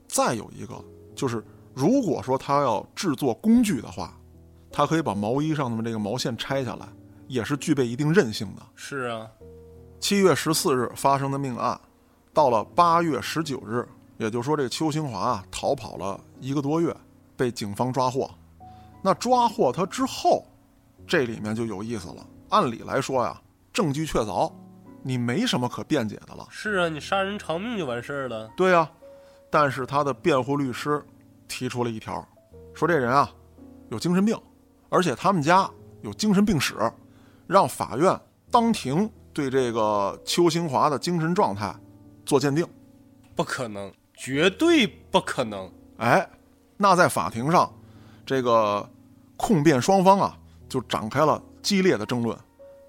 [0.07, 0.75] 再有一个
[1.15, 1.43] 就是，
[1.75, 4.17] 如果说他要制作工具的话，
[4.71, 6.87] 他可以把毛衣上的这个毛线拆下来，
[7.27, 8.63] 也是具备一定韧性的。
[8.75, 9.27] 是啊，
[9.99, 11.81] 七月十四日发生的命案，
[12.35, 16.95] 到了八月十九日，也就是说，这个邱兴华啊逃跑了一个多月，
[17.37, 18.31] 被警方抓获。
[19.03, 20.45] 那抓获他之后，
[21.07, 22.27] 这里面就有意思了。
[22.51, 23.41] 按理来说呀，
[23.73, 24.53] 证据确凿，
[25.07, 26.45] 你没什么可辩解的了。
[26.51, 28.51] 是啊，你杀人偿命就完事儿了。
[28.57, 28.91] 对呀、
[29.49, 31.01] 但是他的辩护律师
[31.47, 32.27] 提出了一条，
[32.75, 33.33] 说这人啊
[33.89, 34.37] 有精神病，
[34.89, 35.71] 而且他们家
[36.03, 36.75] 有精神病史，
[37.47, 38.21] 让法院
[38.51, 41.73] 当庭对这个邱兴华的精神状态
[42.25, 42.67] 做鉴定。
[43.37, 45.71] 不可能，绝对不可能。
[45.99, 46.29] 哎，
[46.77, 47.73] 那在法庭上，
[48.25, 48.85] 这个
[49.37, 50.37] 控辩双方啊
[50.69, 52.37] 就展开了激烈的争论，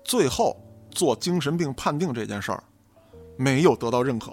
[0.04, 0.60] 最后
[0.98, 2.64] 做精神病判定这件事儿
[3.38, 4.32] 没有得到认可，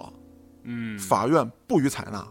[0.63, 2.27] 嗯，法院不予采纳。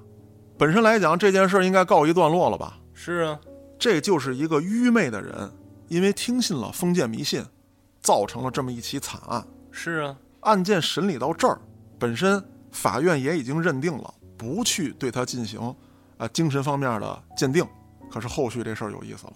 [0.59, 2.81] 本身来讲，这件事儿应该告一段落了吧？
[2.93, 3.41] 是啊，
[3.79, 5.49] 这就是一个愚昧的人，
[5.87, 7.45] 因为听信了封建迷信，
[8.01, 9.47] 造成了这么一起惨案。
[9.71, 11.61] 是啊，案件审理到这儿，
[11.97, 15.77] 本身法院也已经认定了，不去对他进行啊、
[16.17, 17.65] 呃精神方面的鉴定。
[18.11, 19.33] 可是后续这事儿有意思了，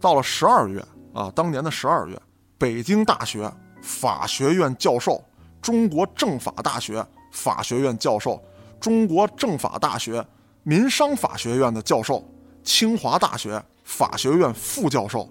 [0.00, 2.20] 到了十二月啊，当年的十二月，
[2.58, 3.48] 北京大学
[3.82, 5.22] 法学院教授、
[5.60, 8.42] 中国政法大学法学院教授、
[8.80, 10.24] 中国政法大学
[10.62, 12.24] 民商法学院的教授、
[12.62, 15.28] 清华大学法学院副教授、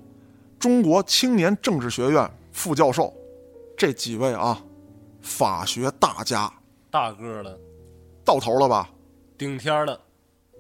[0.58, 3.14] 中国青年政治学院副教授，
[3.78, 4.62] 这几位啊，
[5.22, 6.52] 法学大家
[6.90, 7.58] 大个了，
[8.26, 8.90] 到头了吧？
[9.38, 10.00] 顶天儿了。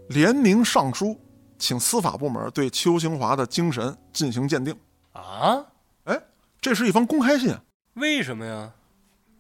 [0.07, 1.19] 联名上书，
[1.57, 4.75] 请司法部门对邱兴华的精神进行鉴定。
[5.11, 5.65] 啊？
[6.05, 6.19] 哎，
[6.61, 7.53] 这是一封公开信。
[7.95, 8.71] 为什么呀？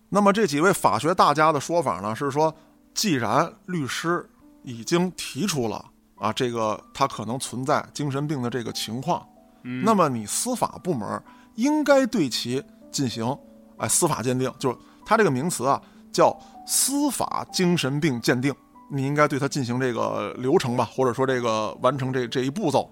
[0.09, 2.53] 那么这几位法学大家的说法呢，是说
[2.93, 4.27] 既然律师
[4.63, 5.85] 已经提出了
[6.17, 9.25] 啊，这个他可能存在精神病的这个情况，
[9.63, 11.21] 嗯那么你司法部门
[11.55, 13.37] 应该对其进行
[13.77, 15.81] 哎司法鉴定，就是他这个名词啊
[16.11, 18.53] 叫司法精神病鉴定，
[18.89, 22.91] 你应该对他进行这个流程吧，或者说这个完成这这一步骤。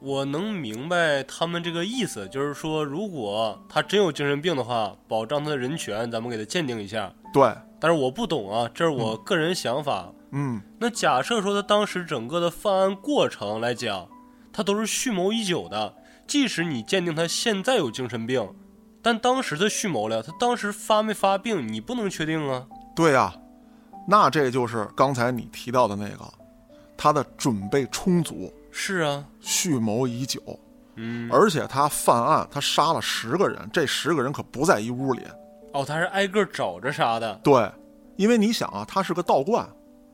[0.00, 7.12] 我能明白他们这个意思，就是说，如果他真有精神病的话，保障他的人权，咱们给他鉴定一下。
[7.32, 10.12] 对，但是我不懂啊，这是我个人想法。
[10.32, 14.06] 嗯，那假设说他当时整个的犯案过程来讲，
[14.52, 15.94] 他都是蓄谋已久的，
[16.26, 18.46] 即使你鉴定他现在有精神病，
[19.00, 22.66] 但当时他蓄谋了，他当时发没发病，你不能确定啊。
[22.94, 23.34] 对呀、
[24.06, 26.24] 那这就是刚才你提到的那个，
[26.96, 30.38] 他的准备充足，是啊，蓄谋已久，
[30.96, 35.22] 嗯，而且他犯案，他杀了十个人，这十个人可不在一屋里。
[35.72, 37.40] 哦，他是挨个找着杀的。
[37.42, 37.72] 对，
[38.16, 39.66] 因为你想啊，他是个道观，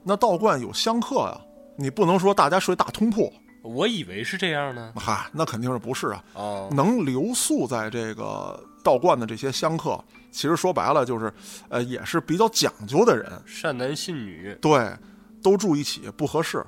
[0.05, 1.40] 那道观有香客呀、
[1.76, 3.32] 你不能说大家睡大通铺，
[3.64, 4.93] 我以为是这样呢。
[4.94, 6.24] 嗨，那肯定是不是啊？
[6.34, 11.32] 哦，能留宿在这个道观的这些香客，其实说白了就是，
[11.68, 14.56] 呃，也是比较讲究的人，善男信女。
[14.62, 14.89] 对，
[15.43, 16.64] 都住一起不合适。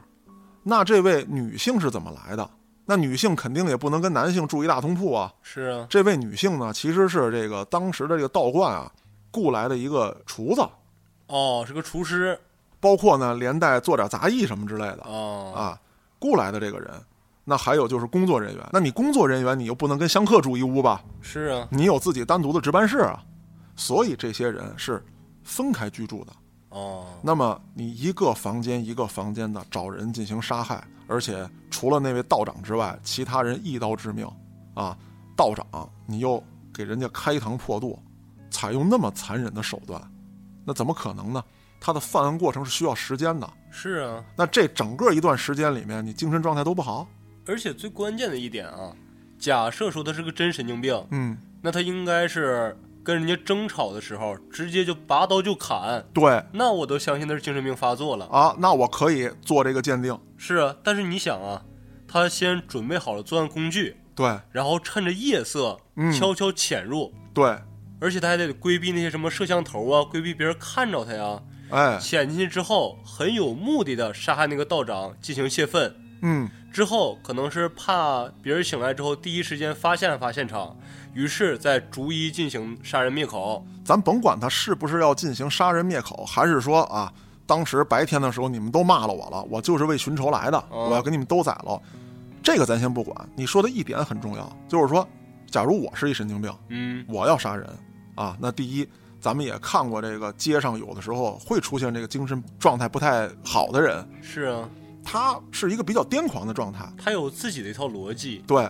[0.64, 2.50] 那这位女性是怎么来的？
[2.86, 5.32] 那女性肯定也不能跟男性住一大通铺啊。
[5.42, 8.90] 是啊，这位女性呢，其实是这个当时的这个道观啊
[9.30, 10.60] 雇来的一个厨子，
[11.28, 12.38] 哦，是个厨师。
[12.80, 15.80] 包括呢连带做点杂役什么之类的哦，啊，
[16.18, 16.90] 雇来的这个人。
[17.46, 21.02] 那还有就是工作人员，那你工作人员你又不能跟香客住一屋吧？
[21.22, 23.22] 是啊，你有自己单独的值班室啊，
[23.76, 25.02] 所以这些人是
[25.42, 26.32] 分开居住的。
[26.74, 34.28] 哦，那么你一个房间一个房间的找人进行杀害，而且除了那位道长之外，其他人一刀致命，
[34.74, 34.98] 啊，
[35.36, 35.64] 道长
[36.04, 36.42] 你又
[36.74, 37.96] 给人家开膛破肚，
[38.50, 40.02] 采用那么残忍的手段，
[40.64, 41.42] 那怎么可能呢？
[41.80, 47.06] 他的犯案过程是需要时间的，是啊，那这整个一段时间里面，你精神状态都不好，
[47.46, 48.90] 而且最关键的一点啊，
[49.38, 58.24] 假设说他是个真神经病，嗯，那他应该是跟人家争吵的时候，直接就拔刀就砍，对那我都相信他是精神病发作了。
[58.26, 61.62] 啊，那我可以做这个鉴定，是啊，但是你想啊，
[62.08, 67.58] 他先准备好了作案工具，对然后趁着夜色嗯悄悄潜入，对，
[68.00, 71.42] 而且他还得规避那些什么摄像头啊，规避别人看着他呀。
[71.70, 80.76] 哎，潜进去之后，很有目的的杀害那个道长进行泄愤，嗯，之后可能是怕别人醒来之后第一时间发现案发现场，
[81.14, 83.64] 于是再逐一进行杀人灭口。
[83.84, 87.12] 咱甭管他是不是要进行杀人灭口，还是说啊，
[87.46, 91.80] 当时白天的时候你们都骂了我了，我就是为寻仇来的，哦我要给你们都宰了。
[92.42, 95.06] 这个咱先不管，你说的一点很重要，就是说，
[95.50, 97.66] 假如我是一神经病，嗯，我要杀人
[98.14, 98.86] 啊，那第一，
[99.20, 104.68] 咱们也看过这个街上有的时候会出现这个精神状态不太好的人，是啊，
[105.02, 106.86] 他是一个比较癫狂的状态。
[107.02, 108.42] 他有自己的一套逻辑。
[108.46, 108.68] 对，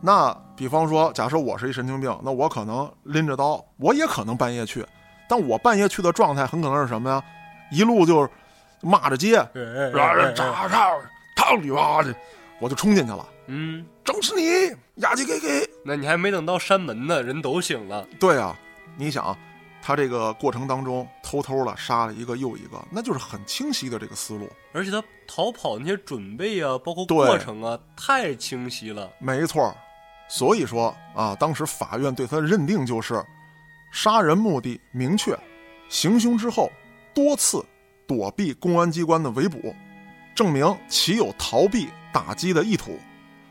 [0.00, 4.84] 那比方说，假设我是一神经病，那我可能拎着刀，我也可能半夜去，
[5.28, 7.22] 但我半夜去的状态很可能是什么呀？
[7.70, 8.28] 一路就是
[8.80, 10.90] 骂着街，哎哎哎哎炸炸，
[11.36, 12.14] 操你妈的，
[12.60, 14.68] 我就冲进去了，嗯，整死你，
[15.02, 15.68] 呀唧给给。
[15.84, 18.06] 那你还没等到山门呢，人都醒了。
[18.18, 18.56] 对啊，
[18.96, 19.36] 你想，
[19.82, 24.48] 他这个过程当中偷偷的杀了一个又一个，那就是很清晰的这个思路。
[24.72, 29.10] 而且他逃跑那些准备啊，包括过程啊，太清晰了。
[29.18, 29.74] 没错儿，
[30.30, 33.20] 所以说啊，当时法院对他的认定就是
[33.90, 35.36] 杀人目的明确，
[35.88, 36.70] 行凶之后
[37.12, 37.66] 多次
[38.06, 39.74] 躲避公安机关的围捕，
[40.32, 42.96] 证明其有逃避打击的意图。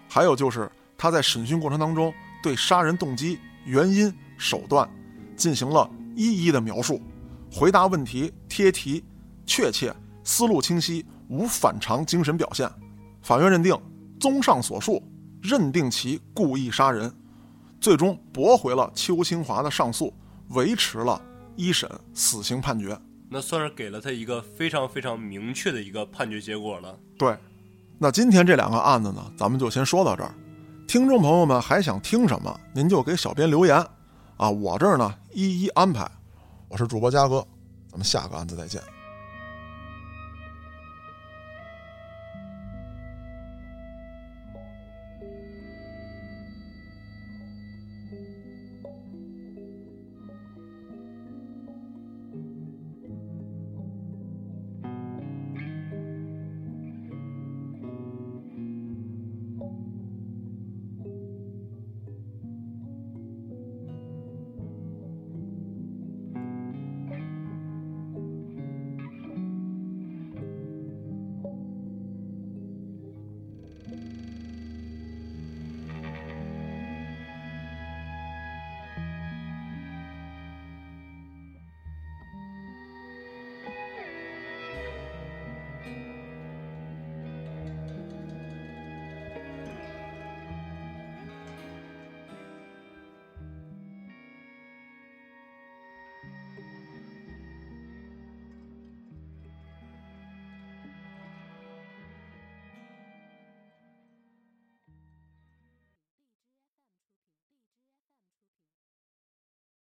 [0.07, 4.89] 还有就是他在审讯过程当中对杀人动机、原因、手段
[5.35, 7.01] 进行了一一的描述，
[7.51, 9.03] 回答问题贴题、
[9.45, 9.93] 确切，
[10.23, 12.71] 思路清晰，无反常精神表现。
[13.21, 13.77] 法院认定，
[14.17, 15.03] 综上所述，
[15.41, 17.13] 认定其故意杀人，
[17.79, 20.13] 最终驳回了邱清华的上诉，
[20.49, 21.21] 维持了
[21.55, 22.97] 一审死刑判决。
[23.29, 26.97] 那算是给了他一个非常非常明确的一个判决结果了。
[27.17, 27.37] 对，
[27.97, 30.33] 那今天这两个案子呢，咱们就先说到这儿。
[30.87, 33.77] 听众朋友们还想听什么，您就给小编留言，
[34.37, 36.09] 啊，我这儿呢一一安排。
[36.67, 37.45] 我是主播嘉哥，
[37.91, 38.81] 咱们下个案子再见。